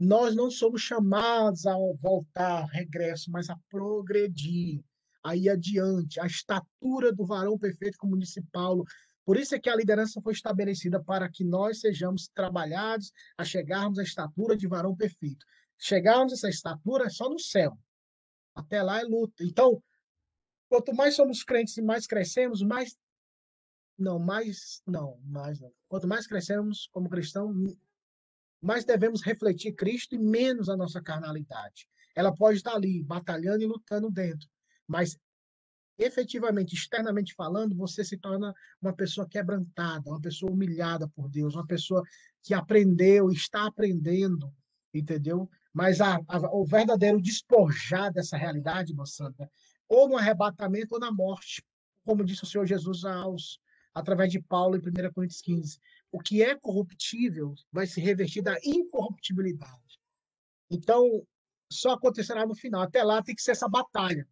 Nós 0.00 0.34
não 0.34 0.50
somos 0.50 0.82
chamados 0.82 1.64
a 1.64 1.76
voltar, 2.00 2.64
regresso, 2.66 3.30
mas 3.30 3.48
a 3.48 3.56
progredir 3.70 4.82
aí 5.22 5.48
adiante, 5.48 6.18
a 6.18 6.26
estatura 6.26 7.12
do 7.12 7.24
varão 7.24 7.56
perfeito, 7.56 7.96
como 7.98 8.18
disse 8.18 8.42
Paulo. 8.50 8.84
Por 9.24 9.36
isso 9.36 9.54
é 9.54 9.60
que 9.60 9.70
a 9.70 9.76
liderança 9.76 10.20
foi 10.20 10.32
estabelecida 10.32 11.00
para 11.00 11.28
que 11.28 11.44
nós 11.44 11.80
sejamos 11.80 12.28
trabalhados 12.34 13.12
a 13.38 13.44
chegarmos 13.44 14.00
à 14.00 14.02
estatura 14.02 14.56
de 14.56 14.66
varão 14.66 14.96
perfeito. 14.96 15.46
Chegarmos 15.84 16.32
a 16.32 16.36
essa 16.36 16.48
estatura 16.48 17.06
é 17.06 17.10
só 17.10 17.28
no 17.28 17.40
céu. 17.40 17.76
Até 18.54 18.80
lá 18.80 19.00
é 19.00 19.02
luta. 19.02 19.42
Então, 19.42 19.82
quanto 20.68 20.94
mais 20.94 21.16
somos 21.16 21.42
crentes 21.42 21.76
e 21.76 21.82
mais 21.82 22.06
crescemos, 22.06 22.62
mais 22.62 22.96
não, 23.98 24.16
mais 24.16 24.80
não, 24.86 25.18
mais 25.24 25.58
não. 25.58 25.72
Quanto 25.88 26.06
mais 26.06 26.24
crescemos 26.24 26.88
como 26.92 27.10
cristão, 27.10 27.52
mais 28.60 28.84
devemos 28.84 29.22
refletir 29.22 29.74
Cristo 29.74 30.14
e 30.14 30.18
menos 30.20 30.68
a 30.68 30.76
nossa 30.76 31.02
carnalidade. 31.02 31.88
Ela 32.14 32.32
pode 32.32 32.58
estar 32.58 32.74
ali, 32.74 33.02
batalhando 33.02 33.64
e 33.64 33.66
lutando 33.66 34.08
dentro, 34.08 34.48
mas 34.86 35.18
efetivamente, 35.98 36.76
externamente 36.76 37.34
falando, 37.34 37.74
você 37.74 38.04
se 38.04 38.16
torna 38.18 38.54
uma 38.80 38.94
pessoa 38.94 39.28
quebrantada, 39.28 40.08
uma 40.08 40.20
pessoa 40.20 40.52
humilhada 40.52 41.08
por 41.08 41.28
Deus, 41.28 41.56
uma 41.56 41.66
pessoa 41.66 42.04
que 42.40 42.54
aprendeu, 42.54 43.32
está 43.32 43.66
aprendendo, 43.66 44.54
entendeu? 44.94 45.50
Mas 45.72 46.00
a, 46.00 46.16
a- 46.28 46.54
o 46.54 46.64
verdadeiro 46.64 47.20
despojar 47.20 48.12
dessa 48.12 48.36
realidade, 48.36 48.92
Santa, 49.06 49.50
ou 49.88 50.08
no 50.08 50.16
arrebatamento 50.16 50.94
ou 50.94 51.00
na 51.00 51.10
morte, 51.10 51.62
como 52.04 52.24
disse 52.24 52.44
o 52.44 52.46
Senhor 52.46 52.66
Jesus 52.66 53.04
aos, 53.04 53.58
através 53.94 54.30
de 54.30 54.40
Paulo 54.40 54.76
em 54.76 54.80
1 54.80 55.12
Coríntios 55.12 55.40
15. 55.40 55.78
O 56.10 56.18
que 56.18 56.42
é 56.42 56.54
corruptível 56.54 57.54
vai 57.70 57.86
se 57.86 58.00
revestir 58.00 58.42
da 58.42 58.56
incorruptibilidade. 58.64 60.00
Então, 60.70 61.26
só 61.70 61.92
acontecerá 61.92 62.46
no 62.46 62.54
final. 62.54 62.82
Até 62.82 63.02
lá 63.02 63.22
tem 63.22 63.34
que 63.34 63.42
ser 63.42 63.52
essa 63.52 63.68
batalha. 63.68 64.26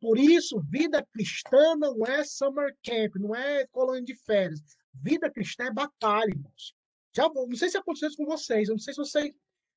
Por 0.00 0.18
isso, 0.18 0.60
vida 0.68 1.04
cristã 1.12 1.76
não 1.76 2.04
é 2.06 2.24
summer 2.24 2.76
camp, 2.84 3.16
não 3.16 3.34
é 3.34 3.66
colônia 3.68 4.02
de 4.02 4.14
férias. 4.14 4.60
Vida 4.92 5.30
cristã 5.30 5.64
é 5.64 5.72
batalha, 5.72 6.30
irmãos. 6.30 6.74
Já, 7.14 7.28
não 7.28 7.54
sei 7.56 7.68
se 7.68 7.76
aconteceu 7.76 8.08
isso 8.08 8.16
com 8.16 8.26
vocês, 8.26 8.68
eu 8.68 8.74
não 8.74 8.78
sei 8.80 8.92
se 8.94 8.98
vocês, 8.98 9.32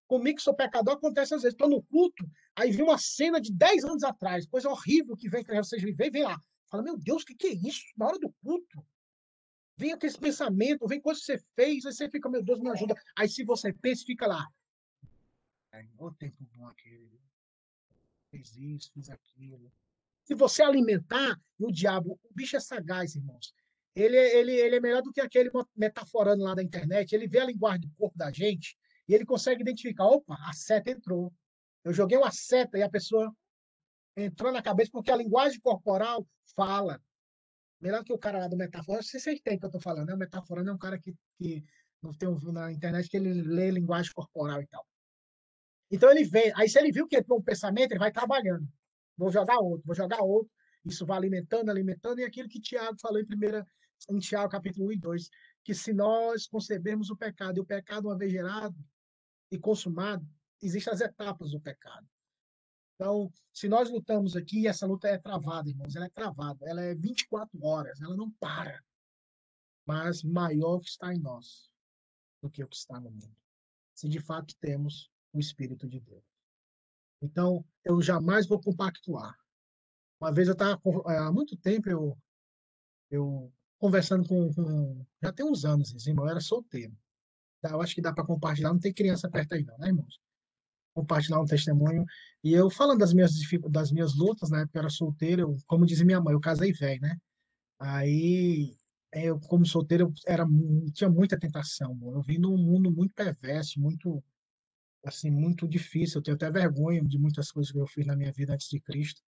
comigo 0.07 0.37
que 0.37 0.43
sou 0.43 0.55
pecador, 0.55 0.95
acontece 0.95 1.35
às 1.35 1.41
vezes. 1.41 1.53
Estou 1.53 1.69
no 1.69 1.83
culto, 1.83 2.29
aí 2.55 2.71
vi 2.71 2.81
uma 2.81 2.97
cena 2.97 3.39
de 3.39 3.53
10 3.53 3.83
anos 3.83 4.03
atrás, 4.03 4.47
coisa 4.47 4.69
horrível 4.69 5.15
que 5.15 5.29
vem, 5.29 5.43
que 5.43 5.53
vocês 5.55 5.81
vem, 5.81 5.93
vem 5.93 6.23
lá. 6.23 6.39
Fala, 6.69 6.83
meu 6.83 6.97
Deus, 6.97 7.23
o 7.23 7.25
que, 7.25 7.35
que 7.35 7.47
é 7.47 7.53
isso? 7.53 7.83
Na 7.95 8.07
hora 8.07 8.19
do 8.19 8.33
culto. 8.43 8.85
Vem 9.77 9.93
aquele 9.93 10.17
pensamento, 10.17 10.87
vem 10.87 10.99
coisa 10.99 11.19
que 11.19 11.25
você 11.25 11.37
fez, 11.55 11.85
aí 11.85 11.93
você 11.93 12.09
fica, 12.09 12.27
meu 12.29 12.43
Deus, 12.43 12.59
me 12.59 12.69
ajuda. 12.69 12.95
Aí 13.15 13.29
se 13.29 13.43
você 13.43 13.71
pensa, 13.71 14.03
fica 14.05 14.25
lá. 14.25 14.47
É, 15.71 15.85
o 15.99 16.11
tempo 16.11 16.37
bom 16.55 16.65
aquele. 16.67 17.21
Fiz 18.31 18.55
isso, 18.57 18.91
fiz 18.91 19.09
aquilo. 19.09 19.71
Se 20.23 20.33
você 20.33 20.63
alimentar, 20.63 21.39
e 21.59 21.65
o 21.65 21.71
diabo, 21.71 22.19
o 22.23 22.33
bicho 22.33 22.57
é 22.57 22.59
sagaz, 22.59 23.15
irmãos. 23.15 23.53
Ele, 23.95 24.17
é- 24.17 24.37
ele, 24.37 24.51
ele 24.53 24.75
é 24.75 24.79
melhor 24.79 25.01
do 25.01 25.13
que 25.13 25.21
aquele 25.21 25.49
metaforando 25.75 26.43
lá 26.43 26.53
da 26.55 26.63
internet. 26.63 27.13
Ele 27.13 27.27
vê 27.27 27.39
a 27.39 27.45
linguagem 27.45 27.81
do 27.81 27.89
corpo 27.95 28.17
da 28.17 28.31
gente 28.31 28.77
e 29.07 29.13
ele 29.13 29.25
consegue 29.25 29.61
identificar: 29.61 30.05
opa, 30.05 30.35
a 30.47 30.53
seta 30.53 30.91
entrou. 30.91 31.33
Eu 31.83 31.93
joguei 31.93 32.17
uma 32.17 32.31
seta 32.31 32.77
e 32.77 32.83
a 32.83 32.89
pessoa 32.89 33.33
entrou 34.15 34.51
na 34.51 34.61
cabeça 34.61 34.91
porque 34.91 35.11
a 35.11 35.15
linguagem 35.15 35.59
corporal 35.59 36.27
fala. 36.55 37.01
Melhor 37.79 38.03
que 38.03 38.11
o 38.11 38.17
cara 38.17 38.39
lá 38.39 38.47
do 38.47 38.57
metaforando. 38.57 39.03
Se 39.03 39.19
vocês 39.19 39.39
têm 39.41 39.57
que 39.57 39.65
eu 39.65 39.67
estou 39.67 39.79
falando, 39.79 40.07
né? 40.07 40.15
O 40.15 40.17
metaforando 40.17 40.71
é 40.71 40.73
um 40.73 40.77
cara 40.77 40.99
que, 40.99 41.15
que 41.37 41.63
não 42.01 42.11
tem 42.11 42.27
um, 42.27 42.37
na 42.51 42.71
internet 42.71 43.07
que 43.07 43.17
ele 43.17 43.41
lê 43.43 43.69
linguagem 43.69 44.11
corporal 44.13 44.61
e 44.61 44.67
tal. 44.67 44.85
Então 45.89 46.11
ele 46.11 46.25
vem, 46.25 46.51
aí 46.55 46.67
se 46.67 46.77
ele 46.77 46.91
viu 46.91 47.07
que 47.07 47.15
entrou 47.15 47.39
um 47.39 47.43
pensamento, 47.43 47.91
ele 47.91 47.99
vai 47.99 48.11
trabalhando. 48.11 48.67
Vou 49.15 49.31
jogar 49.31 49.59
outro, 49.59 49.85
vou 49.85 49.95
jogar 49.95 50.21
outro. 50.21 50.51
Isso 50.83 51.05
vai 51.05 51.17
alimentando, 51.17 51.69
alimentando, 51.69 52.19
e 52.19 52.23
aquilo 52.23 52.49
que 52.49 52.59
Tiago 52.59 52.97
falou 52.99 53.19
em 53.19 53.25
primeira, 53.25 53.65
em 54.09 54.19
Tiago, 54.19 54.49
capítulo 54.49 54.87
1 54.87 54.91
e 54.93 54.97
2, 54.97 55.29
que 55.63 55.73
se 55.73 55.93
nós 55.93 56.47
concebermos 56.47 57.09
o 57.09 57.15
pecado, 57.15 57.57
e 57.57 57.61
o 57.61 57.65
pecado 57.65 58.07
uma 58.07 58.17
vez 58.17 58.31
gerado 58.31 58.75
e 59.51 59.57
consumado, 59.57 60.27
existem 60.61 60.93
as 60.93 61.01
etapas 61.01 61.51
do 61.51 61.59
pecado. 61.59 62.07
Então, 62.95 63.31
se 63.53 63.69
nós 63.69 63.89
lutamos 63.89 64.35
aqui, 64.35 64.67
essa 64.67 64.87
luta 64.87 65.07
é 65.07 65.17
travada, 65.17 65.69
irmãos, 65.69 65.95
ela 65.95 66.05
é 66.05 66.09
travada, 66.09 66.67
ela 66.67 66.81
é 66.81 66.95
24 66.95 67.63
horas, 67.63 68.01
ela 68.01 68.15
não 68.15 68.31
para. 68.31 68.83
Mas 69.85 70.23
maior 70.23 70.79
que 70.79 70.89
está 70.89 71.13
em 71.13 71.19
nós 71.19 71.69
do 72.41 72.49
que 72.49 72.63
o 72.63 72.67
que 72.67 72.75
está 72.75 72.99
no 72.99 73.11
mundo. 73.11 73.35
Se 73.93 74.09
de 74.09 74.19
fato 74.19 74.55
temos 74.59 75.11
o 75.31 75.39
Espírito 75.39 75.87
de 75.87 75.99
Deus. 75.99 76.23
Então, 77.21 77.63
eu 77.83 78.01
jamais 78.01 78.47
vou 78.47 78.59
compactuar. 78.59 79.37
Uma 80.19 80.31
vez 80.31 80.47
eu 80.47 80.53
estava, 80.53 80.81
há 81.05 81.31
muito 81.31 81.55
tempo, 81.55 81.89
eu, 81.89 82.17
eu 83.09 83.53
conversando 83.77 84.27
com, 84.27 84.51
com, 84.53 85.05
Já 85.21 85.31
tem 85.31 85.45
uns 85.45 85.65
anos, 85.65 86.05
irmão, 86.07 86.25
eu 86.25 86.31
era 86.31 86.41
solteiro. 86.41 86.97
Eu 87.63 87.81
acho 87.81 87.95
que 87.95 88.01
dá 88.01 88.13
para 88.13 88.25
compartilhar, 88.25 88.71
não 88.73 88.79
tem 88.79 88.93
criança 88.93 89.29
perto 89.29 89.53
aí, 89.53 89.63
não, 89.63 89.77
né, 89.77 89.87
irmãos? 89.87 90.19
Compartilhar 90.93 91.41
um 91.41 91.45
testemunho. 91.45 92.05
E 92.43 92.53
eu 92.53 92.69
falando 92.69 92.99
das 92.99 93.13
minhas, 93.13 93.33
das 93.69 93.91
minhas 93.91 94.15
lutas, 94.15 94.49
na 94.49 94.61
época 94.61 94.77
eu 94.79 94.81
era 94.81 94.89
solteiro, 94.89 95.41
eu, 95.41 95.57
como 95.67 95.85
dizia 95.85 96.05
minha 96.05 96.21
mãe, 96.21 96.33
eu 96.33 96.39
casei 96.39 96.73
velho, 96.73 97.01
né? 97.01 97.17
Aí, 97.79 98.75
eu, 99.13 99.39
como 99.39 99.65
solteiro, 99.65 100.05
eu 100.05 100.13
era, 100.27 100.45
tinha 100.93 101.09
muita 101.09 101.39
tentação. 101.39 101.97
Eu 102.13 102.21
vim 102.21 102.37
num 102.39 102.57
mundo 102.57 102.91
muito 102.91 103.13
perverso, 103.13 103.79
muito 103.79 104.23
assim, 105.05 105.31
muito 105.31 105.67
difícil. 105.67 106.19
Eu 106.19 106.23
tenho 106.23 106.35
até 106.35 106.51
vergonha 106.51 107.03
de 107.03 107.17
muitas 107.19 107.51
coisas 107.51 107.71
que 107.71 107.79
eu 107.79 107.87
fiz 107.87 108.05
na 108.05 108.15
minha 108.15 108.31
vida 108.31 108.53
antes 108.53 108.69
de 108.69 108.79
Cristo. 108.79 109.21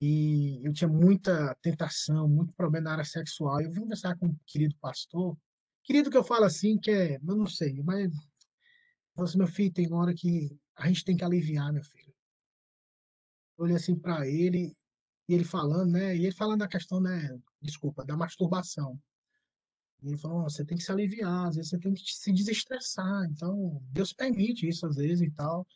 E 0.00 0.60
eu 0.66 0.72
tinha 0.72 0.88
muita 0.88 1.54
tentação, 1.62 2.28
muito 2.28 2.52
problema 2.54 2.84
na 2.84 2.92
área 2.92 3.04
sexual. 3.04 3.60
Eu 3.60 3.70
vim 3.72 3.80
conversar 3.80 4.16
com 4.18 4.26
um 4.26 4.36
querido 4.46 4.74
pastor, 4.80 5.36
querido 5.84 6.10
que 6.10 6.16
eu 6.16 6.24
falo 6.24 6.44
assim, 6.44 6.78
que 6.78 6.90
é, 6.90 7.16
eu 7.16 7.36
não 7.36 7.46
sei, 7.46 7.82
mas 7.82 8.12
assim, 9.16 9.38
meu 9.38 9.46
filho, 9.46 9.72
tem 9.72 9.92
hora 9.92 10.12
que 10.14 10.58
a 10.76 10.88
gente 10.88 11.04
tem 11.04 11.16
que 11.16 11.24
aliviar, 11.24 11.72
meu 11.72 11.84
filho. 11.84 12.12
Eu 13.56 13.64
olhei 13.64 13.76
assim 13.76 13.94
para 13.94 14.26
ele, 14.26 14.76
e 15.28 15.34
ele 15.34 15.44
falando, 15.44 15.92
né? 15.92 16.16
E 16.16 16.24
ele 16.24 16.32
falando 16.32 16.60
da 16.60 16.68
questão, 16.68 17.00
né? 17.00 17.38
Desculpa, 17.60 18.04
da 18.04 18.16
masturbação. 18.16 19.00
E 20.02 20.08
ele 20.08 20.18
falou, 20.18 20.42
você 20.42 20.64
tem 20.64 20.76
que 20.76 20.84
se 20.84 20.92
aliviar, 20.92 21.48
às 21.48 21.56
vezes 21.56 21.70
você 21.70 21.78
tem 21.78 21.94
que 21.94 22.02
se 22.02 22.32
desestressar. 22.32 23.24
Então, 23.30 23.80
Deus 23.90 24.12
permite 24.12 24.68
isso 24.68 24.86
às 24.86 24.96
vezes 24.96 25.22
e 25.22 25.30
tal. 25.30 25.66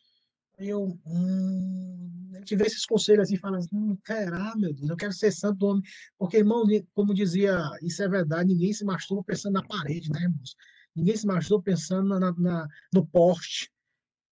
Eu, 0.59 0.99
hum, 1.05 2.31
vê 2.57 2.65
esses 2.65 2.85
conselhos 2.85 3.23
assim, 3.23 3.37
fala 3.37 3.57
assim, 3.57 3.69
hum, 3.73 3.97
caramba, 4.03 4.57
meu 4.57 4.73
Deus, 4.73 4.89
eu 4.89 4.97
quero 4.97 5.13
ser 5.13 5.31
santo 5.31 5.65
homem. 5.65 5.81
Porque, 6.17 6.37
irmão, 6.37 6.63
como 6.93 7.13
dizia, 7.13 7.57
isso 7.81 8.03
é 8.03 8.09
verdade, 8.09 8.49
ninguém 8.49 8.73
se 8.73 8.83
masturba 8.83 9.23
pensando 9.23 9.53
na 9.53 9.63
parede, 9.65 10.11
né, 10.11 10.21
irmãos? 10.23 10.55
Ninguém 10.93 11.15
se 11.15 11.25
masturba 11.25 11.63
pensando 11.63 12.19
na, 12.19 12.33
na, 12.33 12.67
no 12.93 13.05
poste. 13.07 13.71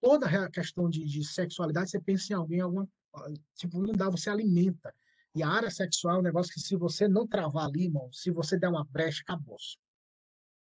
Toda 0.02 0.28
a 0.28 0.52
questão 0.52 0.90
de, 0.90 1.06
de 1.06 1.24
sexualidade, 1.24 1.90
você 1.90 2.00
pensa 2.00 2.34
em 2.34 2.36
alguém, 2.36 2.60
alguma, 2.60 2.88
tipo, 3.56 3.82
não 3.82 3.94
dá, 3.94 4.10
você 4.10 4.30
alimenta. 4.30 4.94
E 5.34 5.42
a 5.42 5.50
área 5.50 5.72
sexual 5.72 6.18
é 6.18 6.20
um 6.20 6.24
negócio 6.24 6.54
que 6.54 6.60
se 6.60 6.76
você 6.76 7.08
não 7.08 7.26
travar 7.26 7.68
ali, 7.68 7.86
irmão, 7.86 8.12
se 8.12 8.32
você 8.32 8.60
der 8.60 8.68
uma 8.70 8.84
brecha, 8.84 9.22
acabou. 9.22 9.58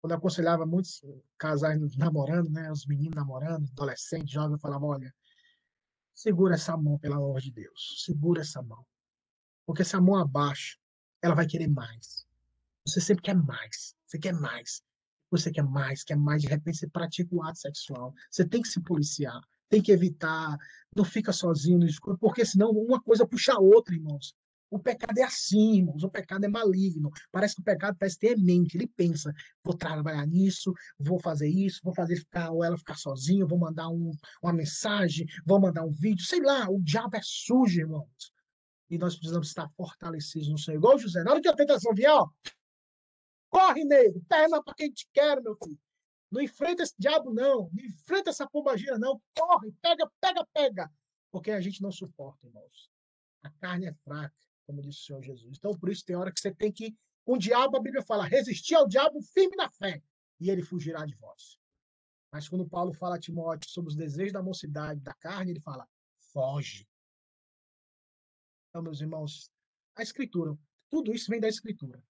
quando 0.01 0.11
eu 0.11 0.17
aconselhava 0.17 0.65
muitos 0.65 1.01
casais 1.37 1.79
namorando, 1.97 2.49
né, 2.49 2.71
os 2.71 2.85
meninos 2.85 3.15
namorando, 3.15 3.67
adolescentes, 3.71 4.31
jovens, 4.31 4.53
eu 4.53 4.59
falava, 4.59 4.85
olha, 4.85 5.13
segura 6.19 6.55
essa 6.55 6.75
mão, 6.75 6.99
pelo 6.99 7.15
amor 7.15 7.39
de 7.39 7.49
Deus, 7.49 8.03
segura 8.03 8.41
essa 8.41 8.61
mão. 8.61 8.85
Porque 9.65 9.85
se 9.85 9.95
a 9.95 10.01
mão 10.01 10.15
abaixa, 10.15 10.77
ela 11.21 11.33
vai 11.33 11.47
querer 11.47 11.69
mais. 11.69 12.27
Você 12.85 12.99
sempre 12.99 13.23
quer 13.23 13.35
mais, 13.35 13.95
você 14.05 14.19
quer 14.19 14.33
mais. 14.33 14.83
Você 15.31 15.49
quer 15.49 15.63
mais, 15.63 16.03
quer 16.03 16.17
mais, 16.17 16.41
de 16.41 16.49
repente 16.49 16.77
você 16.77 16.89
pratica 16.89 17.33
o 17.33 17.41
ato 17.43 17.59
sexual. 17.59 18.13
Você 18.29 18.45
tem 18.45 18.61
que 18.61 18.67
se 18.67 18.81
policiar, 18.81 19.39
tem 19.69 19.81
que 19.81 19.93
evitar, 19.93 20.57
não 20.93 21.05
fica 21.05 21.31
sozinho 21.31 21.79
no 21.79 21.85
escuro, 21.85 22.17
porque 22.17 22.43
senão 22.43 22.71
uma 22.71 23.01
coisa 23.01 23.25
puxa 23.25 23.53
a 23.53 23.59
outra, 23.59 23.95
irmãos. 23.95 24.35
O 24.69 24.77
pecado 24.77 25.17
é 25.17 25.23
assim, 25.23 25.77
irmãos. 25.77 26.03
O 26.03 26.09
pecado 26.09 26.45
é 26.45 26.47
maligno. 26.47 27.09
Parece 27.31 27.55
que 27.55 27.61
o 27.61 27.63
pecado 27.63 27.97
parece 27.97 28.19
ter 28.19 28.37
mente. 28.37 28.77
Ele 28.77 28.87
pensa: 28.87 29.33
vou 29.63 29.75
trabalhar 29.75 30.27
nisso, 30.27 30.73
vou 30.97 31.19
fazer 31.19 31.49
isso, 31.49 31.81
vou 31.83 31.93
fazer 31.93 32.17
ficar, 32.17 32.51
ou 32.51 32.63
ela 32.63 32.77
ficar 32.77 32.95
sozinha, 32.95 33.45
vou 33.45 33.57
mandar 33.57 33.89
um, 33.89 34.11
uma 34.43 34.53
mensagem, 34.53 35.25
vou 35.45 35.59
mandar 35.59 35.83
um 35.83 35.91
vídeo. 35.91 36.23
Sei 36.23 36.41
lá, 36.41 36.69
o 36.69 36.79
diabo 36.81 37.17
é 37.17 37.21
sujo, 37.23 37.79
irmãos. 37.79 38.31
E 38.89 38.97
nós 38.97 39.15
precisamos 39.15 39.47
estar 39.47 39.69
fortalecidos 39.75 40.49
no 40.49 40.57
Senhor. 40.57 40.77
Igual 40.77 40.99
José. 40.99 41.23
Na 41.23 41.31
hora 41.31 41.41
que 41.41 41.47
a 41.47 41.55
tentação 41.55 41.93
vier, 41.93 42.11
ó, 42.11 42.27
corre, 43.49 43.83
nego, 43.85 44.21
perna 44.27 44.63
para 44.63 44.73
quem 44.75 44.91
te 44.91 45.07
quer, 45.11 45.41
meu 45.41 45.57
filho. 45.63 45.79
Não 46.31 46.41
enfrenta 46.41 46.83
esse 46.83 46.93
diabo, 46.97 47.33
não. 47.33 47.71
Não 47.73 47.85
enfrenta 47.85 48.29
essa 48.29 48.47
pombagira, 48.47 48.99
não. 48.99 49.19
Corre, 49.35 49.71
pega, 49.81 50.07
pega, 50.21 50.45
pega. 50.53 50.91
Porque 51.31 51.51
a 51.51 51.59
gente 51.59 51.81
não 51.81 51.91
suporta, 51.91 52.45
irmãos. 52.45 52.91
A 53.43 53.49
carne 53.51 53.87
é 53.87 53.93
fraca 54.03 54.33
como 54.69 54.83
disse 54.83 54.99
o 54.99 55.03
Senhor 55.05 55.23
Jesus. 55.23 55.57
Então, 55.57 55.75
por 55.75 55.89
isso, 55.89 56.05
tem 56.05 56.15
hora 56.15 56.31
que 56.31 56.39
você 56.39 56.53
tem 56.53 56.71
que. 56.71 56.95
Com 57.25 57.33
o 57.33 57.37
diabo, 57.39 57.75
a 57.75 57.81
Bíblia 57.81 58.03
fala, 58.03 58.23
resistir 58.23 58.75
ao 58.75 58.87
diabo 58.87 59.19
firme 59.19 59.55
na 59.55 59.69
fé, 59.71 59.99
e 60.39 60.51
ele 60.51 60.61
fugirá 60.61 61.05
de 61.07 61.15
vós. 61.15 61.59
Mas 62.31 62.47
quando 62.47 62.69
Paulo 62.69 62.93
fala 62.93 63.15
a 63.15 63.19
Timóteo 63.19 63.69
sobre 63.69 63.89
os 63.89 63.95
desejos 63.95 64.31
da 64.31 64.43
mocidade, 64.43 65.01
da 65.01 65.13
carne, 65.15 65.51
ele 65.53 65.59
fala, 65.59 65.87
foge. 66.31 66.87
Então, 68.69 68.83
meus 68.83 69.01
irmãos, 69.01 69.51
a 69.95 70.03
Escritura, 70.03 70.55
tudo 70.87 71.11
isso 71.13 71.31
vem 71.31 71.39
da 71.39 71.47
Escritura. 71.47 72.01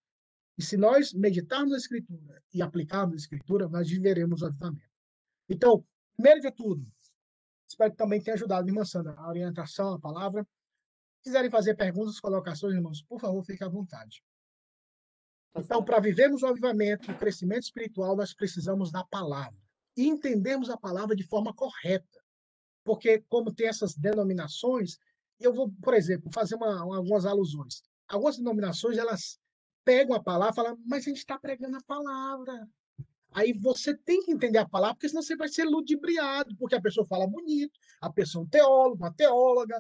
E 0.58 0.62
se 0.62 0.76
nós 0.76 1.14
meditarmos 1.14 1.72
na 1.72 1.78
Escritura 1.78 2.44
e 2.54 2.62
aplicarmos 2.62 3.14
a 3.14 3.18
Escritura, 3.18 3.70
nós 3.70 3.90
viveremos 3.90 4.42
o 4.42 4.48
avivamento. 4.48 4.92
Então, 5.48 5.86
primeiro 6.18 6.42
de 6.42 6.52
tudo, 6.52 6.86
espero 7.70 7.92
que 7.92 7.98
também 7.98 8.22
tenha 8.22 8.36
ajudado, 8.36 8.68
irmã 8.68 8.84
Sandra, 8.84 9.14
a 9.14 9.30
orientação, 9.30 9.94
a 9.94 10.00
palavra 10.00 10.46
quiserem 11.22 11.50
fazer 11.50 11.76
perguntas, 11.76 12.20
colocações, 12.20 12.76
irmãos, 12.76 13.02
por 13.02 13.20
favor, 13.20 13.44
fique 13.44 13.64
à 13.64 13.68
vontade. 13.68 14.24
Então, 15.56 15.84
para 15.84 16.00
vivermos 16.00 16.44
o 16.44 16.48
avivamento, 16.48 17.12
o 17.12 17.18
crescimento 17.18 17.64
espiritual, 17.64 18.16
nós 18.16 18.34
precisamos 18.34 18.92
da 18.92 19.04
palavra. 19.04 19.60
E 19.98 20.08
entendermos 20.08 20.70
a 20.70 20.78
palavra 20.78 21.16
de 21.16 21.24
forma 21.24 21.54
correta. 21.54 22.24
Porque, 22.84 23.24
como 23.28 23.54
tem 23.54 23.68
essas 23.68 23.96
denominações, 23.96 24.98
eu 25.40 25.54
vou, 25.54 25.72
por 25.82 25.94
exemplo, 25.94 26.30
fazer 26.34 26.56
uma, 26.56 26.80
algumas 26.80 27.26
alusões. 27.26 27.82
Algumas 28.08 28.38
denominações, 28.38 28.98
elas 28.98 29.40
pegam 29.84 30.16
a 30.16 30.24
palavra 30.24 30.54
e 30.54 30.56
falam, 30.56 30.80
mas 30.86 31.06
a 31.06 31.10
gente 31.10 31.18
está 31.18 31.38
pregando 31.38 31.78
a 31.78 31.84
palavra. 31.84 32.68
Aí 33.32 33.54
você 33.54 33.96
tem 33.96 34.24
que 34.24 34.32
entender 34.32 34.58
a 34.58 34.68
palavra, 34.68 34.96
porque 34.96 35.10
senão 35.10 35.22
você 35.22 35.36
vai 35.36 35.48
ser 35.48 35.66
ludibriado, 35.66 36.56
porque 36.56 36.76
a 36.76 36.82
pessoa 36.82 37.06
fala 37.06 37.28
bonito, 37.28 37.80
a 38.02 38.12
pessoa 38.12 38.44
é 38.44 38.46
um 38.46 38.50
teólogo, 38.50 39.04
uma 39.04 39.14
teóloga, 39.14 39.80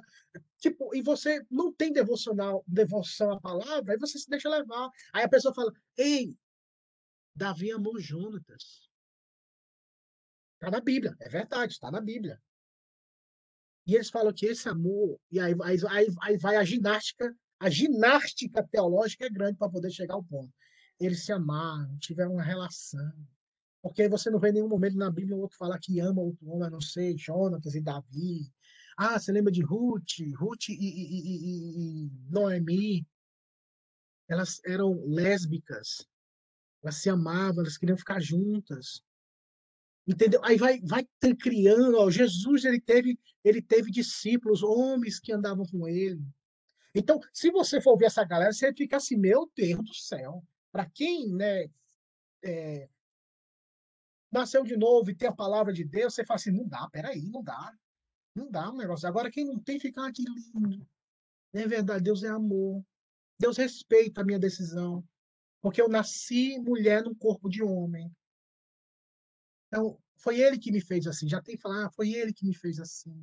tipo, 0.60 0.94
e 0.96 1.02
você 1.02 1.46
não 1.50 1.74
tem 1.74 1.92
devocional, 1.92 2.64
devoção 2.68 3.32
à 3.32 3.40
palavra, 3.40 3.94
aí 3.94 4.00
você 4.00 4.20
se 4.20 4.30
deixa 4.30 4.50
levar. 4.50 4.90
Aí 5.14 5.24
a 5.24 5.30
pessoa 5.30 5.54
fala: 5.54 5.72
"Ei, 5.98 6.38
Davi 7.36 7.72
amou 7.72 8.00
Jonatas". 8.00 8.90
Está 10.56 10.70
na 10.72 10.82
Bíblia, 10.82 11.16
é 11.22 11.30
verdade, 11.30 11.74
está 11.74 11.90
na 11.90 12.02
Bíblia. 12.02 12.40
E 13.88 13.96
eles 13.96 14.10
falam 14.10 14.34
que 14.34 14.46
esse 14.46 14.70
amor, 14.70 15.20
e 15.32 15.40
aí, 15.40 15.56
aí, 15.64 15.78
aí, 15.90 16.08
aí 16.22 16.38
vai 16.38 16.58
a 16.58 16.64
ginástica, 16.64 17.36
a 17.60 17.70
ginástica 17.70 18.62
teológica 18.70 19.26
é 19.26 19.30
grande 19.30 19.58
para 19.58 19.70
poder 19.70 19.90
chegar 19.90 20.16
ao 20.16 20.24
ponto. 20.24 20.54
Eles 21.00 21.26
se 21.26 21.32
amaram, 21.32 21.98
tiveram 21.98 22.34
uma 22.34 22.44
relação, 22.44 23.12
porque 23.82 24.08
você 24.10 24.30
não 24.30 24.40
vê 24.40 24.50
em 24.50 24.54
nenhum 24.54 24.68
momento 24.68 24.98
na 24.98 25.10
Bíblia 25.10 25.36
o 25.36 25.40
outro 25.40 25.58
falar 25.58 25.80
que 25.80 26.00
ama 26.00 26.22
outro 26.22 26.48
homem, 26.50 26.68
a 26.68 26.70
não 26.70 26.82
ser 26.82 27.18
Jonatas 27.18 27.74
e 27.74 27.82
Davi. 27.82 28.52
Ah, 29.02 29.18
você 29.18 29.32
lembra 29.32 29.50
de 29.50 29.62
Ruth, 29.62 30.20
Ruth 30.36 30.68
e, 30.68 30.74
e, 30.74 31.22
e, 31.22 32.06
e 32.06 32.12
Noemi? 32.30 33.08
Elas 34.28 34.60
eram 34.66 35.02
lésbicas. 35.06 36.06
Elas 36.84 36.96
se 36.98 37.10
amavam, 37.10 37.62
elas 37.62 37.78
queriam 37.78 37.98
ficar 37.98 38.20
juntas. 38.20 39.02
Entendeu? 40.06 40.44
Aí 40.44 40.58
vai, 40.58 40.82
vai 40.82 41.08
criando. 41.40 41.98
Ó, 41.98 42.12
Jesus 42.12 42.66
ele 42.66 42.82
teve, 42.82 43.18
ele 43.42 43.62
teve 43.62 43.90
discípulos, 43.90 44.64
homens 44.64 45.18
que 45.18 45.32
andavam 45.32 45.66
com 45.66 45.88
ele. 45.88 46.22
Então, 46.94 47.22
se 47.32 47.50
você 47.52 47.80
for 47.80 47.98
ver 47.98 48.08
essa 48.08 48.26
galera, 48.26 48.52
você 48.52 48.74
fica 48.74 48.98
assim, 48.98 49.16
meu 49.16 49.50
Deus 49.56 49.82
do 49.82 49.96
céu. 49.96 50.44
Para 50.74 50.86
quem 50.90 51.34
né, 51.34 51.70
é, 52.44 52.90
nasceu 54.30 54.66
de 54.66 54.76
novo 54.76 55.10
e 55.10 55.16
tem 55.16 55.30
a 55.30 55.34
palavra 55.34 55.72
de 55.72 55.86
Deus, 55.86 56.14
você 56.14 56.26
fala 56.26 56.36
assim, 56.36 56.52
não 56.52 56.68
dá, 56.68 56.90
peraí, 56.90 57.30
não 57.30 57.42
dá. 57.42 57.74
Não 58.40 58.50
dá 58.50 58.72
um 58.72 58.78
negócio. 58.78 59.06
Agora, 59.06 59.30
quem 59.30 59.46
não 59.46 59.60
tem, 59.60 59.78
fica 59.78 60.08
aqui 60.08 60.24
lindo. 60.24 60.88
É 61.52 61.68
verdade, 61.68 62.04
Deus 62.04 62.24
é 62.24 62.30
amor. 62.30 62.82
Deus 63.38 63.58
respeita 63.58 64.22
a 64.22 64.24
minha 64.24 64.40
decisão. 64.40 65.04
Porque 65.62 65.82
eu 65.82 65.90
nasci 65.90 66.58
mulher 66.60 67.04
no 67.04 67.14
corpo 67.14 67.50
de 67.50 67.62
homem. 67.62 68.10
Então, 69.68 70.00
foi 70.16 70.40
ele 70.40 70.58
que 70.58 70.72
me 70.72 70.80
fez 70.80 71.06
assim. 71.06 71.28
Já 71.28 71.42
tem 71.42 71.58
que 71.58 71.62
falar, 71.62 71.88
ah, 71.88 71.92
foi 71.92 72.12
ele 72.14 72.32
que 72.32 72.46
me 72.46 72.56
fez 72.56 72.80
assim. 72.80 73.14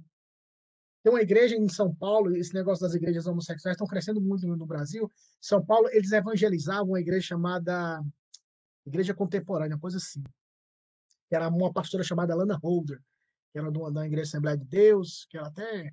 Tem 1.03 1.11
uma 1.11 1.23
igreja 1.23 1.57
em 1.57 1.69
São 1.69 1.95
Paulo, 1.95 2.37
esse 2.37 2.53
negócio 2.53 2.85
das 2.85 2.95
igrejas 2.95 3.27
homossexuais 3.27 3.75
estão 3.75 3.87
crescendo 3.87 4.21
muito 4.21 4.47
no 4.47 4.67
Brasil. 4.67 5.11
São 5.41 5.64
Paulo, 5.64 5.89
eles 5.93 6.12
evangelizavam 6.12 6.89
uma 6.89 7.01
igreja 7.01 7.29
chamada 7.29 8.03
Igreja 8.85 9.14
Contemporânea, 9.14 9.79
coisa 9.79 9.97
assim. 9.97 10.23
Era 11.31 11.49
uma 11.49 11.73
pastora 11.73 12.05
chamada 12.05 12.35
Lana 12.35 12.59
Holder, 12.62 13.01
que 13.57 13.61
era 13.61 13.90
da 13.90 14.07
Igreja 14.07 14.28
Assembleia 14.28 14.59
de 14.59 14.66
Deus, 14.66 15.26
que 15.30 15.38
ela 15.38 15.48
até 15.48 15.90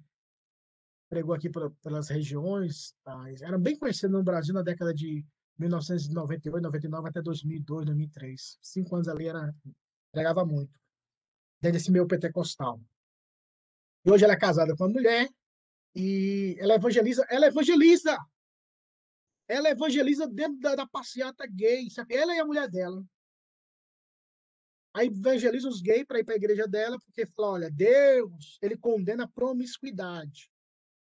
pregou 1.09 1.33
aqui 1.33 1.49
pelas 1.81 2.09
regiões. 2.09 2.93
Tá? 3.05 3.23
Era 3.41 3.57
bem 3.57 3.77
conhecido 3.77 4.11
no 4.11 4.23
Brasil 4.23 4.53
na 4.53 4.61
década 4.61 4.93
de 4.93 5.25
1998, 5.57 6.61
99 6.61 7.07
até 7.09 7.21
2002, 7.21 7.85
2003. 7.85 8.57
Cinco 8.61 8.95
anos 8.95 9.07
ali 9.07 9.27
era 9.27 9.55
pregava 10.11 10.45
muito 10.45 10.77
dentro 11.61 11.77
desse 11.77 11.89
meio 11.89 12.05
pentecostal. 12.05 12.81
E 14.05 14.11
hoje 14.11 14.25
ela 14.25 14.33
é 14.33 14.37
casada 14.37 14.75
com 14.75 14.83
uma 14.83 14.93
mulher 14.93 15.29
e 15.95 16.57
ela 16.59 16.75
evangeliza, 16.75 17.25
ela 17.29 17.47
evangeliza. 17.47 18.17
Ela 19.47 19.69
evangeliza 19.69 20.27
dentro 20.27 20.59
da, 20.59 20.75
da 20.75 20.87
passeata 20.87 21.47
gay, 21.47 21.89
sabe? 21.89 22.13
Ela 22.13 22.35
e 22.35 22.39
a 22.39 22.45
mulher 22.45 22.69
dela. 22.69 23.05
Aí 24.93 25.07
evangeliza 25.07 25.67
os 25.67 25.81
gays 25.81 26.05
para 26.05 26.19
ir 26.19 26.23
para 26.23 26.35
a 26.35 26.37
igreja 26.37 26.67
dela, 26.67 26.99
porque 26.99 27.25
fala, 27.25 27.53
olha, 27.53 27.71
Deus, 27.71 28.59
ele 28.61 28.77
condena 28.77 29.23
a 29.23 29.27
promiscuidade. 29.27 30.51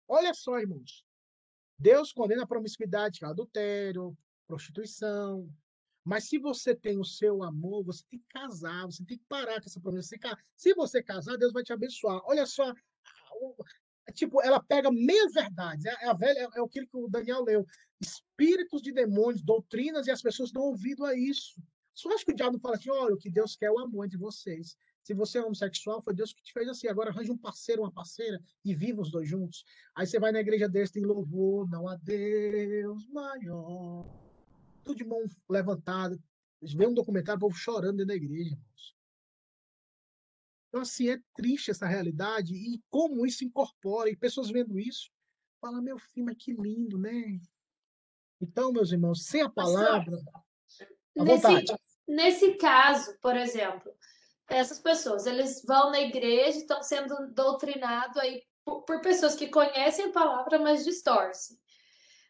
Olha 0.08 0.34
só, 0.34 0.58
irmãos. 0.58 1.04
Deus 1.78 2.12
condena 2.12 2.42
a 2.42 2.46
promiscuidade, 2.46 3.22
é 3.22 3.26
adultério, 3.26 4.16
prostituição. 4.46 5.48
Mas 6.04 6.28
se 6.28 6.38
você 6.38 6.74
tem 6.74 6.98
o 6.98 7.04
seu 7.04 7.42
amor, 7.42 7.84
você 7.84 8.04
tem 8.10 8.18
que 8.18 8.26
casar, 8.28 8.86
você 8.86 9.04
tem 9.04 9.18
que 9.18 9.24
parar 9.28 9.60
com 9.60 9.66
essa 9.66 9.80
promessa. 9.80 10.16
Se 10.56 10.74
você 10.74 11.02
casar, 11.02 11.36
Deus 11.36 11.52
vai 11.52 11.62
te 11.62 11.72
abençoar. 11.72 12.20
Olha 12.24 12.46
só, 12.46 12.72
tipo, 14.14 14.40
ela 14.42 14.62
pega 14.62 14.90
meia 14.90 15.28
verdade. 15.32 15.88
É, 15.88 16.06
a 16.06 16.14
velha, 16.14 16.38
é, 16.38 16.60
é 16.60 16.62
aquilo 16.62 16.86
que 16.86 16.96
o 16.96 17.08
Daniel 17.08 17.42
leu. 17.42 17.66
Espíritos 18.00 18.82
de 18.82 18.92
demônios, 18.92 19.42
doutrinas, 19.42 20.06
e 20.06 20.10
as 20.10 20.22
pessoas 20.22 20.52
dão 20.52 20.62
ouvido 20.62 21.04
a 21.04 21.16
isso. 21.16 21.60
Só 21.96 22.12
acho 22.12 22.26
que 22.26 22.32
o 22.32 22.36
diabo 22.36 22.58
fala 22.58 22.76
assim: 22.76 22.90
olha, 22.90 23.14
o 23.14 23.18
que 23.18 23.30
Deus 23.30 23.56
quer 23.56 23.66
é 23.66 23.70
o 23.70 23.78
amor 23.78 24.04
entre 24.04 24.18
vocês. 24.18 24.76
Se 25.02 25.14
você 25.14 25.38
é 25.38 25.42
homossexual, 25.42 26.02
foi 26.02 26.14
Deus 26.14 26.32
que 26.32 26.42
te 26.42 26.52
fez 26.52 26.68
assim. 26.68 26.88
Agora 26.88 27.10
arranja 27.10 27.32
um 27.32 27.38
parceiro, 27.38 27.82
uma 27.82 27.90
parceira 27.90 28.38
e 28.62 28.74
viva 28.74 29.00
os 29.00 29.10
dois 29.10 29.26
juntos. 29.26 29.64
Aí 29.94 30.06
você 30.06 30.20
vai 30.20 30.30
na 30.30 30.40
igreja 30.40 30.68
deles, 30.68 30.90
tem 30.90 31.04
louvor, 31.04 31.68
não 31.70 31.88
há 31.88 31.96
Deus 31.96 33.08
maior. 33.08 34.04
Tudo 34.84 34.98
de 34.98 35.04
mão 35.04 35.24
levantada. 35.48 36.18
Vê 36.60 36.86
um 36.86 36.92
documentário, 36.92 37.38
o 37.38 37.40
povo 37.40 37.56
chorando 37.56 37.96
dentro 37.96 38.08
da 38.08 38.14
igreja, 38.14 38.50
irmãos. 38.50 38.96
Então, 40.68 40.82
assim, 40.82 41.08
é 41.08 41.18
triste 41.34 41.70
essa 41.70 41.86
realidade 41.86 42.52
e 42.54 42.82
como 42.90 43.24
isso 43.24 43.44
incorpora. 43.44 44.10
E 44.10 44.16
pessoas 44.16 44.50
vendo 44.50 44.78
isso, 44.78 45.10
falam, 45.60 45.80
meu 45.80 45.98
filho, 45.98 46.26
mas 46.26 46.36
que 46.36 46.52
lindo, 46.52 46.98
né? 46.98 47.40
Então, 48.40 48.72
meus 48.72 48.92
irmãos, 48.92 49.24
sem 49.24 49.40
a 49.40 49.48
palavra. 49.48 50.18
À 51.18 51.24
nesse, 51.24 51.46
nesse 52.06 52.54
caso, 52.54 53.16
por 53.20 53.36
exemplo, 53.36 53.92
essas 54.48 54.78
pessoas, 54.78 55.26
eles 55.26 55.62
vão 55.64 55.90
na 55.90 56.00
igreja, 56.00 56.58
estão 56.58 56.82
sendo 56.82 57.32
doutrinados 57.32 58.16
aí 58.16 58.42
por, 58.64 58.82
por, 58.82 59.00
pessoas 59.00 59.34
que 59.34 59.48
conhecem 59.48 60.06
a 60.06 60.12
palavra, 60.12 60.58
mas 60.58 60.84
distorcem. 60.84 61.58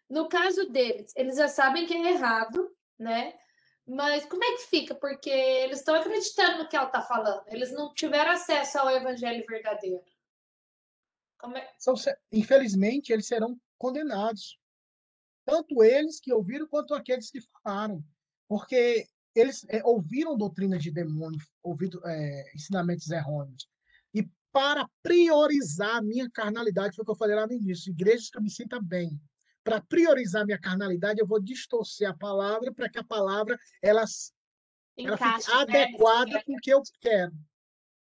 No 0.09 0.29
caso 0.29 0.71
deles, 0.71 1.13
eles 1.17 1.37
já 1.37 1.49
sabem 1.49 1.87
que 1.87 1.95
é 1.95 2.13
errado, 2.13 2.75
né? 2.99 3.35
Mas 3.87 4.27
como 4.27 4.43
é 4.43 4.53
que 4.53 4.67
fica? 4.67 4.95
Porque 4.95 5.31
eles 5.31 5.79
estão 5.79 5.95
acreditando 5.95 6.59
no 6.59 6.69
que 6.69 6.77
ela 6.77 6.87
está 6.87 7.03
falando. 7.03 7.45
Eles 7.47 7.73
não 7.73 7.95
tiveram 7.95 8.33
acesso 8.33 8.79
ao 8.79 8.91
evangelho 8.91 9.45
verdadeiro. 9.47 10.05
É... 11.55 11.73
São, 11.79 11.95
infelizmente, 12.33 13.13
eles 13.13 13.27
serão 13.27 13.59
condenados. 13.79 14.59
Tanto 15.45 15.85
eles 15.85 16.19
que 16.19 16.33
ouviram, 16.33 16.67
quanto 16.67 16.95
aqueles 16.95 17.31
que 17.31 17.41
falaram. 17.63 18.03
Porque 18.49 19.07
eles 19.37 19.67
é, 19.69 19.83
ouviram 19.85 20.37
doutrinas 20.37 20.83
de 20.83 20.91
demônio, 20.91 21.39
ouviram 21.63 22.01
é, 22.07 22.53
ensinamentos 22.55 23.11
errôneos. 23.11 23.69
E 24.15 24.27
para 24.51 24.89
priorizar 25.03 25.97
a 25.97 26.03
minha 26.03 26.29
carnalidade, 26.31 26.97
foi 26.97 27.03
o 27.03 27.05
que 27.05 27.13
eu 27.13 27.17
falei 27.17 27.37
lá 27.37 27.47
no 27.47 27.53
início, 27.53 27.91
igrejas 27.91 28.31
que 28.31 28.39
eu 28.39 28.43
me 28.43 28.51
sinta 28.51 28.81
bem. 28.81 29.21
Para 29.63 29.81
priorizar 29.81 30.43
a 30.43 30.47
minha 30.47 30.59
carnalidade, 30.59 31.21
eu 31.21 31.27
vou 31.27 31.41
distorcer 31.41 32.09
a 32.09 32.17
palavra 32.17 32.73
para 32.73 32.89
que 32.89 32.99
a 32.99 33.05
palavra 33.05 33.59
ela, 33.83 34.05
ela 34.97 35.17
fique 35.19 35.51
né? 35.51 35.61
adequada 35.61 36.43
com 36.45 36.55
o 36.55 36.61
que 36.61 36.71
eu 36.71 36.83
quero. 37.01 37.33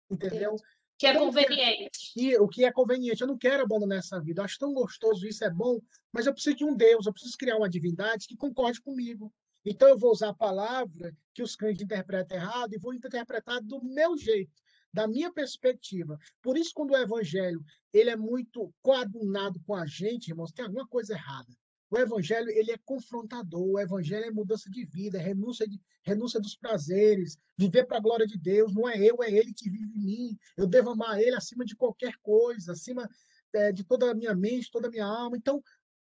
Entendeu? 0.09 0.55
Que 0.97 1.07
é 1.07 1.13
conveniente. 1.13 2.11
E, 2.17 2.35
o 2.37 2.47
que 2.47 2.65
é 2.65 2.71
conveniente. 2.71 3.21
Eu 3.21 3.27
não 3.27 3.37
quero 3.37 3.63
abandonar 3.63 3.99
essa 3.99 4.19
vida. 4.19 4.41
Eu 4.41 4.45
acho 4.45 4.57
tão 4.57 4.73
gostoso, 4.73 5.27
isso 5.27 5.45
é 5.45 5.49
bom, 5.49 5.79
mas 6.11 6.25
eu 6.25 6.33
preciso 6.33 6.57
de 6.57 6.65
um 6.65 6.75
Deus, 6.75 7.05
eu 7.05 7.13
preciso 7.13 7.37
criar 7.37 7.57
uma 7.57 7.69
divindade 7.69 8.27
que 8.27 8.35
concorde 8.35 8.81
comigo. 8.81 9.31
Então, 9.65 9.87
eu 9.89 9.97
vou 9.97 10.11
usar 10.11 10.29
a 10.29 10.33
palavra 10.33 11.15
que 11.33 11.43
os 11.43 11.55
crentes 11.55 11.83
interpretam 11.83 12.37
errado 12.37 12.73
e 12.73 12.79
vou 12.79 12.93
interpretar 12.93 13.61
do 13.61 13.83
meu 13.83 14.17
jeito, 14.17 14.51
da 14.93 15.07
minha 15.07 15.31
perspectiva. 15.31 16.17
Por 16.41 16.57
isso, 16.57 16.71
quando 16.73 16.91
o 16.91 16.97
evangelho 16.97 17.63
ele 17.93 18.09
é 18.09 18.15
muito 18.15 18.73
coadunado 18.81 19.59
com 19.61 19.75
a 19.75 19.85
gente, 19.85 20.29
irmãos, 20.29 20.51
tem 20.51 20.65
alguma 20.65 20.87
coisa 20.87 21.13
errada. 21.13 21.53
O 21.91 21.97
evangelho 21.97 22.49
ele 22.51 22.71
é 22.71 22.77
confrontador, 22.85 23.67
o 23.67 23.79
evangelho 23.79 24.25
é 24.25 24.31
mudança 24.31 24.69
de 24.69 24.85
vida, 24.85 25.17
é 25.17 25.21
renúncia, 25.21 25.67
de, 25.67 25.81
renúncia 26.03 26.39
dos 26.39 26.55
prazeres, 26.55 27.37
viver 27.57 27.85
para 27.85 27.97
a 27.97 28.01
glória 28.01 28.27
de 28.27 28.37
Deus. 28.37 28.73
Não 28.75 28.87
é 28.87 28.97
eu, 28.97 29.23
é 29.23 29.31
Ele 29.31 29.51
que 29.53 29.69
vive 29.69 29.91
em 29.97 30.05
mim. 30.05 30.37
Eu 30.55 30.67
devo 30.67 30.91
amar 30.91 31.19
Ele 31.19 31.35
acima 31.35 31.65
de 31.65 31.75
qualquer 31.75 32.13
coisa, 32.21 32.73
acima 32.73 33.09
é, 33.53 33.71
de 33.71 33.83
toda 33.83 34.11
a 34.11 34.13
minha 34.13 34.35
mente, 34.35 34.69
toda 34.69 34.87
a 34.87 34.91
minha 34.91 35.05
alma. 35.05 35.35
Então, 35.35 35.63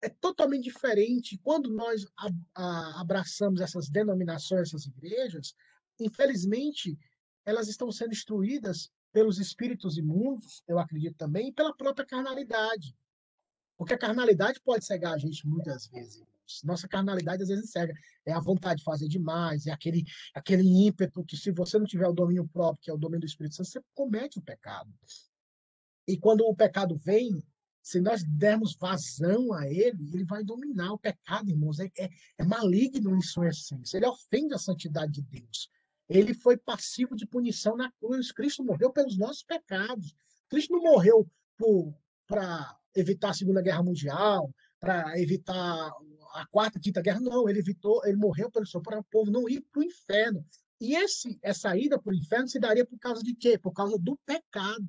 é 0.06 0.08
totalmente 0.08 0.64
diferente. 0.64 1.38
Quando 1.42 1.68
nós 1.68 2.06
a, 2.16 2.28
a, 2.54 3.00
abraçamos 3.00 3.60
essas 3.60 3.88
denominações, 3.88 4.68
essas 4.68 4.86
igrejas, 4.86 5.52
infelizmente, 5.98 6.96
elas 7.44 7.66
estão 7.68 7.90
sendo 7.90 8.12
instruídas 8.12 8.92
pelos 9.12 9.38
espíritos 9.38 9.98
imundos, 9.98 10.62
eu 10.68 10.78
acredito 10.78 11.16
também, 11.16 11.48
e 11.48 11.52
pela 11.52 11.74
própria 11.74 12.06
carnalidade. 12.06 12.96
Porque 13.76 13.94
a 13.94 13.98
carnalidade 13.98 14.60
pode 14.60 14.84
cegar 14.84 15.14
a 15.14 15.18
gente 15.18 15.46
muitas 15.46 15.88
vezes. 15.88 16.22
Nossa 16.62 16.86
carnalidade 16.86 17.42
às 17.42 17.48
vezes 17.48 17.70
cega. 17.70 17.92
É 18.24 18.32
a 18.32 18.40
vontade 18.40 18.78
de 18.78 18.84
fazer 18.84 19.08
demais, 19.08 19.66
é 19.66 19.72
aquele, 19.72 20.04
aquele 20.32 20.86
ímpeto 20.86 21.24
que, 21.24 21.36
se 21.36 21.50
você 21.50 21.78
não 21.78 21.86
tiver 21.86 22.06
o 22.06 22.12
domínio 22.12 22.46
próprio, 22.46 22.80
que 22.80 22.90
é 22.90 22.94
o 22.94 22.98
domínio 22.98 23.20
do 23.22 23.26
Espírito 23.26 23.56
Santo, 23.56 23.70
você 23.70 23.80
comete 23.92 24.38
o 24.38 24.42
pecado. 24.42 24.92
E 26.06 26.16
quando 26.16 26.42
o 26.42 26.54
pecado 26.54 26.96
vem, 26.96 27.42
se 27.86 28.00
nós 28.00 28.24
dermos 28.24 28.74
vazão 28.74 29.52
a 29.52 29.64
ele, 29.70 30.10
ele 30.12 30.24
vai 30.24 30.42
dominar 30.42 30.92
o 30.92 30.98
pecado, 30.98 31.48
irmãos. 31.48 31.78
É, 31.78 31.88
é, 31.96 32.10
é 32.36 32.44
maligno 32.44 33.16
em 33.16 33.22
sua 33.22 33.46
essência. 33.46 33.96
Ele 33.96 34.06
ofende 34.06 34.52
a 34.54 34.58
santidade 34.58 35.12
de 35.12 35.22
Deus. 35.22 35.70
Ele 36.08 36.34
foi 36.34 36.56
passivo 36.56 37.14
de 37.14 37.24
punição 37.24 37.76
na 37.76 37.88
cruz. 37.92 38.32
Cristo 38.32 38.64
morreu 38.64 38.90
pelos 38.90 39.16
nossos 39.16 39.44
pecados. 39.44 40.16
Cristo 40.48 40.72
não 40.72 40.82
morreu 40.82 41.30
para 42.26 42.76
evitar 42.92 43.30
a 43.30 43.34
Segunda 43.34 43.62
Guerra 43.62 43.84
Mundial, 43.84 44.52
para 44.80 45.16
evitar 45.20 45.92
a 46.32 46.46
Quarta, 46.50 46.80
Quinta 46.80 47.00
Guerra. 47.00 47.20
Não, 47.20 47.48
ele 47.48 47.60
evitou, 47.60 48.04
ele 48.04 48.16
morreu 48.16 48.50
pelo 48.50 48.66
seu 48.66 48.82
próprio 48.82 49.06
povo 49.12 49.30
não 49.30 49.48
ir 49.48 49.60
para 49.60 49.78
o 49.78 49.84
inferno. 49.84 50.44
E 50.80 50.96
esse, 50.96 51.38
essa 51.40 51.76
ida 51.76 52.00
para 52.00 52.10
o 52.10 52.16
inferno 52.16 52.48
se 52.48 52.58
daria 52.58 52.84
por 52.84 52.98
causa 52.98 53.22
de 53.22 53.32
quê? 53.32 53.56
Por 53.56 53.72
causa 53.72 53.96
do 53.96 54.18
pecado. 54.26 54.88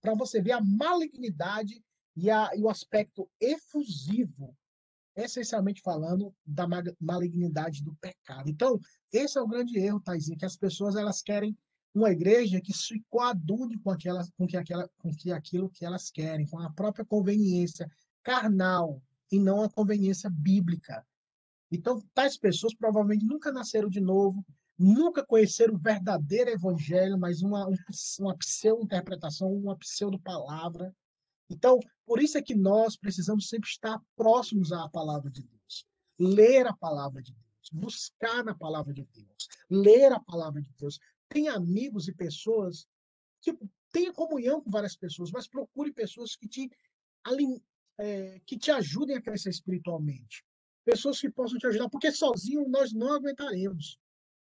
Para 0.00 0.14
você 0.14 0.40
ver 0.40 0.52
a 0.52 0.62
malignidade 0.62 1.84
e, 2.18 2.30
a, 2.30 2.50
e 2.56 2.62
o 2.62 2.68
aspecto 2.68 3.30
efusivo, 3.40 4.56
essencialmente 5.14 5.80
falando, 5.80 6.34
da 6.44 6.66
malignidade 7.00 7.82
do 7.82 7.94
pecado. 7.96 8.50
Então, 8.50 8.78
esse 9.12 9.38
é 9.38 9.40
o 9.40 9.46
grande 9.46 9.78
erro, 9.78 10.00
Taizinho, 10.00 10.36
que 10.36 10.44
as 10.44 10.56
pessoas 10.56 10.96
elas 10.96 11.22
querem 11.22 11.56
uma 11.94 12.10
igreja 12.10 12.60
que 12.60 12.72
se 12.72 13.00
coadune 13.08 13.78
com, 13.78 13.90
aquela, 13.90 14.26
com, 14.36 14.46
que 14.46 14.56
aquela, 14.56 14.88
com 14.98 15.14
que 15.14 15.32
aquilo 15.32 15.70
que 15.70 15.84
elas 15.84 16.10
querem, 16.10 16.46
com 16.46 16.58
a 16.58 16.70
própria 16.72 17.04
conveniência 17.04 17.90
carnal 18.22 19.00
e 19.30 19.38
não 19.38 19.62
a 19.62 19.70
conveniência 19.70 20.28
bíblica. 20.28 21.06
Então, 21.70 22.02
tais 22.14 22.36
pessoas 22.36 22.74
provavelmente 22.74 23.24
nunca 23.24 23.52
nasceram 23.52 23.88
de 23.88 24.00
novo, 24.00 24.44
nunca 24.76 25.24
conheceram 25.24 25.74
o 25.74 25.78
verdadeiro 25.78 26.50
evangelho, 26.50 27.18
mas 27.18 27.42
uma, 27.42 27.68
uma 28.18 28.36
pseudo-interpretação, 28.36 29.52
uma 29.52 29.76
pseudo-palavra, 29.76 30.94
então, 31.50 31.80
por 32.04 32.22
isso 32.22 32.36
é 32.36 32.42
que 32.42 32.54
nós 32.54 32.96
precisamos 32.96 33.48
sempre 33.48 33.68
estar 33.68 34.00
próximos 34.16 34.72
à 34.72 34.88
palavra 34.88 35.30
de 35.30 35.42
Deus. 35.42 35.86
Ler 36.18 36.66
a 36.66 36.76
palavra 36.76 37.22
de 37.22 37.32
Deus, 37.32 37.70
buscar 37.72 38.44
na 38.44 38.54
palavra 38.54 38.92
de 38.92 39.04
Deus, 39.04 39.48
ler 39.70 40.12
a 40.12 40.20
palavra 40.20 40.60
de 40.60 40.72
Deus. 40.78 40.98
Tem 41.28 41.48
amigos 41.48 42.08
e 42.08 42.12
pessoas, 42.12 42.86
tipo, 43.40 43.70
tenha 43.92 44.12
comunhão 44.12 44.60
com 44.60 44.70
várias 44.70 44.96
pessoas, 44.96 45.30
mas 45.30 45.48
procure 45.48 45.92
pessoas 45.92 46.36
que 46.36 46.48
te, 46.48 46.70
é, 47.98 48.40
que 48.44 48.58
te 48.58 48.70
ajudem 48.70 49.16
a 49.16 49.22
crescer 49.22 49.50
espiritualmente. 49.50 50.44
Pessoas 50.84 51.20
que 51.20 51.30
possam 51.30 51.58
te 51.58 51.66
ajudar, 51.66 51.88
porque 51.88 52.10
sozinho 52.10 52.68
nós 52.68 52.92
não 52.92 53.12
aguentaremos. 53.12 53.98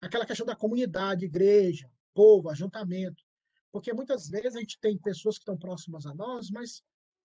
Aquela 0.02 0.26
questão 0.26 0.46
da 0.46 0.56
comunidade, 0.56 1.26
igreja, 1.26 1.92
povo, 2.14 2.50
ajuntamento. 2.50 3.24
Porque 3.72 3.94
muitas 3.94 4.28
vezes 4.28 4.56
a 4.56 4.60
gente 4.60 4.80
tem 4.80 4.98
pessoas 4.98 5.36
que 5.36 5.42
estão 5.42 5.58
próximas 5.58 6.06
a 6.06 6.14
nós, 6.14 6.50
mas 6.50 6.82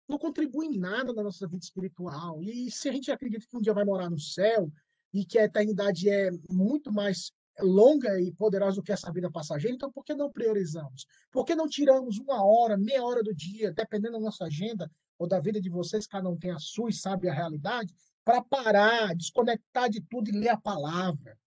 não 0.08 0.18
contribuem 0.18 0.74
em 0.74 0.78
nada 0.78 1.12
na 1.12 1.22
nossa 1.22 1.46
vida 1.46 1.64
espiritual. 1.64 2.42
E 2.42 2.70
se 2.70 2.88
a 2.88 2.92
gente 2.92 3.10
acredita 3.10 3.46
que 3.48 3.56
um 3.56 3.60
dia 3.60 3.72
vai 3.72 3.84
morar 3.84 4.10
no 4.10 4.18
céu 4.18 4.70
e 5.12 5.24
que 5.24 5.38
a 5.38 5.44
eternidade 5.44 6.08
é 6.08 6.30
muito 6.50 6.92
mais 6.92 7.32
longa 7.60 8.20
e 8.20 8.32
poderosa 8.32 8.76
do 8.76 8.82
que 8.82 8.92
essa 8.92 9.12
vida 9.12 9.30
passageira, 9.30 9.74
então 9.74 9.90
por 9.90 10.04
que 10.04 10.14
não 10.14 10.30
priorizamos? 10.30 11.06
Por 11.30 11.44
que 11.44 11.54
não 11.54 11.68
tiramos 11.68 12.18
uma 12.18 12.44
hora, 12.44 12.76
meia 12.76 13.04
hora 13.04 13.22
do 13.22 13.34
dia, 13.34 13.72
dependendo 13.72 14.14
da 14.14 14.20
nossa 14.20 14.44
agenda 14.44 14.90
ou 15.18 15.28
da 15.28 15.40
vida 15.40 15.60
de 15.60 15.70
vocês, 15.70 16.06
cada 16.06 16.28
um 16.28 16.36
tem 16.36 16.50
a 16.50 16.58
sua 16.58 16.90
e 16.90 16.92
sabe 16.92 17.28
a 17.28 17.32
realidade, 17.32 17.94
para 18.24 18.42
parar, 18.42 19.14
desconectar 19.14 19.88
de 19.88 20.00
tudo 20.00 20.28
e 20.28 20.32
ler 20.32 20.48
a 20.48 20.60
palavra? 20.60 21.38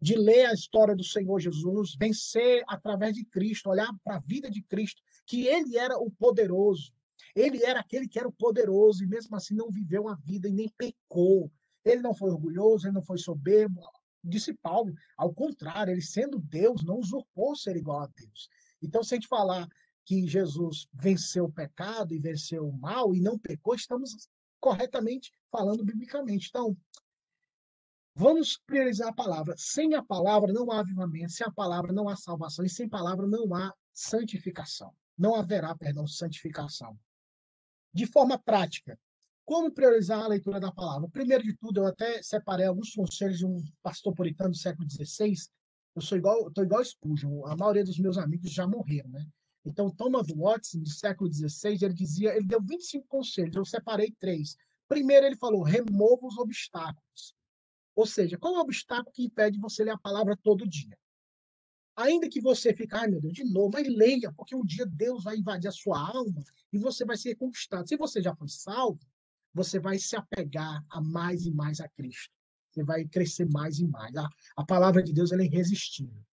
De 0.00 0.16
ler 0.16 0.46
a 0.46 0.54
história 0.54 0.96
do 0.96 1.04
Senhor 1.04 1.38
Jesus, 1.38 1.94
vencer 1.98 2.62
através 2.66 3.14
de 3.14 3.24
Cristo, 3.24 3.68
olhar 3.68 3.92
para 4.02 4.16
a 4.16 4.20
vida 4.20 4.50
de 4.50 4.62
Cristo, 4.62 5.02
que 5.26 5.46
ele 5.46 5.76
era 5.76 5.98
o 5.98 6.10
poderoso. 6.10 6.92
Ele 7.34 7.62
era 7.64 7.80
aquele 7.80 8.08
que 8.08 8.18
era 8.18 8.28
o 8.28 8.32
poderoso 8.32 9.04
e 9.04 9.06
mesmo 9.06 9.36
assim 9.36 9.54
não 9.54 9.70
viveu 9.70 10.08
a 10.08 10.14
vida 10.14 10.48
e 10.48 10.52
nem 10.52 10.68
pecou. 10.76 11.50
Ele 11.84 12.00
não 12.00 12.14
foi 12.14 12.30
orgulhoso, 12.30 12.86
ele 12.86 12.94
não 12.94 13.02
foi 13.02 13.18
soberbo. 13.18 13.80
Disse 14.22 14.52
Paulo, 14.54 14.92
ao 15.16 15.32
contrário, 15.32 15.92
ele 15.92 16.02
sendo 16.02 16.38
Deus, 16.38 16.82
não 16.82 16.98
usurpou 16.98 17.56
ser 17.56 17.76
igual 17.76 18.00
a 18.00 18.06
Deus. 18.06 18.48
Então, 18.82 19.02
se 19.02 19.14
a 19.14 19.16
gente 19.16 19.28
falar 19.28 19.68
que 20.04 20.26
Jesus 20.26 20.88
venceu 20.92 21.44
o 21.44 21.52
pecado 21.52 22.14
e 22.14 22.18
venceu 22.18 22.66
o 22.66 22.72
mal 22.72 23.14
e 23.14 23.20
não 23.20 23.38
pecou, 23.38 23.74
estamos 23.74 24.28
corretamente 24.58 25.32
falando 25.50 25.84
biblicamente. 25.84 26.48
Então, 26.48 26.76
vamos 28.20 28.60
priorizar 28.66 29.08
a 29.08 29.14
palavra. 29.14 29.54
Sem 29.56 29.94
a 29.94 30.02
palavra 30.02 30.52
não 30.52 30.70
há 30.70 30.80
avivamento, 30.80 31.32
sem 31.32 31.46
a 31.46 31.50
palavra 31.50 31.90
não 31.90 32.06
há 32.06 32.16
salvação 32.16 32.64
e 32.64 32.68
sem 32.68 32.86
palavra 32.86 33.26
não 33.26 33.54
há 33.54 33.72
santificação. 33.92 34.92
Não 35.16 35.34
haverá, 35.34 35.74
perdão, 35.74 36.06
santificação 36.06 36.98
de 37.92 38.06
forma 38.06 38.38
prática. 38.38 38.98
Como 39.44 39.72
priorizar 39.72 40.22
a 40.22 40.28
leitura 40.28 40.60
da 40.60 40.70
palavra? 40.70 41.08
Primeiro 41.08 41.42
de 41.42 41.56
tudo, 41.56 41.80
eu 41.80 41.86
até 41.86 42.22
separei 42.22 42.66
alguns 42.66 42.92
conselhos 42.92 43.38
de 43.38 43.46
um 43.46 43.60
pastor 43.82 44.14
puritano 44.14 44.50
do 44.50 44.56
século 44.56 44.88
XVI. 44.88 45.34
Eu 45.96 46.02
sou 46.02 46.16
igual, 46.16 46.46
estou 46.48 46.62
igual 46.62 46.84
Spurgeon. 46.84 47.46
A 47.46 47.56
maioria 47.56 47.84
dos 47.84 47.98
meus 47.98 48.16
amigos 48.16 48.52
já 48.52 48.66
morreram, 48.66 49.10
né? 49.10 49.26
Então, 49.64 49.90
Thomas 49.90 50.28
Watson, 50.28 50.80
do 50.80 50.88
século 50.88 51.32
XVI, 51.32 51.78
ele 51.82 51.94
dizia, 51.94 52.36
ele 52.36 52.46
deu 52.46 52.60
25 52.62 53.06
conselhos. 53.08 53.56
Eu 53.56 53.64
separei 53.64 54.14
três. 54.20 54.56
Primeiro, 54.88 55.26
ele 55.26 55.36
falou: 55.36 55.62
remova 55.62 56.26
os 56.26 56.38
obstáculos. 56.38 57.34
Ou 58.00 58.06
seja, 58.06 58.38
qual 58.38 58.54
é 58.54 58.56
o 58.56 58.62
obstáculo 58.62 59.12
que 59.12 59.24
impede 59.24 59.58
você 59.58 59.84
ler 59.84 59.90
a 59.90 59.98
palavra 59.98 60.34
todo 60.34 60.66
dia? 60.66 60.98
Ainda 61.94 62.30
que 62.30 62.40
você 62.40 62.74
fique, 62.74 62.94
ai 62.94 63.06
meu 63.08 63.20
Deus, 63.20 63.34
de 63.34 63.44
novo, 63.44 63.72
mas 63.74 63.86
leia, 63.86 64.32
porque 64.32 64.56
um 64.56 64.64
dia 64.64 64.86
Deus 64.86 65.22
vai 65.22 65.36
invadir 65.36 65.68
a 65.68 65.72
sua 65.72 66.00
alma 66.00 66.42
e 66.72 66.78
você 66.78 67.04
vai 67.04 67.18
ser 67.18 67.34
conquistado. 67.34 67.86
Se 67.86 67.98
você 67.98 68.22
já 68.22 68.34
foi 68.34 68.48
salvo, 68.48 68.98
você 69.52 69.78
vai 69.78 69.98
se 69.98 70.16
apegar 70.16 70.82
a 70.88 70.98
mais 70.98 71.44
e 71.44 71.50
mais 71.50 71.78
a 71.78 71.88
Cristo. 71.90 72.32
Você 72.70 72.82
vai 72.82 73.04
crescer 73.04 73.46
mais 73.50 73.78
e 73.80 73.86
mais. 73.86 74.16
A, 74.16 74.26
a 74.56 74.64
palavra 74.64 75.02
de 75.02 75.12
Deus 75.12 75.30
é 75.30 75.36
irresistível. 75.36 76.24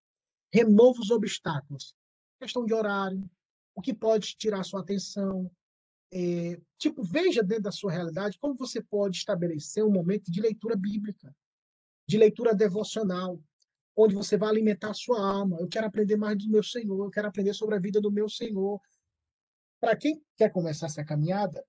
Remova 0.54 1.02
os 1.02 1.12
obstáculos. 1.12 1.94
Questão 2.40 2.66
de 2.66 2.74
horário, 2.74 3.30
o 3.76 3.82
que 3.82 3.94
pode 3.94 4.38
tirar 4.38 4.64
sua 4.64 4.80
atenção. 4.80 5.52
É, 6.14 6.62
tipo, 6.78 7.04
veja 7.04 7.44
dentro 7.44 7.64
da 7.64 7.74
sua 7.74 7.92
realidade 7.92 8.40
como 8.40 8.56
você 8.56 8.82
pode 8.82 9.18
estabelecer 9.18 9.84
um 9.84 9.92
momento 9.92 10.32
de 10.32 10.40
leitura 10.40 10.74
bíblica, 10.78 11.36
de 12.08 12.18
leitura 12.18 12.56
devocional 12.56 13.40
onde 13.98 14.14
você 14.14 14.38
vai 14.38 14.50
alimentar 14.50 14.92
a 14.92 14.94
sua 14.94 15.20
alma. 15.20 15.60
Eu 15.60 15.68
quero 15.68 15.88
aprender 15.88 16.16
mais 16.16 16.38
do 16.38 16.50
meu 16.50 16.62
Senhor, 16.62 17.04
eu 17.04 17.10
quero 17.10 17.28
aprender 17.28 17.54
sobre 17.54 17.76
a 17.76 17.80
vida 17.80 18.00
do 18.00 18.12
meu 18.12 18.30
Senhor. 18.30 18.80
Para 19.80 19.96
quem 19.96 20.24
quer 20.38 20.52
começar 20.52 20.86
essa 20.86 21.04
caminhada, 21.04 21.66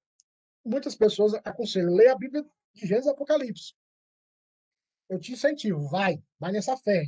muitas 0.64 0.94
pessoas 0.94 1.32
aconselham, 1.34 1.94
leia 1.94 2.12
a 2.12 2.18
Bíblia 2.18 2.44
de 2.74 2.86
Gênesis 2.86 3.06
e 3.06 3.10
Apocalipse. 3.10 3.74
Eu 5.08 5.18
te 5.18 5.32
incentivo, 5.32 5.88
vai, 5.88 6.22
vai 6.38 6.52
nessa 6.52 6.76
fé. 6.76 7.06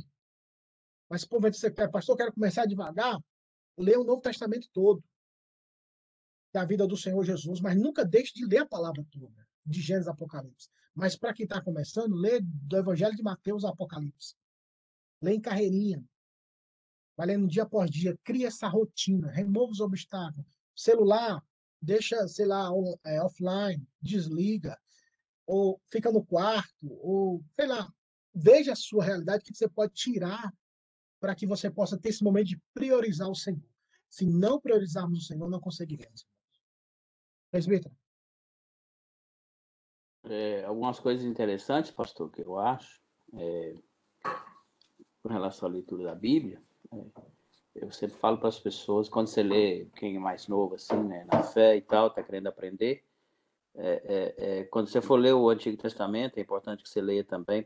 Mas, 1.07 1.23
por 1.23 1.39
vezes, 1.39 1.59
você 1.59 1.69
quer, 1.69 1.89
pastor, 1.91 2.13
eu 2.13 2.17
quero 2.17 2.33
começar 2.33 2.65
devagar, 2.65 3.19
leia 3.77 3.99
o 3.99 4.03
Novo 4.03 4.21
Testamento 4.21 4.67
todo, 4.73 5.03
da 6.51 6.65
vida 6.65 6.87
do 6.87 6.97
Senhor 6.97 7.23
Jesus, 7.23 7.61
mas 7.61 7.75
nunca 7.75 8.03
deixe 8.03 8.33
de 8.33 8.45
ler 8.45 8.59
a 8.59 8.65
palavra 8.65 9.05
toda, 9.11 9.47
de 9.65 9.81
Gênesis 9.81 10.07
Apocalipse. 10.07 10.69
Mas 10.93 11.15
para 11.15 11.33
quem 11.33 11.45
está 11.45 11.61
começando, 11.61 12.15
lê 12.15 12.41
do 12.41 12.77
Evangelho 12.77 13.15
de 13.15 13.23
Mateus 13.23 13.63
Apocalipse. 13.63 14.35
Lê 15.21 15.33
em 15.35 15.41
carreirinha. 15.41 16.03
Vai 17.15 17.27
lendo 17.27 17.47
dia 17.47 17.65
por 17.65 17.87
dia. 17.87 18.17
Cria 18.23 18.47
essa 18.47 18.67
rotina. 18.67 19.31
Remova 19.31 19.71
os 19.71 19.79
obstáculos. 19.79 20.45
Celular, 20.75 21.41
deixa, 21.81 22.27
sei 22.27 22.45
lá, 22.45 22.69
é, 23.05 23.21
offline, 23.21 23.87
desliga. 24.01 24.77
Ou 25.45 25.81
fica 25.89 26.11
no 26.11 26.25
quarto. 26.25 26.87
Ou, 27.01 27.43
sei 27.53 27.67
lá. 27.67 27.91
Veja 28.33 28.73
a 28.73 28.75
sua 28.75 29.03
realidade 29.03 29.43
que 29.43 29.53
você 29.53 29.69
pode 29.69 29.93
tirar 29.93 30.53
para 31.19 31.35
que 31.35 31.45
você 31.45 31.69
possa 31.69 31.97
ter 31.97 32.09
esse 32.09 32.23
momento 32.23 32.47
de 32.47 32.61
priorizar 32.73 33.29
o 33.29 33.35
Senhor. 33.35 33.63
Se 34.09 34.25
não 34.25 34.59
priorizarmos 34.59 35.19
o 35.19 35.25
Senhor, 35.25 35.49
não 35.49 35.59
conseguiremos. 35.59 36.25
Presbítero. 37.51 37.95
É, 40.29 40.63
algumas 40.65 40.99
coisas 40.99 41.25
interessantes, 41.25 41.91
pastor, 41.91 42.31
que 42.31 42.41
eu 42.41 42.57
acho. 42.57 43.01
É, 43.33 43.75
com 45.23 45.29
relação 45.29 45.69
à 45.69 45.71
leitura 45.71 46.03
da 46.03 46.15
Bíblia, 46.15 46.61
é, 46.91 46.97
eu 47.75 47.91
sempre 47.91 48.17
falo 48.17 48.37
para 48.37 48.49
as 48.49 48.59
pessoas, 48.59 49.07
quando 49.07 49.27
você 49.27 49.43
lê, 49.43 49.87
quem 49.95 50.15
é 50.15 50.19
mais 50.19 50.47
novo, 50.47 50.75
assim, 50.75 50.95
né, 50.95 51.25
na 51.31 51.43
fé 51.43 51.77
e 51.77 51.81
tal, 51.81 52.07
está 52.07 52.21
querendo 52.21 52.47
aprender, 52.47 53.03
é, 53.75 54.35
é, 54.37 54.63
quando 54.65 54.87
você 54.87 55.01
for 55.01 55.15
ler 55.15 55.33
o 55.33 55.49
Antigo 55.49 55.77
Testamento, 55.77 56.37
é 56.37 56.41
importante 56.41 56.83
que 56.83 56.89
você 56.89 57.01
leia 57.01 57.23
também, 57.23 57.65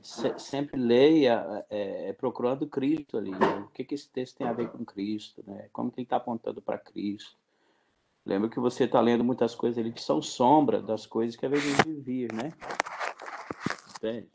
se, 0.00 0.38
sempre 0.38 0.80
leia 0.80 1.66
é, 1.68 2.12
procurando 2.12 2.68
Cristo 2.68 3.18
ali, 3.18 3.30
né? 3.30 3.66
o 3.66 3.68
que, 3.68 3.84
que 3.84 3.94
esse 3.94 4.08
texto 4.08 4.36
tem 4.36 4.46
a 4.46 4.52
ver 4.52 4.68
com 4.68 4.84
Cristo, 4.84 5.42
né? 5.46 5.68
como 5.72 5.90
que 5.90 5.98
ele 6.00 6.06
está 6.06 6.16
apontando 6.16 6.62
para 6.62 6.78
Cristo. 6.78 7.36
Lembra 8.28 8.50
que 8.50 8.60
você 8.60 8.84
está 8.84 9.00
lendo 9.00 9.24
muitas 9.24 9.54
coisas 9.54 9.78
ali 9.78 9.90
que 9.90 10.02
são 10.02 10.20
sombra 10.20 10.82
das 10.82 11.06
coisas 11.06 11.34
que 11.34 11.46
a 11.46 11.48
vezes 11.48 11.74
vir, 12.04 12.30
né? 12.30 12.52
Entende? 13.96 14.28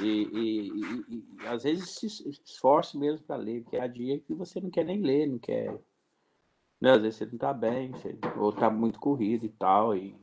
E, 0.00 0.06
e, 0.06 0.68
e, 0.70 1.04
e, 1.10 1.46
às 1.46 1.64
vezes 1.64 1.90
se 1.90 2.06
esforce 2.06 2.96
mesmo 2.96 3.26
para 3.26 3.36
ler, 3.36 3.62
porque 3.62 3.76
há 3.76 3.86
dia 3.86 4.18
que 4.18 4.32
você 4.32 4.62
não 4.62 4.70
quer 4.70 4.86
nem 4.86 4.98
ler, 5.02 5.26
não 5.26 5.38
quer. 5.38 5.78
Né? 6.80 6.92
Às 6.92 7.02
vezes 7.02 7.18
você 7.18 7.26
não 7.26 7.34
está 7.34 7.52
bem, 7.52 7.92
você, 7.92 8.18
ou 8.38 8.48
está 8.48 8.70
muito 8.70 8.98
corrido 8.98 9.44
e 9.44 9.50
tal. 9.50 9.94
E 9.94 10.16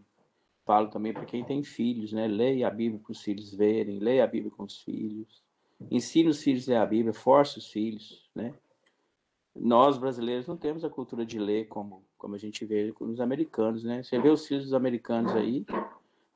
falo 0.66 0.90
também 0.90 1.14
para 1.14 1.26
quem 1.26 1.44
tem 1.44 1.64
filhos, 1.64 2.12
né? 2.12 2.28
Leia 2.28 2.68
a 2.68 2.72
Bíblia 2.72 3.00
para 3.00 3.12
os 3.12 3.22
filhos 3.22 3.54
verem, 3.54 4.00
leia 4.00 4.24
a 4.24 4.28
Bíblia 4.28 4.52
com 4.52 4.64
os 4.64 4.82
filhos. 4.82 5.44
Ensine 5.92 6.30
os 6.30 6.42
filhos 6.42 6.68
a 6.68 6.72
ler 6.72 6.78
a 6.80 6.86
Bíblia, 6.88 7.14
force 7.14 7.60
os 7.60 7.68
filhos, 7.68 8.28
né? 8.34 8.52
Nós, 9.56 10.00
brasileiros, 10.00 10.48
não 10.48 10.58
temos 10.58 10.84
a 10.84 10.90
cultura 10.90 11.24
de 11.24 11.38
ler 11.38 11.68
como, 11.68 12.04
como 12.22 12.36
a 12.36 12.38
gente 12.38 12.64
vê 12.66 12.92
com 12.92 13.06
os 13.06 13.20
americanos, 13.20 13.84
né? 13.84 14.04
Você 14.04 14.20
vê 14.20 14.30
os 14.30 14.46
filhos 14.46 14.66
dos 14.66 14.76
americanos 14.76 15.36
aí, 15.36 15.66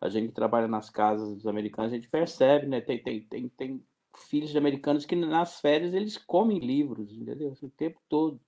a 0.02 0.10
gente 0.10 0.30
que 0.30 0.34
trabalha 0.34 0.68
nas 0.68 0.90
casas 0.90 1.36
dos 1.36 1.46
americanos, 1.46 1.94
a 1.94 1.96
gente 1.96 2.10
percebe, 2.10 2.66
né? 2.66 2.82
Tem, 2.82 2.98
tem, 2.98 3.22
tem, 3.22 3.48
tem 3.50 3.84
filhos 4.18 4.50
de 4.50 4.58
americanos 4.58 5.06
que 5.06 5.16
nas 5.16 5.62
férias 5.62 5.94
eles 5.94 6.18
comem 6.18 6.58
livros, 6.58 7.14
entendeu? 7.14 7.54
O 7.62 7.70
tempo 7.70 8.02
todo. 8.10 8.42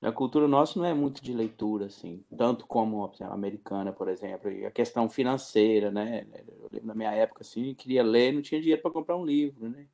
A 0.00 0.10
cultura 0.10 0.48
nossa 0.48 0.78
não 0.78 0.86
é 0.86 0.94
muito 0.94 1.22
de 1.22 1.34
leitura, 1.34 1.86
assim, 1.86 2.24
tanto 2.36 2.66
como 2.66 3.04
a 3.04 3.26
americana, 3.26 3.92
por 3.92 4.08
exemplo, 4.08 4.50
e 4.50 4.64
a 4.64 4.70
questão 4.70 5.10
financeira, 5.10 5.90
né? 5.90 6.26
Eu 6.48 6.68
lembro 6.72 6.88
na 6.88 6.94
minha 6.94 7.12
época, 7.12 7.42
assim, 7.42 7.74
queria 7.74 8.02
ler, 8.02 8.32
não 8.32 8.40
tinha 8.40 8.60
dinheiro 8.60 8.80
para 8.80 8.90
comprar 8.90 9.18
um 9.18 9.24
livro, 9.24 9.68
né? 9.68 9.86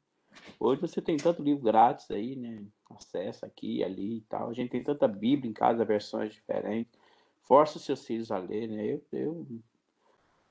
Hoje 0.61 0.81
você 0.81 1.01
tem 1.01 1.17
tanto 1.17 1.43
livro 1.43 1.63
grátis 1.63 2.11
aí, 2.11 2.37
né? 2.37 2.65
Acesso 2.91 3.45
aqui, 3.45 3.85
ali 3.85 4.19
e 4.19 4.21
tal. 4.23 4.49
A 4.51 4.53
gente 4.53 4.71
tem 4.71 4.83
tanta 4.83 5.07
Bíblia 5.07 5.51
em 5.51 5.55
casa, 5.55 5.85
versões 5.85 6.33
diferentes. 6.33 6.93
Força 7.43 7.79
seus 7.79 8.05
filhos 8.05 8.31
a 8.31 8.39
ler, 8.39 8.69
né? 8.69 8.87
Eu, 8.87 9.07
eu 9.13 9.47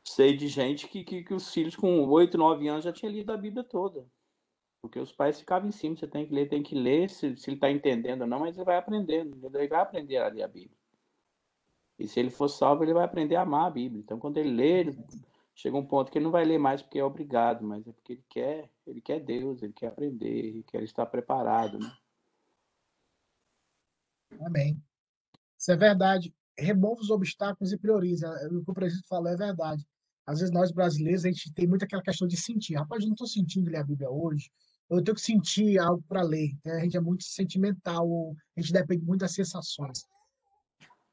sei 0.03 0.35
de 0.35 0.47
gente 0.47 0.87
que, 0.87 1.03
que, 1.03 1.23
que 1.23 1.33
os 1.33 1.51
filhos 1.53 1.75
com 1.75 2.07
8, 2.07 2.37
9 2.37 2.67
anos 2.67 2.85
já 2.85 2.93
tinham 2.93 3.11
lido 3.11 3.31
a 3.31 3.37
Bíblia 3.37 3.63
toda. 3.63 4.05
Porque 4.81 4.99
os 4.99 5.11
pais 5.11 5.39
ficavam 5.39 5.67
em 5.67 5.71
cima, 5.71 5.95
você 5.95 6.07
tem 6.07 6.25
que 6.25 6.33
ler, 6.33 6.47
tem 6.47 6.63
que 6.63 6.75
ler, 6.75 7.09
se, 7.09 7.35
se 7.35 7.49
ele 7.49 7.57
está 7.57 7.69
entendendo 7.69 8.21
ou 8.21 8.27
não, 8.27 8.39
mas 8.39 8.55
ele 8.55 8.65
vai 8.65 8.77
aprendendo, 8.77 9.35
ele 9.57 9.67
vai 9.67 9.81
aprender 9.81 10.17
a 10.17 10.27
ler 10.27 10.43
a 10.43 10.47
Bíblia. 10.47 10.77
E 11.99 12.07
se 12.07 12.19
ele 12.19 12.29
for 12.29 12.47
salvo, 12.47 12.83
ele 12.83 12.93
vai 12.93 13.03
aprender 13.03 13.35
a 13.35 13.41
amar 13.41 13.67
a 13.67 13.71
Bíblia. 13.71 13.99
Então, 13.99 14.19
quando 14.19 14.37
ele 14.37 14.51
lê, 14.51 14.95
chega 15.57 15.75
um 15.75 15.85
ponto 15.85 16.11
que 16.11 16.19
ele 16.19 16.25
não 16.25 16.31
vai 16.31 16.45
ler 16.45 16.59
mais 16.59 16.83
porque 16.83 16.99
é 16.99 17.03
obrigado, 17.03 17.65
mas 17.65 17.85
é 17.87 17.91
porque 17.91 18.13
ele 18.13 18.23
quer, 18.29 18.69
ele 18.85 19.01
quer 19.01 19.19
Deus, 19.19 19.63
ele 19.63 19.73
quer 19.73 19.87
aprender, 19.87 20.45
ele 20.45 20.63
quer 20.63 20.83
estar 20.83 21.05
preparado, 21.07 21.79
né? 21.79 21.91
Amém. 24.41 24.79
Isso 25.57 25.71
é 25.71 25.75
verdade. 25.75 26.33
Remova 26.57 27.01
os 27.01 27.09
obstáculos 27.09 27.73
e 27.73 27.77
prioriza. 27.77 28.29
O 28.51 28.63
que 28.63 28.71
o 28.71 28.73
presidente 28.73 29.07
falou 29.07 29.29
é 29.29 29.35
verdade. 29.35 29.83
Às 30.27 30.39
vezes 30.39 30.53
nós 30.53 30.71
brasileiros, 30.71 31.25
a 31.25 31.29
gente 31.29 31.51
tem 31.53 31.65
muito 31.65 31.83
aquela 31.83 32.03
questão 32.03 32.27
de 32.27 32.37
sentir. 32.37 32.75
Rapaz, 32.75 33.01
eu 33.01 33.07
não 33.07 33.15
estou 33.15 33.27
sentindo 33.27 33.71
ler 33.71 33.77
a 33.77 33.83
Bíblia 33.83 34.11
hoje, 34.11 34.51
eu 34.89 35.03
tenho 35.03 35.15
que 35.15 35.21
sentir 35.21 35.79
algo 35.79 36.03
para 36.07 36.21
ler. 36.21 36.55
Né? 36.63 36.73
A 36.73 36.79
gente 36.81 36.97
é 36.97 37.01
muito 37.01 37.23
sentimental, 37.23 38.35
a 38.55 38.61
gente 38.61 38.73
depende 38.73 39.03
muito 39.03 39.21
das 39.21 39.33
sensações. 39.33 40.05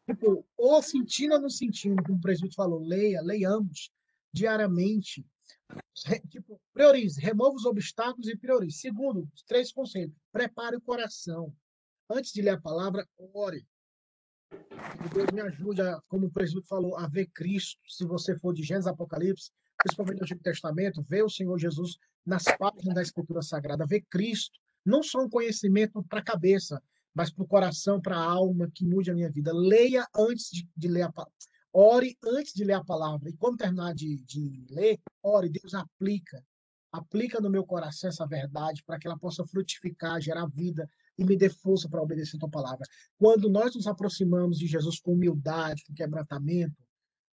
Tipo, 0.05 0.45
ou 0.59 0.83
sentindo 0.83 1.35
ou 1.35 1.41
não 1.41 1.49
sentindo, 1.49 2.03
como 2.03 2.19
o 2.19 2.21
presidente 2.21 2.57
falou, 2.57 2.79
leia, 2.79 3.23
leiamos 3.23 3.91
diariamente. 4.35 5.25
Re, 6.05 6.21
tipo, 6.29 6.61
priorize, 6.73 7.21
remova 7.21 7.55
os 7.55 7.65
obstáculos 7.65 8.29
e 8.29 8.37
priorize. 8.37 8.79
Segundo, 8.79 9.29
três 9.47 9.73
conselhos. 9.73 10.15
Prepare 10.33 10.77
o 10.77 10.81
coração. 10.81 11.55
Antes 12.11 12.33
de 12.33 12.43
ler 12.43 12.51
a 12.51 12.61
palavra, 12.61 13.09
ore. 13.33 13.67
Que 14.51 15.15
Deus 15.15 15.31
me 15.33 15.41
ajude, 15.41 15.81
a, 15.81 16.01
como 16.09 16.27
o 16.27 16.31
presidente 16.31 16.67
falou, 16.67 16.97
a 16.97 17.07
ver 17.07 17.27
Cristo. 17.33 17.81
Se 17.89 18.05
você 18.05 18.37
for 18.39 18.53
de 18.53 18.63
Gênesis 18.63 18.89
Apocalipse, 18.89 19.51
principalmente 19.79 20.19
no 20.19 20.25
Antigo 20.25 20.43
Testamento, 20.43 21.03
ver 21.03 21.25
o 21.25 21.31
Senhor 21.31 21.59
Jesus 21.59 21.97
nas 22.27 22.45
páginas 22.59 22.95
da 22.95 23.03
Escritura 23.03 23.43
Sagrada, 23.43 23.87
ver 23.87 24.05
Cristo. 24.11 24.59
Não 24.85 25.03
só 25.03 25.21
um 25.21 25.31
conhecimento 25.31 26.03
para 26.05 26.21
a 26.21 26.25
cabeça, 26.25 26.83
mas 27.15 27.31
para 27.31 27.45
o 27.45 27.49
coração, 27.49 28.01
para 28.01 28.17
a 28.17 28.25
alma, 28.25 28.71
que 28.75 28.85
mude 28.85 29.11
a 29.11 29.15
minha 29.15 29.31
vida. 29.31 29.53
Leia 29.53 30.07
antes 30.15 30.51
de, 30.51 30.69
de 30.77 30.89
ler 30.89 31.03
a 31.03 31.13
palavra. 31.13 31.35
Ore 31.77 32.17
antes 32.25 32.55
de 32.55 32.65
ler 32.65 32.75
a 32.75 32.85
palavra. 32.85 33.29
E 33.29 33.37
quando 33.37 33.57
terminar 33.57 33.95
de, 33.95 34.17
de 34.25 34.65
ler, 34.71 35.01
ore, 35.23 35.49
Deus 35.49 35.75
aplica. 35.75 36.43
Aplica 36.93 37.41
no 37.41 37.51
meu 37.51 37.67
coração 37.67 38.09
essa 38.09 38.25
verdade 38.27 38.85
para 38.85 38.99
que 38.99 39.07
ela 39.09 39.19
possa 39.19 39.45
frutificar, 39.45 40.21
gerar 40.21 40.47
vida 40.47 40.89
e 41.19 41.25
me 41.25 41.37
dê 41.37 41.51
força 41.51 41.89
para 41.89 42.01
obedecer 42.01 42.37
a 42.37 42.41
tua 42.41 42.51
palavra. 42.51 42.87
Quando 43.19 43.51
nós 43.51 43.75
nos 43.75 43.89
aproximamos 43.89 44.59
de 44.59 44.69
Jesus 44.69 45.01
com 45.01 45.13
humildade, 45.13 45.85
com 45.85 45.93
quebrantamento, 45.93 46.81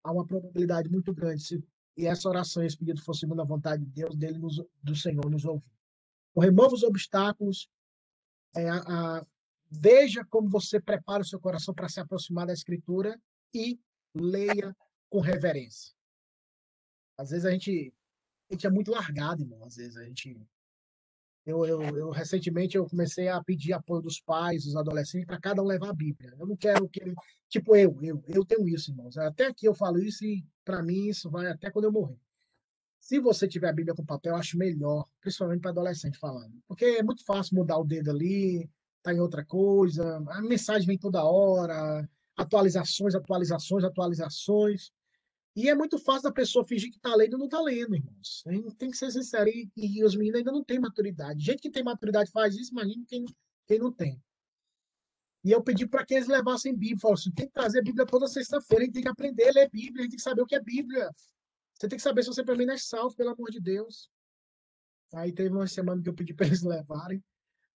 há 0.03 0.11
uma 0.11 0.25
probabilidade 0.25 0.89
muito 0.89 1.13
grande, 1.13 1.43
se, 1.43 1.63
e 1.95 2.07
essa 2.07 2.27
oração, 2.27 2.63
esse 2.63 2.75
pedido 2.75 3.03
for 3.03 3.13
segundo 3.13 3.41
a 3.41 3.45
vontade 3.45 3.85
de 3.85 3.91
Deus, 3.91 4.15
dele 4.15 4.39
nos, 4.39 4.59
do 4.81 4.95
Senhor 4.95 5.29
nos 5.29 5.45
ouvir. 5.45 5.69
Remova 6.35 6.73
os 6.73 6.81
obstáculos, 6.81 7.69
é, 8.55 8.67
a, 8.67 9.23
Veja 9.71 10.25
como 10.25 10.49
você 10.49 10.81
prepara 10.81 11.23
o 11.23 11.25
seu 11.25 11.39
coração 11.39 11.73
para 11.73 11.87
se 11.87 11.97
aproximar 12.01 12.45
da 12.45 12.51
Escritura 12.51 13.17
e 13.53 13.79
leia 14.13 14.75
com 15.09 15.19
reverência. 15.19 15.93
Às 17.17 17.29
vezes 17.29 17.45
a 17.45 17.51
gente, 17.51 17.93
a 18.49 18.53
gente 18.53 18.67
é 18.67 18.69
muito 18.69 18.91
largado, 18.91 19.43
irmão. 19.43 19.63
Às 19.65 19.75
vezes 19.75 19.97
a 19.97 20.03
gente. 20.03 20.39
Eu, 21.45 21.65
eu, 21.65 21.81
eu 21.97 22.09
recentemente 22.11 22.77
eu 22.77 22.87
comecei 22.87 23.27
a 23.27 23.43
pedir 23.43 23.73
apoio 23.73 24.01
dos 24.01 24.19
pais, 24.19 24.63
dos 24.63 24.75
adolescentes, 24.75 25.25
para 25.25 25.39
cada 25.39 25.61
um 25.61 25.65
levar 25.65 25.89
a 25.89 25.93
Bíblia. 25.93 26.35
Eu 26.39 26.45
não 26.45 26.55
quero 26.55 26.87
que 26.87 27.01
ele. 27.01 27.15
Tipo, 27.49 27.75
eu, 27.75 27.97
eu, 28.01 28.23
eu 28.27 28.45
tenho 28.45 28.67
isso, 28.67 28.91
irmãos. 28.91 29.17
Até 29.17 29.47
aqui 29.47 29.65
eu 29.65 29.73
falo 29.73 29.99
isso 29.99 30.23
e 30.23 30.45
para 30.63 30.83
mim 30.83 31.07
isso 31.07 31.29
vai 31.29 31.47
até 31.47 31.71
quando 31.71 31.85
eu 31.85 31.91
morrer. 31.91 32.19
Se 32.99 33.19
você 33.19 33.47
tiver 33.47 33.69
a 33.69 33.73
Bíblia 33.73 33.95
com 33.95 34.05
papel, 34.05 34.33
eu 34.33 34.37
acho 34.37 34.57
melhor, 34.57 35.07
principalmente 35.19 35.61
para 35.61 35.71
adolescente 35.71 36.19
falando. 36.19 36.53
Porque 36.67 36.85
é 36.85 37.03
muito 37.03 37.25
fácil 37.25 37.55
mudar 37.55 37.79
o 37.79 37.83
dedo 37.83 38.11
ali, 38.11 38.69
está 38.97 39.11
em 39.11 39.19
outra 39.19 39.43
coisa, 39.43 40.23
a 40.29 40.41
mensagem 40.41 40.87
vem 40.87 40.97
toda 40.97 41.23
hora, 41.23 42.07
atualizações, 42.41 43.15
atualizações, 43.15 43.83
atualizações. 43.83 44.91
E 45.55 45.69
é 45.69 45.75
muito 45.75 45.97
fácil 45.97 46.23
da 46.23 46.31
pessoa 46.31 46.65
fingir 46.65 46.89
que 46.89 46.97
está 46.97 47.13
lendo 47.13 47.35
e 47.35 47.39
não 47.39 47.45
está 47.45 47.61
lendo, 47.61 47.95
irmãos. 47.95 48.43
Tem 48.77 48.89
que 48.89 48.97
ser 48.97 49.11
sincero. 49.11 49.49
E, 49.49 49.69
e, 49.75 50.03
os 50.03 50.15
meninos 50.15 50.39
ainda 50.39 50.51
não 50.51 50.63
têm 50.63 50.79
maturidade. 50.79 51.43
Gente 51.43 51.61
que 51.61 51.69
tem 51.69 51.83
maturidade 51.83 52.31
faz 52.31 52.55
isso, 52.55 52.71
imagina 52.71 53.03
quem, 53.07 53.25
quem 53.67 53.79
não 53.79 53.91
tem. 53.91 54.21
E 55.43 55.51
eu 55.51 55.61
pedi 55.61 55.87
para 55.87 56.05
que 56.05 56.13
eles 56.13 56.27
levassem 56.27 56.73
Bíblia. 56.73 56.99
Falaram 56.99 57.19
assim: 57.19 57.31
tem 57.31 57.47
que 57.47 57.53
trazer 57.53 57.83
Bíblia 57.83 58.05
toda 58.05 58.27
sexta-feira, 58.27 58.83
a 58.83 58.85
gente 58.85 58.93
tem 58.93 59.03
que 59.03 59.09
aprender 59.09 59.49
a 59.49 59.51
ler 59.51 59.69
Bíblia, 59.69 60.01
a 60.01 60.03
gente 60.03 60.11
tem 60.11 60.17
que 60.17 60.23
saber 60.23 60.41
o 60.41 60.45
que 60.45 60.55
é 60.55 60.61
Bíblia. 60.61 61.09
Você 61.73 61.87
tem 61.87 61.97
que 61.97 62.03
saber 62.03 62.23
se 62.23 62.29
você 62.29 62.43
mim 62.43 62.65
não 62.65 62.75
é 62.75 62.77
salvo, 62.77 63.15
pelo 63.15 63.31
amor 63.31 63.49
de 63.49 63.59
Deus. 63.59 64.09
Aí 65.13 65.33
teve 65.33 65.49
uma 65.49 65.67
semana 65.67 66.01
que 66.01 66.07
eu 66.07 66.13
pedi 66.13 66.33
para 66.33 66.45
eles 66.45 66.61
levarem. 66.63 67.21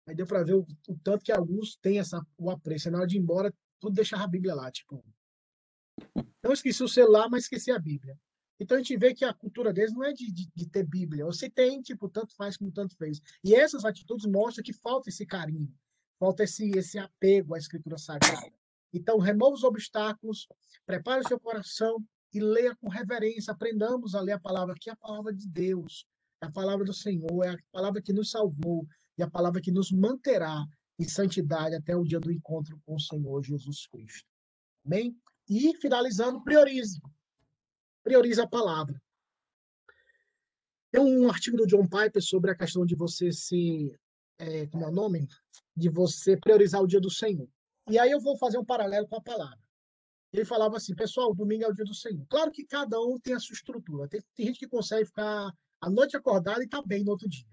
Aí 0.06 0.14
deu 0.14 0.28
para 0.28 0.44
ver 0.44 0.56
o, 0.56 0.68
o, 0.90 1.00
tanto 1.02 1.24
que 1.24 1.32
alguns 1.32 1.78
têm 1.78 2.00
essa, 2.00 2.22
o 2.38 2.52
apreço. 2.52 2.92
Na 2.92 3.00
hora 3.00 3.08
de 3.08 3.16
ir 3.16 3.22
embora, 3.22 3.54
tudo 3.84 3.96
deixava 3.96 4.24
a 4.24 4.28
Bíblia 4.28 4.56
lá. 4.56 4.72
Tipo, 4.72 5.04
não 6.42 6.54
esqueci 6.54 6.82
o 6.82 6.88
celular, 6.88 7.30
mas 7.30 7.44
esqueci 7.44 7.70
a 7.70 7.78
Bíblia. 7.78 8.18
Então 8.58 8.78
a 8.78 8.80
gente 8.80 8.96
vê 8.96 9.14
que 9.14 9.26
a 9.26 9.34
cultura 9.34 9.74
deles 9.74 9.94
não 9.94 10.06
é 10.06 10.14
de, 10.14 10.32
de, 10.32 10.50
de 10.56 10.70
ter 10.70 10.86
Bíblia. 10.86 11.26
Você 11.26 11.50
tem, 11.50 11.82
tipo, 11.82 12.08
tanto 12.08 12.34
faz 12.36 12.56
como 12.56 12.72
tanto 12.72 12.96
fez. 12.96 13.22
E 13.44 13.54
essas 13.54 13.84
atitudes 13.84 14.26
mostram 14.26 14.64
que 14.64 14.72
falta 14.72 15.10
esse 15.10 15.26
carinho, 15.26 15.70
falta 16.18 16.44
esse, 16.44 16.70
esse 16.78 16.98
apego 16.98 17.56
à 17.56 17.58
Escritura 17.58 17.98
Sagrada. 17.98 18.54
Então, 18.94 19.18
remova 19.18 19.56
os 19.56 19.64
obstáculos, 19.64 20.48
prepare 20.86 21.22
o 21.22 21.28
seu 21.28 21.40
coração 21.40 22.02
e 22.34 22.40
leia 22.40 22.74
com 22.76 22.88
reverência. 22.88 23.52
Aprendamos 23.52 24.16
a 24.16 24.22
ler 24.22 24.34
a 24.34 24.40
palavra, 24.40 24.76
que 24.80 24.90
é 24.90 24.94
a 24.94 24.98
palavra 24.98 25.34
de 25.34 25.48
Deus, 25.50 26.06
é 26.42 26.46
a 26.46 26.52
palavra 26.52 26.86
do 26.86 26.94
Senhor, 26.94 27.44
é 27.44 27.50
a 27.50 27.58
palavra 27.72 28.02
que 28.02 28.14
nos 28.14 28.32
salvou, 28.32 28.88
e 29.18 29.24
a 29.24 29.30
palavra 29.30 29.60
que 29.60 29.72
nos 29.72 29.92
manterá 29.92 30.64
em 31.00 31.08
santidade 31.08 31.76
até 31.76 31.96
o 31.96 32.04
dia 32.04 32.20
do 32.20 32.32
encontro 32.32 32.80
com 32.86 32.96
o 32.96 33.00
Senhor 33.00 33.44
Jesus 33.44 33.88
Cristo. 33.88 34.28
Amém? 34.86 35.18
E, 35.50 35.76
finalizando, 35.78 36.44
priorize. 36.44 37.02
Priorize 38.04 38.40
a 38.40 38.48
palavra. 38.48 39.02
Tem 40.92 41.02
um 41.02 41.30
artigo 41.30 41.58
do 41.58 41.66
John 41.66 41.88
Piper 41.88 42.22
sobre 42.22 42.52
a 42.52 42.56
questão 42.56 42.86
de 42.86 42.96
você 42.96 43.32
se. 43.32 43.96
É, 44.38 44.68
como 44.68 44.86
é 44.86 44.90
o 44.90 44.92
nome? 44.92 45.28
De 45.76 45.90
você 45.90 46.38
priorizar 46.38 46.82
o 46.82 46.88
dia 46.88 47.00
do 47.00 47.10
Senhor. 47.10 47.48
E 47.90 47.98
aí 47.98 48.12
eu 48.12 48.22
vou 48.22 48.38
fazer 48.38 48.58
um 48.58 48.66
paralelo 48.66 49.08
com 49.08 49.16
a 49.16 49.22
palavra. 49.22 49.60
Ele 50.32 50.46
falava 50.46 50.78
assim, 50.78 50.96
pessoal, 50.96 51.34
domingo 51.34 51.64
é 51.64 51.68
o 51.68 51.74
dia 51.74 51.86
do 51.86 51.94
Senhor. 51.94 52.26
Claro 52.28 52.52
que 52.52 52.66
cada 52.66 53.00
um 53.00 53.20
tem 53.20 53.34
a 53.34 53.40
sua 53.40 53.54
estrutura. 53.54 54.08
Tem, 54.08 54.22
tem 54.36 54.48
gente 54.48 54.60
que 54.60 54.68
consegue 54.68 55.06
ficar 55.06 55.52
a 55.82 55.90
noite 55.90 56.18
acordada 56.18 56.62
e 56.62 56.66
está 56.66 56.82
bem 56.82 57.04
no 57.04 57.12
outro 57.12 57.30
dia. 57.30 57.46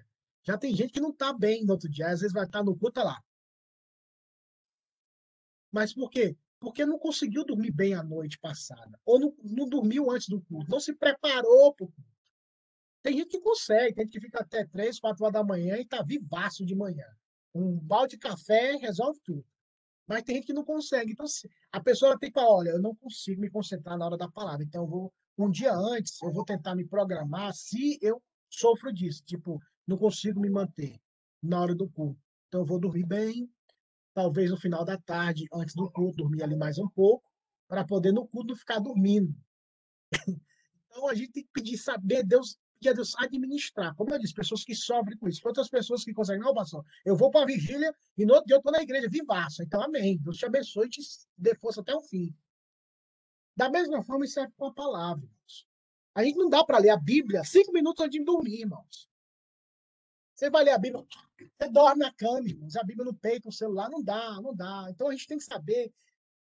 Já 0.43 0.57
tem 0.57 0.75
gente 0.75 0.93
que 0.93 1.01
não 1.01 1.11
está 1.11 1.33
bem 1.33 1.65
no 1.65 1.73
outro 1.73 1.89
dia, 1.91 2.09
às 2.09 2.21
vezes 2.21 2.33
vai 2.33 2.45
estar 2.45 2.61
tá 2.61 2.65
no 2.65 2.77
culto 2.77 2.95
tá 2.95 3.05
lá. 3.05 3.23
Mas 5.71 5.95
por 5.95 6.11
quê? 6.11 6.37
Porque 6.59 6.85
não 6.85 6.99
conseguiu 6.99 7.45
dormir 7.45 7.71
bem 7.71 7.95
a 7.95 8.03
noite 8.03 8.39
passada. 8.39 8.99
Ou 9.05 9.19
não, 9.19 9.35
não 9.43 9.69
dormiu 9.69 10.11
antes 10.11 10.29
do 10.29 10.41
culto. 10.43 10.71
Não 10.71 10.81
se 10.81 10.95
preparou 10.95 11.75
para 11.75 11.85
o 11.85 11.89
culto. 11.89 12.11
Tem 13.03 13.17
gente 13.17 13.29
que 13.29 13.41
consegue, 13.41 13.95
tem 13.95 14.05
gente 14.05 14.13
que 14.13 14.21
fica 14.21 14.41
até 14.41 14.67
três, 14.67 15.01
quatro 15.01 15.25
horas 15.25 15.33
da 15.33 15.45
manhã 15.45 15.77
e 15.77 15.83
está 15.83 16.03
vivaço 16.03 16.67
de 16.67 16.75
manhã. 16.75 17.07
Um 17.55 17.79
balde 17.79 18.17
de 18.17 18.19
café 18.19 18.77
resolve 18.77 19.19
tudo. 19.25 19.45
Mas 20.07 20.23
tem 20.23 20.37
gente 20.37 20.47
que 20.47 20.53
não 20.53 20.65
consegue. 20.65 21.13
Então, 21.13 21.25
a 21.73 21.81
pessoa 21.81 22.19
tem 22.19 22.31
que 22.31 22.39
falar, 22.39 22.53
olha, 22.53 22.71
eu 22.71 22.83
não 22.83 22.95
consigo 22.95 23.41
me 23.41 23.49
concentrar 23.49 23.97
na 23.97 24.05
hora 24.05 24.17
da 24.19 24.29
palavra. 24.29 24.65
Então, 24.65 24.83
eu 24.83 24.89
vou, 24.89 25.13
um 25.39 25.51
dia 25.51 25.73
antes, 25.73 26.21
eu 26.21 26.33
vou 26.33 26.45
tentar 26.45 26.75
me 26.75 26.85
programar 26.85 27.55
se 27.55 27.99
eu 28.03 28.23
sofro 28.51 28.93
disso. 28.93 29.23
Tipo, 29.25 29.59
não 29.87 29.97
consigo 29.97 30.41
me 30.41 30.51
manter 30.51 31.01
na 31.43 31.61
hora 31.61 31.75
do 31.75 31.89
culto. 31.89 32.21
Então, 32.49 32.61
eu 32.61 32.67
vou 32.67 32.79
dormir 32.79 33.07
bem, 33.07 33.49
talvez 34.15 34.51
no 34.51 34.57
final 34.57 34.85
da 34.85 34.99
tarde, 34.99 35.47
antes 35.53 35.75
do 35.75 35.91
culto, 35.91 36.19
dormir 36.19 36.43
ali 36.43 36.57
mais 36.57 36.79
um 36.79 36.89
pouco, 36.89 37.25
para 37.69 37.85
poder 37.85 38.13
no 38.13 38.27
culto 38.27 38.57
ficar 38.57 38.79
dormindo. 38.79 39.35
então, 40.89 41.09
a 41.09 41.15
gente 41.15 41.33
tem 41.33 41.45
que 41.45 41.51
pedir, 41.53 41.79
saber 41.79 42.25
Deus, 42.25 42.59
pedir 42.79 42.91
a 42.91 42.93
Deus 42.95 43.15
administrar. 43.17 43.95
Como 43.95 44.13
eu 44.13 44.19
disse, 44.19 44.35
pessoas 44.35 44.65
que 44.65 44.75
sofrem 44.75 45.17
com 45.17 45.29
isso. 45.29 45.47
Outras 45.47 45.69
pessoas 45.69 46.05
que 46.05 46.13
conseguem, 46.13 46.43
não, 46.43 46.55
pastor, 46.55 46.85
eu 47.05 47.17
vou 47.17 47.31
para 47.31 47.43
a 47.43 47.47
vigília 47.47 47.95
e 48.17 48.25
no 48.25 48.35
outro 48.35 48.47
dia 48.47 48.57
eu 48.57 48.59
estou 48.59 48.73
na 48.73 48.83
igreja, 48.83 49.09
vivaça. 49.09 49.63
Então, 49.63 49.83
amém. 49.83 50.19
Deus 50.19 50.37
te 50.37 50.47
abençoe 50.47 50.87
e 50.87 50.91
te 50.91 51.01
dê 51.37 51.55
força 51.55 51.81
até 51.81 51.95
o 51.95 52.01
fim. 52.01 52.35
Da 53.57 53.69
mesma 53.69 54.03
forma, 54.03 54.25
isso 54.25 54.41
é 54.41 54.49
com 54.57 54.67
a 54.67 54.73
palavra, 54.73 55.25
irmãos. 55.25 55.69
A 56.15 56.25
gente 56.25 56.37
não 56.37 56.49
dá 56.49 56.65
para 56.65 56.79
ler 56.79 56.91
a 56.91 56.97
Bíblia 56.97 57.45
cinco 57.45 57.73
minutos 57.73 58.05
antes 58.05 58.19
de 58.19 58.25
dormir, 58.25 58.61
irmãos. 58.61 59.10
Você 60.41 60.49
vai 60.49 60.65
ler 60.65 60.71
a 60.71 60.79
Bíblia, 60.79 61.05
você 61.37 61.69
dorme 61.69 62.03
na 62.03 62.11
cama, 62.15 62.49
irmãos. 62.49 62.75
A 62.75 62.83
Bíblia 62.83 63.05
no 63.05 63.13
peito, 63.13 63.51
o 63.51 63.53
celular, 63.53 63.91
não 63.91 64.03
dá, 64.03 64.41
não 64.41 64.55
dá. 64.55 64.87
Então 64.89 65.09
a 65.09 65.13
gente 65.13 65.27
tem 65.27 65.37
que 65.37 65.45
saber 65.45 65.93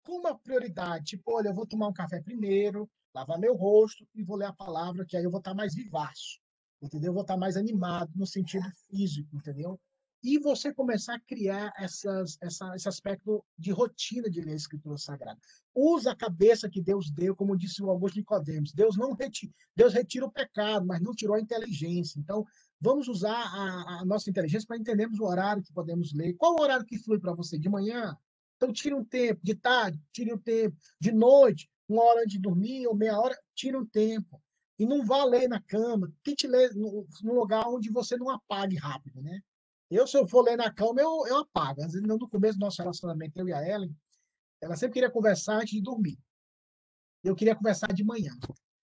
como 0.02 0.28
a 0.28 0.38
prioridade. 0.38 1.06
Tipo, 1.06 1.34
olha, 1.34 1.48
eu 1.48 1.54
vou 1.54 1.66
tomar 1.66 1.88
um 1.88 1.94
café 1.94 2.20
primeiro, 2.20 2.90
lavar 3.14 3.38
meu 3.38 3.54
rosto 3.54 4.06
e 4.14 4.22
vou 4.22 4.36
ler 4.36 4.48
a 4.48 4.52
palavra, 4.52 5.06
que 5.06 5.16
aí 5.16 5.24
eu 5.24 5.30
vou 5.30 5.38
estar 5.38 5.54
mais 5.54 5.74
vivaço, 5.74 6.38
entendeu? 6.82 7.08
Eu 7.08 7.14
vou 7.14 7.22
estar 7.22 7.38
mais 7.38 7.56
animado 7.56 8.12
no 8.14 8.26
sentido 8.26 8.70
físico, 8.86 9.34
entendeu? 9.34 9.80
E 10.22 10.38
você 10.38 10.74
começar 10.74 11.14
a 11.14 11.20
criar 11.20 11.72
essas, 11.78 12.36
essa, 12.42 12.74
esse 12.76 12.88
aspecto 12.88 13.42
de 13.56 13.70
rotina 13.70 14.28
de 14.28 14.42
ler 14.42 14.52
a 14.52 14.56
Escritura 14.56 14.98
Sagrada. 14.98 15.40
Usa 15.74 16.12
a 16.12 16.16
cabeça 16.16 16.68
que 16.68 16.82
Deus 16.82 17.10
deu, 17.10 17.34
como 17.34 17.56
disse 17.56 17.82
o 17.82 17.88
Augusto 17.88 18.16
Nicodemos. 18.16 18.72
Deus 18.72 18.96
não 18.96 19.14
retira, 19.14 19.52
Deus 19.74 19.94
retira 19.94 20.26
o 20.26 20.30
pecado, 20.30 20.84
mas 20.84 21.00
não 21.00 21.14
tirou 21.14 21.36
a 21.36 21.40
inteligência. 21.40 22.18
Então, 22.18 22.44
Vamos 22.80 23.08
usar 23.08 23.34
a, 23.34 24.00
a 24.00 24.04
nossa 24.04 24.28
inteligência 24.28 24.66
para 24.66 24.76
entendermos 24.76 25.18
o 25.18 25.24
horário 25.24 25.62
que 25.62 25.72
podemos 25.72 26.12
ler. 26.12 26.34
Qual 26.34 26.54
o 26.54 26.62
horário 26.62 26.84
que 26.84 26.98
flui 26.98 27.18
para 27.18 27.32
você? 27.32 27.58
De 27.58 27.68
manhã? 27.68 28.16
Então, 28.56 28.72
tire 28.72 28.94
um 28.94 29.04
tempo. 29.04 29.40
De 29.42 29.54
tarde? 29.54 30.00
Tire 30.12 30.32
um 30.32 30.38
tempo. 30.38 30.76
De 31.00 31.12
noite? 31.12 31.70
Uma 31.88 32.02
hora 32.02 32.20
antes 32.20 32.32
de 32.32 32.38
dormir 32.38 32.86
ou 32.86 32.94
meia 32.94 33.18
hora? 33.18 33.36
Tire 33.54 33.76
um 33.76 33.86
tempo. 33.86 34.42
E 34.78 34.84
não 34.84 35.04
vá 35.04 35.24
ler 35.24 35.48
na 35.48 35.60
cama. 35.60 36.12
Tente 36.22 36.46
ler 36.46 36.74
no, 36.74 37.06
no 37.22 37.34
lugar 37.34 37.66
onde 37.66 37.90
você 37.90 38.16
não 38.16 38.28
apague 38.28 38.76
rápido, 38.76 39.22
né? 39.22 39.40
Eu, 39.90 40.06
se 40.06 40.18
eu 40.18 40.26
for 40.26 40.42
ler 40.42 40.56
na 40.56 40.70
cama, 40.72 41.00
eu, 41.00 41.26
eu 41.26 41.38
apago. 41.38 41.82
Às 41.82 41.92
vezes, 41.92 42.06
no 42.06 42.28
começo 42.28 42.58
do 42.58 42.64
nosso 42.64 42.82
relacionamento, 42.82 43.38
eu 43.38 43.48
e 43.48 43.52
a 43.52 43.66
Ellen, 43.66 43.96
ela 44.60 44.76
sempre 44.76 44.94
queria 44.94 45.10
conversar 45.10 45.56
antes 45.56 45.70
de 45.70 45.80
dormir. 45.80 46.18
Eu 47.22 47.34
queria 47.36 47.54
conversar 47.54 47.92
de 47.92 48.04
manhã. 48.04 48.32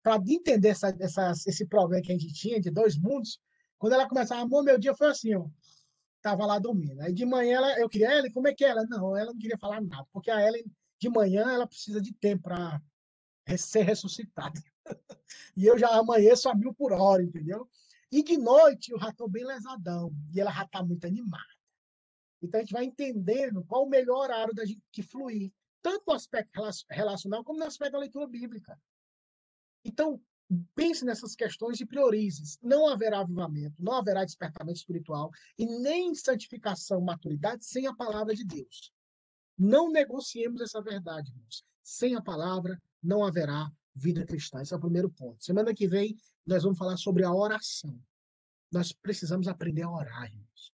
Para 0.02 0.16
entender 0.28 0.70
essa, 0.70 0.96
essa, 1.00 1.32
esse 1.46 1.66
problema 1.66 2.02
que 2.02 2.12
a 2.12 2.18
gente 2.18 2.34
tinha 2.34 2.60
de 2.60 2.72
dois 2.72 2.98
mundos, 2.98 3.40
Quando 3.80 3.94
ela 3.94 4.08
começava, 4.08 4.42
amor, 4.42 4.64
meu 4.64 4.78
dia 4.78 4.94
foi 4.94 5.08
assim, 5.08 5.34
ó. 5.34 5.48
Tava 6.22 6.46
lá 6.46 6.60
dormindo. 6.60 7.02
Aí 7.02 7.14
de 7.14 7.26
manhã 7.26 7.58
ela, 7.58 7.80
eu 7.80 7.90
queria, 7.90 8.14
Ellen, 8.18 8.32
como 8.32 8.50
é 8.50 8.54
que 8.54 8.66
é 8.66 8.70
ela? 8.70 8.86
Não, 8.86 9.16
ela 9.16 9.32
não 9.32 9.40
queria 9.40 9.58
falar 9.58 9.82
nada, 9.82 10.06
porque 10.12 10.30
a 10.30 10.46
Ellen, 10.46 10.66
de 11.00 11.10
manhã, 11.10 11.50
ela 11.50 11.66
precisa 11.66 12.02
de 12.02 12.14
tempo 12.14 12.44
para 12.44 12.82
ser 13.58 13.84
ressuscitada. 13.84 14.62
e 15.56 15.66
eu 15.66 15.78
já 15.78 15.98
amanheço 15.98 16.50
a 16.50 16.54
mil 16.54 16.74
por 16.74 16.92
hora, 16.92 17.24
entendeu? 17.24 17.70
E 18.12 18.22
de 18.22 18.38
noite 18.38 18.92
eu 18.92 19.00
já 19.00 19.10
estou 19.10 19.30
bem 19.30 19.46
lesadão, 19.46 20.12
e 20.34 20.42
ela 20.42 20.52
já 20.52 20.64
está 20.64 20.84
muito 20.84 21.08
animada. 21.08 21.44
Então 22.42 22.60
a 22.60 22.64
gente 22.64 22.74
vai 22.74 22.84
entendendo 22.84 23.64
qual 23.64 23.86
o 23.86 23.90
melhor 23.90 24.24
horário 24.24 24.54
da 24.54 24.66
gente 24.66 24.82
que 24.92 25.02
fluir, 25.02 25.54
tanto 25.82 26.04
no 26.06 26.14
aspecto 26.14 26.60
relacional 26.90 27.46
como 27.46 27.60
no 27.60 27.66
aspecto 27.66 27.94
da 27.94 28.00
leitura 28.00 28.28
bíblica. 28.28 28.78
Então, 29.86 30.22
pense 30.76 31.06
nessas 31.06 31.36
questões 31.36 31.80
e 31.80 31.86
priorize. 31.86 32.58
Não 32.62 32.88
haverá 32.88 33.20
avivamento, 33.20 33.76
não 33.82 33.94
haverá 33.94 34.26
despertamento 34.26 34.80
espiritual 34.80 35.30
e 35.58 35.66
nem 35.66 36.16
santificação, 36.16 37.02
maturidade 37.02 37.66
sem 37.66 37.88
a 37.88 37.94
palavra 37.94 38.34
de 38.34 38.44
Deus. 38.44 38.92
Não 39.58 39.92
negociemos 39.92 40.62
essa 40.62 40.82
verdade, 40.82 41.32
irmãos. 41.32 41.64
Sem 41.84 42.16
a 42.16 42.22
palavra 42.22 42.82
não 43.02 43.24
haverá 43.24 43.70
vida 43.94 44.26
cristã. 44.26 44.62
Esse 44.62 44.74
é 44.74 44.78
o 44.78 44.80
primeiro 44.80 45.10
ponto. 45.10 45.44
Semana 45.44 45.74
que 45.74 45.88
vem 45.88 46.16
nós 46.46 46.64
vamos 46.64 46.78
falar 46.78 46.98
sobre 46.98 47.24
a 47.24 47.34
oração. 47.34 48.00
Nós 48.72 48.92
precisamos 48.92 49.48
aprender 49.48 49.84
a 49.84 49.92
orar, 49.92 50.26
irmãos. 50.26 50.74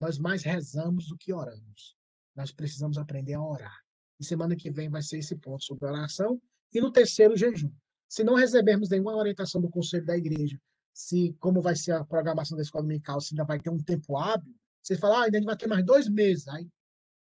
Nós 0.00 0.18
mais 0.18 0.42
rezamos 0.42 1.08
do 1.08 1.16
que 1.16 1.32
oramos. 1.32 1.96
Nós 2.34 2.50
precisamos 2.50 2.96
aprender 2.96 3.34
a 3.34 3.42
orar. 3.42 3.78
E 4.18 4.24
semana 4.24 4.56
que 4.56 4.70
vem 4.70 4.88
vai 4.88 5.02
ser 5.02 5.18
esse 5.18 5.36
ponto 5.36 5.64
sobre 5.64 5.86
oração. 5.86 6.40
E 6.72 6.80
no 6.80 6.90
terceiro, 6.90 7.36
jejum. 7.36 7.72
Se 8.12 8.22
não 8.22 8.34
recebermos 8.34 8.90
nenhuma 8.90 9.16
orientação 9.16 9.58
do 9.58 9.70
conselho 9.70 10.04
da 10.04 10.14
igreja, 10.14 10.60
se 10.92 11.34
como 11.40 11.62
vai 11.62 11.74
ser 11.74 11.92
a 11.92 12.04
programação 12.04 12.58
da 12.58 12.62
escola 12.62 12.84
dominical, 12.84 13.18
se 13.22 13.32
ainda 13.32 13.42
vai 13.42 13.58
ter 13.58 13.70
um 13.70 13.82
tempo 13.82 14.18
hábil, 14.18 14.54
você 14.82 14.98
fala, 14.98 15.20
ah, 15.20 15.24
ainda 15.24 15.40
vai 15.40 15.56
ter 15.56 15.66
mais 15.66 15.82
dois 15.82 16.10
meses. 16.10 16.46
Aí, 16.48 16.68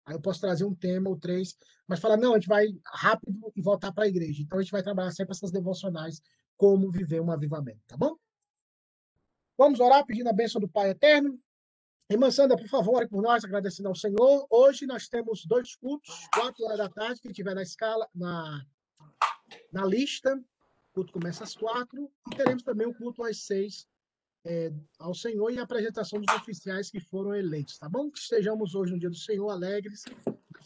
aí 0.07 0.15
eu 0.15 0.21
posso 0.23 0.41
trazer 0.41 0.65
um 0.65 0.75
tema 0.75 1.11
ou 1.11 1.19
três, 1.19 1.55
mas 1.87 2.01
fala, 2.01 2.17
não, 2.17 2.33
a 2.33 2.39
gente 2.39 2.49
vai 2.49 2.69
rápido 2.87 3.53
e 3.55 3.61
voltar 3.61 3.93
para 3.93 4.05
a 4.05 4.09
igreja. 4.09 4.41
Então 4.41 4.59
a 4.59 4.63
gente 4.63 4.71
vai 4.71 4.83
trabalhar 4.83 5.11
sempre 5.11 5.33
essas 5.33 5.51
devocionais, 5.51 6.23
como 6.57 6.91
viver 6.91 7.21
um 7.21 7.31
avivamento, 7.31 7.83
tá 7.87 7.95
bom? 7.95 8.17
Vamos 9.59 9.81
orar 9.81 10.07
pedindo 10.07 10.31
a 10.31 10.33
bênção 10.33 10.59
do 10.59 10.71
Pai 10.71 10.89
Eterno. 10.89 11.39
Irmã 12.09 12.31
Sandra, 12.31 12.57
por 12.57 12.69
favor, 12.69 12.95
ore 12.97 13.09
por 13.09 13.21
nós, 13.21 13.45
agradecendo 13.45 13.91
ao 13.91 13.95
Senhor. 13.95 14.47
Hoje 14.49 14.87
nós 14.87 15.07
temos 15.07 15.45
dois 15.45 15.77
cultos, 15.77 16.15
quatro 16.33 16.65
horas 16.65 16.79
da 16.79 16.89
tarde, 16.89 17.21
quem 17.21 17.31
tiver 17.31 17.55
na 17.55 17.63
escala, 17.63 18.09
na, 18.15 18.65
na 19.71 19.85
lista, 19.85 20.43
culto 20.99 21.13
começa 21.13 21.45
às 21.45 21.55
quatro, 21.55 22.11
e 22.27 22.37
teremos 22.37 22.65
também 22.65 22.87
o 22.87 22.95
culto 22.95 23.23
às 23.23 23.43
seis 23.43 23.87
é, 24.45 24.73
ao 24.99 25.15
Senhor 25.15 25.51
e 25.51 25.59
a 25.59 25.63
apresentação 25.63 26.21
dos 26.21 26.35
oficiais 26.35 26.91
que 26.91 26.99
foram 26.99 27.35
eleitos, 27.35 27.79
tá 27.79 27.89
bom? 27.89 28.11
Que 28.11 28.19
estejamos 28.19 28.75
hoje 28.75 28.93
no 28.93 28.99
dia 28.99 29.11
do 29.11 29.17
Senhor, 29.17 29.49
alegres, 29.49 30.05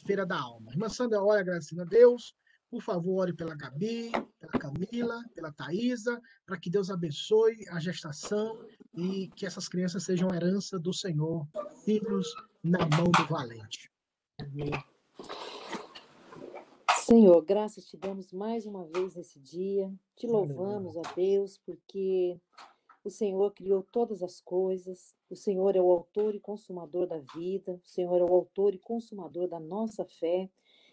Feira 0.07 0.25
da 0.25 0.39
Alma. 0.39 0.71
Irmã 0.73 0.89
Sandra, 0.89 1.23
olha, 1.23 1.41
agradecendo 1.41 1.83
a 1.83 1.85
Deus. 1.85 2.35
Por 2.71 2.83
favor, 2.83 3.21
ore 3.21 3.35
pela 3.35 3.55
Gabi, 3.55 4.11
pela 4.41 4.53
Camila, 4.53 5.23
pela 5.35 5.53
Thaisa, 5.53 6.19
para 6.47 6.59
que 6.59 6.71
Deus 6.71 6.91
abençoe 6.91 7.69
a 7.69 7.79
gestação 7.79 8.65
e 8.95 9.29
que 9.37 9.45
essas 9.45 9.69
crianças 9.69 10.05
sejam 10.05 10.35
herança 10.35 10.79
do 10.79 10.93
Senhor, 10.95 11.47
filhos 11.85 12.35
na 12.63 12.79
mão 12.97 13.11
do 13.11 13.27
valente. 13.27 13.91
Amém. 14.41 14.73
Senhor, 17.05 17.43
graças 17.43 17.85
te 17.85 17.97
damos 17.97 18.33
mais 18.33 18.65
uma 18.65 18.85
vez 18.85 19.17
nesse 19.17 19.41
dia. 19.41 19.93
Te 20.15 20.25
louvamos, 20.25 20.97
ó 20.97 21.03
Deus, 21.17 21.59
porque 21.59 22.41
o 23.03 23.11
Senhor 23.11 23.53
criou 23.53 23.83
todas 23.83 24.23
as 24.23 24.41
coisas. 24.41 25.13
O 25.29 25.35
Senhor 25.35 25.75
é 25.75 25.81
o 25.81 25.91
autor 25.91 26.33
e 26.33 26.39
consumador 26.39 27.09
da 27.09 27.19
vida. 27.35 27.81
O 27.85 27.89
Senhor 27.89 28.21
é 28.21 28.25
o 28.25 28.33
autor 28.33 28.73
e 28.73 28.79
consumador 28.79 29.49
da 29.49 29.59
nossa 29.59 30.05
fé. 30.05 30.49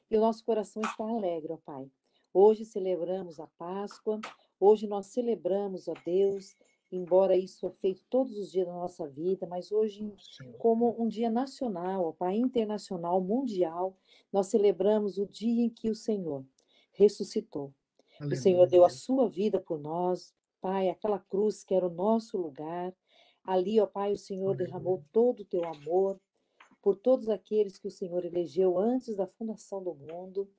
E 0.09 0.17
o 0.17 0.19
nosso 0.19 0.43
coração 0.43 0.81
está 0.81 1.03
alegre, 1.03 1.53
ó 1.53 1.57
Pai. 1.57 1.87
Hoje 2.33 2.65
celebramos 2.65 3.39
a 3.39 3.45
Páscoa. 3.45 4.19
Hoje 4.59 4.87
nós 4.87 5.05
celebramos, 5.05 5.87
ó 5.87 5.93
Deus, 6.03 6.57
embora 6.91 7.37
isso 7.37 7.67
é 7.67 7.71
feito 7.71 8.03
todos 8.09 8.37
os 8.37 8.51
dias 8.51 8.67
da 8.67 8.73
nossa 8.73 9.07
vida, 9.07 9.45
mas 9.47 9.71
hoje, 9.71 10.13
como 10.57 10.95
um 11.01 11.07
dia 11.07 11.29
nacional, 11.29 12.13
Pai, 12.13 12.35
internacional, 12.37 13.21
mundial, 13.21 13.95
nós 14.31 14.47
celebramos 14.47 15.17
o 15.17 15.25
dia 15.25 15.63
em 15.63 15.69
que 15.69 15.89
o 15.89 15.95
Senhor 15.95 16.43
ressuscitou. 16.93 17.73
Aleluia. 18.19 18.37
O 18.37 18.41
Senhor 18.41 18.67
deu 18.67 18.83
a 18.83 18.89
sua 18.89 19.29
vida 19.29 19.59
por 19.59 19.79
nós, 19.79 20.33
Pai, 20.59 20.89
aquela 20.89 21.19
cruz 21.19 21.63
que 21.63 21.73
era 21.73 21.87
o 21.87 21.93
nosso 21.93 22.37
lugar. 22.37 22.93
Ali, 23.43 23.79
ó 23.79 23.85
Pai, 23.85 24.11
o 24.11 24.17
Senhor 24.17 24.49
Aleluia. 24.49 24.65
derramou 24.67 25.03
todo 25.11 25.41
o 25.41 25.45
teu 25.45 25.63
amor 25.65 26.19
por 26.81 26.95
todos 26.95 27.29
aqueles 27.29 27.77
que 27.77 27.87
o 27.87 27.91
Senhor 27.91 28.25
elegeu 28.25 28.77
antes 28.77 29.15
da 29.15 29.27
fundação 29.27 29.83
do 29.83 29.93
mundo. 29.93 30.49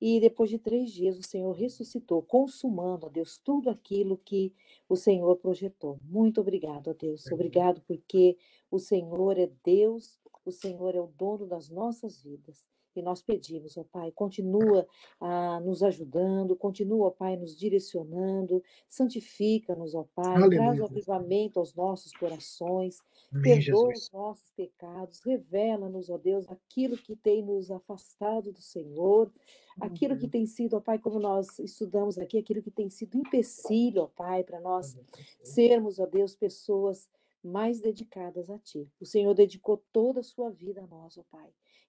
E 0.00 0.20
depois 0.20 0.50
de 0.50 0.58
três 0.58 0.92
dias, 0.92 1.18
o 1.18 1.22
Senhor 1.22 1.52
ressuscitou, 1.52 2.22
consumando, 2.22 3.06
ó 3.06 3.08
Deus, 3.08 3.38
tudo 3.38 3.70
aquilo 3.70 4.18
que 4.18 4.54
o 4.88 4.96
Senhor 4.96 5.36
projetou. 5.36 5.98
Muito 6.04 6.40
obrigado, 6.40 6.88
ó 6.90 6.94
Deus. 6.94 7.30
Obrigado 7.32 7.80
porque 7.82 8.36
o 8.70 8.78
Senhor 8.78 9.38
é 9.38 9.50
Deus, 9.64 10.20
o 10.44 10.52
Senhor 10.52 10.94
é 10.94 11.00
o 11.00 11.06
dono 11.06 11.46
das 11.46 11.70
nossas 11.70 12.22
vidas. 12.22 12.64
E 12.98 13.02
nós 13.02 13.22
pedimos, 13.22 13.76
ó 13.76 13.84
Pai, 13.84 14.10
continua 14.12 14.86
ah, 15.20 15.60
nos 15.60 15.82
ajudando, 15.82 16.56
continua, 16.56 17.08
ó 17.08 17.10
Pai, 17.10 17.36
nos 17.36 17.56
direcionando, 17.56 18.62
santifica-nos, 18.88 19.94
ó 19.94 20.06
Pai, 20.14 20.34
Aleluia. 20.34 20.58
traz 20.58 20.80
o 20.80 20.84
avivamento 20.84 21.58
aos 21.58 21.74
nossos 21.74 22.12
corações, 22.12 22.98
Amém, 23.32 23.42
perdoa 23.42 23.90
Jesus. 23.90 24.04
os 24.04 24.12
nossos 24.12 24.50
pecados, 24.52 25.20
revela-nos, 25.24 26.10
ó 26.10 26.18
Deus, 26.18 26.48
aquilo 26.48 26.96
que 26.96 27.14
tem 27.14 27.42
nos 27.42 27.70
afastado 27.70 28.52
do 28.52 28.60
Senhor, 28.60 29.30
aquilo 29.80 30.16
que 30.16 30.28
tem 30.28 30.46
sido, 30.46 30.76
ó 30.76 30.80
Pai, 30.80 30.98
como 30.98 31.18
nós 31.18 31.58
estudamos 31.58 32.18
aqui, 32.18 32.38
aquilo 32.38 32.62
que 32.62 32.70
tem 32.70 32.88
sido 32.88 33.16
empecilho, 33.18 34.02
ó 34.02 34.06
Pai, 34.06 34.42
para 34.42 34.60
nós 34.60 34.96
sermos, 35.42 35.98
ó 35.98 36.06
Deus, 36.06 36.34
pessoas 36.34 37.08
mais 37.42 37.80
dedicadas 37.80 38.50
a 38.50 38.58
Ti. 38.58 38.90
O 39.00 39.06
Senhor 39.06 39.32
dedicou 39.34 39.82
toda 39.92 40.20
a 40.20 40.24
sua 40.24 40.50
vida 40.50 40.82
a 40.82 40.86
nós, 40.86 41.16
ó 41.16 41.22
Pai. 41.30 41.48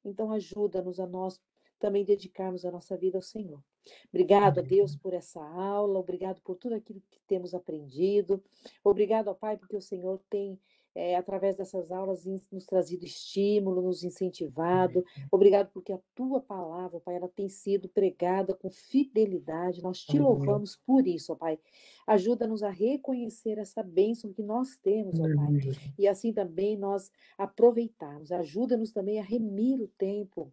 Então, 0.09 0.31
ajuda-nos 0.31 0.99
a 0.99 1.05
nós 1.07 1.39
também 1.79 2.03
dedicarmos 2.03 2.65
a 2.65 2.71
nossa 2.71 2.97
vida 2.97 3.17
ao 3.17 3.21
Senhor. 3.21 3.61
Obrigado 4.09 4.59
a 4.59 4.61
Deus 4.61 4.95
por 4.95 5.13
essa 5.13 5.41
aula, 5.41 5.99
obrigado 5.99 6.41
por 6.41 6.55
tudo 6.55 6.75
aquilo 6.75 7.01
que 7.11 7.19
temos 7.27 7.53
aprendido. 7.53 8.43
Obrigado, 8.83 9.29
ó 9.29 9.33
Pai, 9.33 9.57
porque 9.57 9.75
o 9.75 9.81
Senhor 9.81 10.19
tem 10.29 10.59
é, 10.97 11.15
através 11.15 11.55
dessas 11.55 11.91
aulas, 11.91 12.25
nos 12.51 12.65
trazido 12.65 13.05
estímulo, 13.05 13.83
nos 13.83 14.03
incentivado. 14.03 15.05
Obrigado 15.31 15.69
porque 15.71 15.93
a 15.93 15.99
tua 16.15 16.41
palavra, 16.41 16.99
Pai, 16.99 17.15
ela 17.15 17.29
tem 17.29 17.47
sido 17.47 17.87
pregada 17.87 18.55
com 18.55 18.71
fidelidade. 18.71 19.83
Nós 19.83 19.99
te 20.03 20.17
louvamos 20.17 20.75
por 20.75 21.05
isso, 21.05 21.31
ó 21.31 21.35
Pai. 21.35 21.59
Ajuda-nos 22.07 22.63
a 22.63 22.71
reconhecer 22.71 23.59
essa 23.59 23.83
bênção 23.83 24.33
que 24.33 24.41
nós 24.41 24.75
temos, 24.77 25.19
ó 25.19 25.23
Pai. 25.23 25.59
E 25.99 26.07
assim 26.07 26.33
também 26.33 26.75
nós 26.75 27.11
aproveitarmos. 27.37 28.31
Ajuda-nos 28.31 28.91
também 28.91 29.19
a 29.19 29.23
remir 29.23 29.79
o 29.79 29.87
tempo 29.99 30.51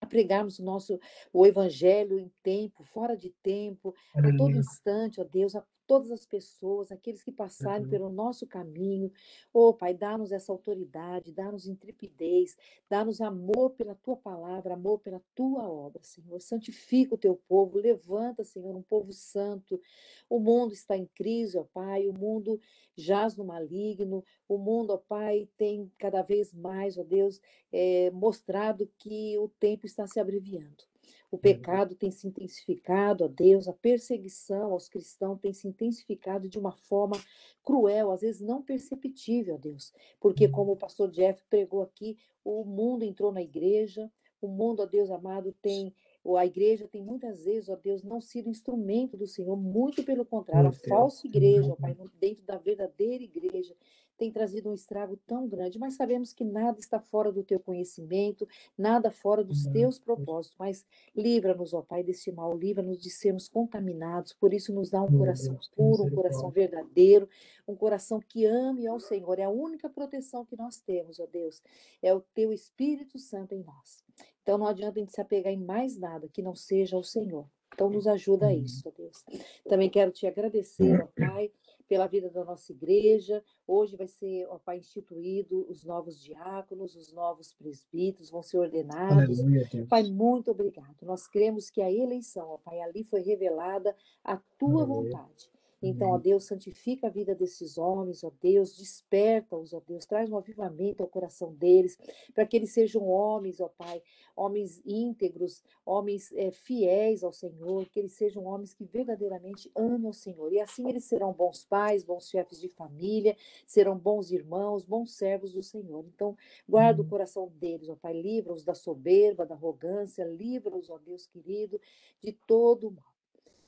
a 0.00 0.06
pregarmos 0.06 0.58
o 0.58 0.64
nosso 0.64 1.00
o 1.32 1.46
evangelho 1.46 2.18
em 2.18 2.30
tempo, 2.42 2.84
fora 2.84 3.16
de 3.16 3.30
tempo, 3.42 3.94
a 4.14 4.36
todo 4.36 4.56
instante, 4.56 5.20
ó 5.20 5.24
Deus, 5.24 5.54
a 5.56 5.64
todas 5.86 6.10
as 6.10 6.26
pessoas, 6.26 6.90
aqueles 6.90 7.22
que 7.22 7.30
passarem 7.30 7.84
uhum. 7.84 7.90
pelo 7.90 8.10
nosso 8.10 8.46
caminho. 8.46 9.12
Oh, 9.52 9.72
Pai, 9.72 9.94
dá-nos 9.94 10.32
essa 10.32 10.52
autoridade, 10.52 11.32
dá-nos 11.32 11.66
intrepidez, 11.66 12.56
dá-nos 12.88 13.20
amor 13.20 13.70
pela 13.70 13.94
tua 13.94 14.16
palavra, 14.16 14.74
amor 14.74 14.98
pela 14.98 15.22
tua 15.34 15.68
obra, 15.68 16.02
Senhor. 16.02 16.40
Santifica 16.40 17.14
o 17.14 17.18
teu 17.18 17.40
povo, 17.48 17.78
levanta, 17.78 18.44
Senhor, 18.44 18.74
um 18.74 18.82
povo 18.82 19.12
santo. 19.12 19.80
O 20.28 20.38
mundo 20.38 20.72
está 20.72 20.96
em 20.96 21.06
crise, 21.14 21.56
ó 21.56 21.64
Pai, 21.64 22.08
o 22.08 22.12
mundo 22.12 22.60
jaz 22.96 23.36
no 23.36 23.44
maligno, 23.44 24.24
o 24.48 24.58
mundo, 24.58 24.92
ó 24.92 24.96
Pai, 24.96 25.48
tem 25.56 25.90
cada 25.98 26.22
vez 26.22 26.52
mais, 26.52 26.98
ó 26.98 27.04
Deus, 27.04 27.40
é, 27.72 28.10
mostrado 28.10 28.90
que 28.98 29.38
o 29.38 29.48
tempo 29.48 29.86
está 29.86 30.06
se 30.06 30.18
abreviando. 30.18 30.84
O 31.30 31.38
pecado 31.38 31.94
tem 31.94 32.10
se 32.10 32.26
intensificado, 32.26 33.24
ó 33.24 33.28
Deus, 33.28 33.68
a 33.68 33.72
perseguição 33.72 34.72
aos 34.72 34.88
cristãos 34.88 35.40
tem 35.40 35.52
se 35.52 35.66
intensificado 35.68 36.48
de 36.48 36.58
uma 36.58 36.72
forma 36.72 37.16
cruel, 37.62 38.10
às 38.10 38.20
vezes 38.20 38.40
não 38.40 38.62
perceptível, 38.62 39.56
ó 39.56 39.58
Deus. 39.58 39.92
Porque, 40.20 40.48
como 40.48 40.72
o 40.72 40.76
pastor 40.76 41.10
Jeff 41.10 41.42
pregou 41.50 41.82
aqui, 41.82 42.16
o 42.44 42.64
mundo 42.64 43.04
entrou 43.04 43.32
na 43.32 43.42
igreja, 43.42 44.10
o 44.40 44.48
mundo, 44.48 44.82
ó 44.82 44.86
Deus 44.86 45.10
amado, 45.10 45.54
tem 45.60 45.94
a 46.34 46.44
igreja 46.44 46.88
tem 46.88 47.02
muitas 47.02 47.44
vezes, 47.44 47.68
ó 47.68 47.76
Deus, 47.76 48.02
não 48.02 48.20
sido 48.20 48.48
instrumento 48.48 49.16
do 49.16 49.26
Senhor, 49.26 49.54
muito 49.56 50.02
pelo 50.02 50.24
contrário, 50.24 50.70
a 50.70 50.72
falsa 50.72 51.26
igreja, 51.26 51.70
ó 51.72 51.76
Pai, 51.76 51.94
dentro 52.18 52.44
da 52.44 52.56
verdadeira 52.56 53.22
igreja, 53.22 53.76
tem 54.16 54.30
trazido 54.30 54.70
um 54.70 54.74
estrago 54.74 55.16
tão 55.26 55.48
grande, 55.48 55.78
mas 55.78 55.94
sabemos 55.94 56.32
que 56.32 56.44
nada 56.44 56.78
está 56.78 57.00
fora 57.00 57.30
do 57.30 57.44
teu 57.44 57.60
conhecimento, 57.60 58.48
nada 58.76 59.10
fora 59.10 59.44
dos 59.44 59.66
teus 59.66 59.98
propósitos, 59.98 60.56
mas 60.58 60.86
livra-nos, 61.14 61.74
ó 61.74 61.82
Pai, 61.82 62.02
deste 62.02 62.32
mal, 62.32 62.56
livra-nos 62.56 62.98
de 62.98 63.10
sermos 63.10 63.48
contaminados, 63.48 64.32
por 64.32 64.52
isso 64.52 64.72
nos 64.72 64.90
dá 64.90 65.02
um 65.02 65.18
coração 65.18 65.58
puro, 65.74 66.04
um 66.04 66.10
coração 66.10 66.50
verdadeiro, 66.50 67.28
um 67.66 67.74
coração 67.74 68.20
que 68.20 68.44
ame 68.44 68.86
ao 68.86 69.00
Senhor, 69.00 69.38
é 69.38 69.44
a 69.44 69.50
única 69.50 69.88
proteção 69.88 70.44
que 70.44 70.56
nós 70.56 70.80
temos, 70.80 71.20
ó 71.20 71.26
Deus, 71.26 71.62
é 72.02 72.14
o 72.14 72.20
teu 72.20 72.52
Espírito 72.52 73.18
Santo 73.18 73.54
em 73.54 73.62
nós. 73.62 74.04
Então 74.42 74.58
não 74.58 74.66
adianta 74.66 74.98
a 74.98 75.02
gente 75.02 75.12
se 75.12 75.20
apegar 75.20 75.52
em 75.52 75.62
mais 75.62 75.98
nada 75.98 76.28
que 76.28 76.40
não 76.40 76.54
seja 76.54 76.96
o 76.96 77.02
Senhor. 77.02 77.46
Então 77.76 77.90
nos 77.90 78.06
ajuda 78.06 78.46
a 78.46 78.54
isso, 78.54 78.88
ó 78.88 78.90
Deus. 78.96 79.22
Também 79.68 79.90
quero 79.90 80.10
te 80.10 80.26
agradecer, 80.26 80.98
ó 81.02 81.08
Pai, 81.14 81.52
pela 81.86 82.06
vida 82.06 82.30
da 82.30 82.42
nossa 82.42 82.72
igreja. 82.72 83.44
Hoje 83.66 83.96
vai 83.98 84.08
ser, 84.08 84.46
ó 84.48 84.58
Pai, 84.58 84.78
instituído 84.78 85.66
os 85.68 85.84
novos 85.84 86.18
diáconos, 86.18 86.96
os 86.96 87.12
novos 87.12 87.52
presbíteros 87.52 88.30
vão 88.30 88.42
ser 88.42 88.56
ordenados. 88.56 89.40
Aleluia. 89.40 89.68
Pai, 89.90 90.04
muito 90.04 90.50
obrigado. 90.50 90.96
Nós 91.02 91.28
cremos 91.28 91.68
que 91.68 91.82
a 91.82 91.92
eleição, 91.92 92.48
ó 92.48 92.56
Pai, 92.56 92.80
ali 92.80 93.04
foi 93.04 93.20
revelada 93.20 93.94
a 94.24 94.38
tua 94.58 94.84
Aleluia. 94.84 95.10
vontade. 95.10 95.50
Então, 95.82 96.08
ó 96.10 96.18
Deus, 96.18 96.44
santifica 96.44 97.06
a 97.06 97.10
vida 97.10 97.34
desses 97.34 97.76
homens, 97.76 98.24
ó 98.24 98.32
Deus, 98.40 98.76
desperta-os, 98.76 99.74
ó 99.74 99.80
Deus, 99.86 100.06
traz 100.06 100.30
um 100.30 100.38
avivamento 100.38 101.02
ao 101.02 101.08
coração 101.08 101.52
deles, 101.54 101.98
para 102.34 102.46
que 102.46 102.56
eles 102.56 102.72
sejam 102.72 103.06
homens, 103.06 103.60
ó 103.60 103.68
Pai, 103.68 104.02
homens 104.34 104.80
íntegros, 104.86 105.62
homens 105.84 106.32
eh, 106.32 106.50
fiéis 106.50 107.22
ao 107.22 107.32
Senhor, 107.32 107.86
que 107.90 108.00
eles 108.00 108.12
sejam 108.12 108.44
homens 108.46 108.72
que 108.72 108.84
verdadeiramente 108.84 109.70
amam 109.74 110.10
o 110.10 110.14
Senhor. 110.14 110.50
E 110.52 110.60
assim 110.60 110.88
eles 110.88 111.04
serão 111.04 111.32
bons 111.32 111.64
pais, 111.64 112.02
bons 112.02 112.28
chefes 112.28 112.58
de 112.58 112.68
família, 112.68 113.36
serão 113.66 113.98
bons 113.98 114.30
irmãos, 114.30 114.84
bons 114.84 115.12
servos 115.12 115.52
do 115.52 115.62
Senhor. 115.62 116.06
Então, 116.14 116.36
guarda 116.66 117.02
o 117.02 117.08
coração 117.08 117.48
deles, 117.56 117.88
ó 117.90 117.96
Pai, 117.96 118.14
livra-os 118.14 118.64
da 118.64 118.74
soberba, 118.74 119.44
da 119.44 119.54
arrogância, 119.54 120.24
livra-os, 120.24 120.88
ó 120.88 120.98
Deus 120.98 121.26
querido, 121.26 121.78
de 122.22 122.32
todo 122.32 122.88
o 122.88 122.92
mal. 122.92 123.15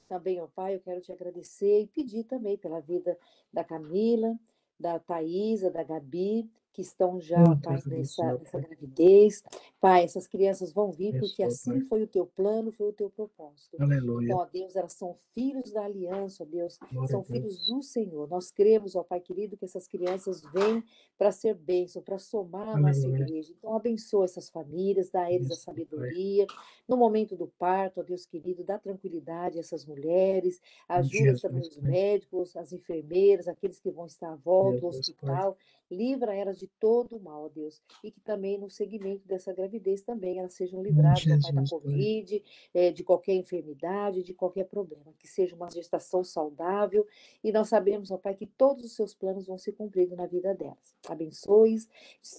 Também, 0.09 0.40
ó 0.40 0.47
Pai, 0.47 0.74
eu 0.74 0.80
quero 0.80 1.01
te 1.02 1.12
agradecer 1.12 1.82
e 1.82 1.86
pedir 1.86 2.24
também 2.24 2.56
pela 2.56 2.80
vida 2.80 3.18
da 3.52 3.62
Camila, 3.62 4.39
da 4.80 4.98
Thaisa, 4.98 5.70
da 5.70 5.82
Gabi, 5.82 6.51
que 6.79 6.83
estão 6.83 7.21
já, 7.21 7.43
Oh, 7.43 7.57
Pai, 7.57 7.75
nessa, 7.89 8.25
nessa 8.39 8.53
Pai. 8.53 8.63
gravidez. 8.63 9.43
Pai, 9.81 10.05
essas 10.05 10.29
crianças 10.29 10.73
vão 10.73 10.93
vir 10.93 11.19
porque 11.19 11.43
assim 11.43 11.81
foi 11.81 12.05
o 12.05 12.07
teu 12.07 12.25
plano, 12.25 12.71
foi 12.71 12.89
o 12.89 12.93
teu 12.93 13.11
propósito. 13.11 13.77
Aleluia. 13.83 14.27
Então, 14.27 14.39
ó 14.39 14.45
Deus, 14.47 14.77
elas 14.77 14.93
são 14.93 15.17
filhos 15.35 15.73
da 15.73 15.83
aliança, 15.85 16.45
ó 16.45 16.47
Deus, 16.47 16.79
Glória 16.93 17.09
são 17.09 17.25
filhos 17.25 17.67
do 17.67 17.83
Senhor. 17.83 18.29
Nós 18.29 18.53
cremos, 18.53 18.95
ó 18.95 19.03
Pai 19.03 19.21
querido, 19.21 19.57
que 19.57 19.65
essas 19.65 19.89
crianças 19.89 20.41
vêm 20.53 20.85
para 21.17 21.33
ser 21.33 21.55
bênção, 21.55 22.01
para 22.01 22.17
somar 22.19 22.69
a 22.77 22.79
nossa 22.79 23.01
Aleluia. 23.01 23.25
igreja. 23.25 23.53
Então, 23.59 23.75
abençoa 23.75 24.25
essas 24.25 24.49
famílias, 24.49 25.11
dá 25.11 25.23
a 25.23 25.33
eles 25.33 25.51
a 25.51 25.57
sabedoria. 25.57 26.47
No 26.87 26.97
momento 26.97 27.35
do 27.35 27.49
parto, 27.59 27.99
ó 28.01 28.03
Deus 28.05 28.25
querido, 28.25 28.63
dá 28.63 28.79
tranquilidade 28.79 29.59
a 29.59 29.61
essas 29.61 29.85
mulheres, 29.85 30.61
ajuda 30.89 31.37
também 31.41 31.61
os 31.63 31.77
médicos, 31.77 32.57
as 32.57 32.73
enfermeiras, 32.73 33.49
aqueles 33.49 33.81
que 33.81 33.91
vão 33.91 34.07
estar 34.07 34.33
à 34.33 34.37
volta, 34.37 34.87
o 34.87 34.91
Pai. 35.21 35.55
Livra 35.90 36.35
elas 36.35 36.59
de 36.59 36.66
todo 36.66 37.16
o 37.16 37.20
mal, 37.20 37.44
ó 37.44 37.48
Deus. 37.48 37.82
E 38.02 38.10
que 38.10 38.20
também 38.20 38.59
no 38.59 38.69
segmento 38.69 39.27
dessa 39.27 39.52
gravidez 39.52 40.02
também 40.02 40.39
elas 40.39 40.55
sejam 40.55 40.82
livradas, 40.82 41.24
Pai, 41.24 41.36
da 41.36 41.40
Jesus, 41.40 41.70
Pai. 41.70 41.81
Covid, 41.81 42.44
eh, 42.74 42.93
de 42.93 43.05
qualquer 43.05 43.35
enfermidade, 43.35 44.23
de 44.23 44.35
qualquer 44.35 44.65
problema. 44.65 45.12
Que 45.19 45.27
seja 45.27 45.56
uma 45.56 45.70
gestação 45.70 46.23
saudável. 46.23 47.06
E 47.43 47.52
nós 47.52 47.69
sabemos, 47.69 48.10
ó 48.10 48.19
Pai, 48.19 48.35
que 48.35 48.47
todos 48.47 48.85
os 48.85 48.93
seus 48.93 49.15
planos 49.15 49.47
vão 49.47 49.59
ser 49.59 49.73
cumpridos 49.73 50.16
na 50.16 50.27
vida 50.27 50.55
delas. 50.55 50.97
Abençoe, 51.09 51.69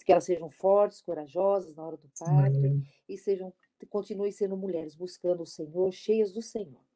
que 0.05 0.11
elas 0.11 0.23
sejam 0.23 0.49
fortes, 0.49 1.01
corajosas 1.01 1.76
na 1.76 1.85
hora 1.85 1.97
do 1.97 2.09
parto 2.17 2.59
e 3.07 3.17
sejam 3.17 3.53
continuem 3.89 4.31
sendo 4.31 4.57
mulheres 4.57 4.95
buscando 4.95 5.43
o 5.43 5.45
Senhor, 5.45 5.91
cheias 5.91 6.34
do 6.34 6.41
Senhor. 6.41 6.89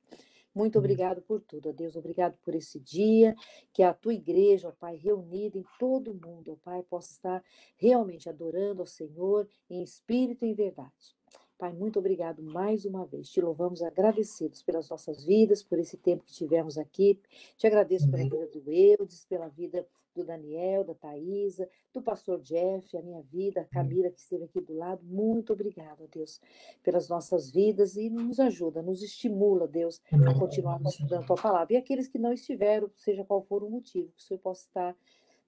Muito 0.53 0.77
Amém. 0.77 0.91
obrigado 0.91 1.21
por 1.21 1.41
tudo, 1.41 1.69
ó 1.69 1.71
Deus. 1.71 1.95
Obrigado 1.95 2.37
por 2.43 2.53
esse 2.53 2.79
dia, 2.79 3.35
que 3.73 3.81
a 3.81 3.93
tua 3.93 4.13
igreja, 4.13 4.69
ó 4.69 4.71
Pai, 4.71 4.95
reunida 4.95 5.57
em 5.57 5.65
todo 5.79 6.11
o 6.11 6.13
mundo, 6.13 6.53
ó 6.53 6.55
Pai, 6.63 6.83
possa 6.83 7.11
estar 7.11 7.43
realmente 7.77 8.29
adorando 8.29 8.81
ao 8.81 8.87
Senhor 8.87 9.47
em 9.69 9.81
espírito 9.81 10.45
e 10.45 10.49
em 10.49 10.53
verdade. 10.53 11.15
Pai, 11.63 11.71
muito 11.71 11.97
obrigado 11.97 12.43
mais 12.43 12.83
uma 12.83 13.05
vez. 13.05 13.29
Te 13.29 13.39
louvamos 13.39 13.81
agradecidos 13.81 14.61
pelas 14.61 14.89
nossas 14.89 15.23
vidas, 15.23 15.63
por 15.63 15.79
esse 15.79 15.95
tempo 15.95 16.25
que 16.25 16.33
tivemos 16.33 16.77
aqui. 16.77 17.17
Te 17.55 17.65
agradeço 17.65 18.09
pela 18.11 18.23
Amém. 18.23 18.29
vida 18.29 18.47
do 18.47 18.69
Eudes, 18.69 19.23
pela 19.23 19.47
vida 19.47 19.87
do 20.13 20.25
Daniel, 20.25 20.83
da 20.83 20.93
Thaisa, 20.93 21.69
do 21.93 22.01
pastor 22.01 22.41
Jeff, 22.41 22.97
a 22.97 23.01
minha 23.01 23.21
vida, 23.21 23.61
a 23.61 23.63
Camila 23.63 24.09
que 24.09 24.19
esteve 24.19 24.43
aqui 24.43 24.59
do 24.59 24.73
lado. 24.75 25.05
Muito 25.05 25.53
obrigada, 25.53 26.05
Deus, 26.11 26.41
pelas 26.83 27.07
nossas 27.07 27.49
vidas 27.49 27.95
e 27.95 28.09
nos 28.09 28.41
ajuda, 28.41 28.81
nos 28.81 29.01
estimula, 29.01 29.65
Deus, 29.65 30.01
a 30.11 30.15
Amém. 30.15 30.33
continuarmos 30.33 30.91
estudando 30.95 31.23
a 31.23 31.27
tua 31.27 31.37
palavra. 31.37 31.75
E 31.75 31.77
aqueles 31.77 32.09
que 32.09 32.19
não 32.19 32.33
estiveram, 32.33 32.91
seja 32.97 33.23
qual 33.23 33.41
for 33.41 33.63
o 33.63 33.69
motivo, 33.69 34.11
que 34.17 34.21
o 34.21 34.25
Senhor 34.25 34.39
possa 34.41 34.67
estar 34.67 34.97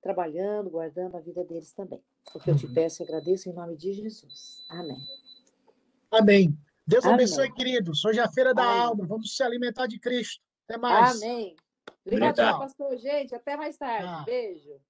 trabalhando, 0.02 0.70
guardando 0.70 1.18
a 1.18 1.20
vida 1.20 1.44
deles 1.44 1.74
também. 1.74 2.02
O 2.34 2.40
que 2.40 2.50
eu 2.52 2.56
te 2.56 2.68
Uhum. 2.68 2.74
peço 2.74 3.02
e 3.02 3.04
agradeço 3.04 3.50
em 3.50 3.54
nome 3.54 3.76
de 3.76 3.92
Jesus. 3.92 4.64
Amém. 4.70 4.98
Amém. 6.18 6.58
Deus 6.88 7.04
Amém. 7.06 7.16
abençoe, 7.16 7.52
queridos. 7.54 8.04
Hoje 8.06 8.20
é 8.20 8.24
a 8.24 8.32
feira 8.32 8.54
da 8.54 8.64
Amém. 8.64 8.82
alma. 8.82 9.06
Vamos 9.06 9.36
se 9.36 9.44
alimentar 9.44 9.88
de 9.88 10.00
Cristo. 10.00 10.42
Até 10.68 10.78
mais. 10.80 11.22
Amém. 11.22 11.56
Obrigado, 12.06 12.60
pastor. 12.60 12.98
Gente, 12.98 13.34
até 13.34 13.58
mais 13.58 13.78
tarde. 13.78 14.06
Tchau. 14.06 14.26
Beijo. 14.26 14.82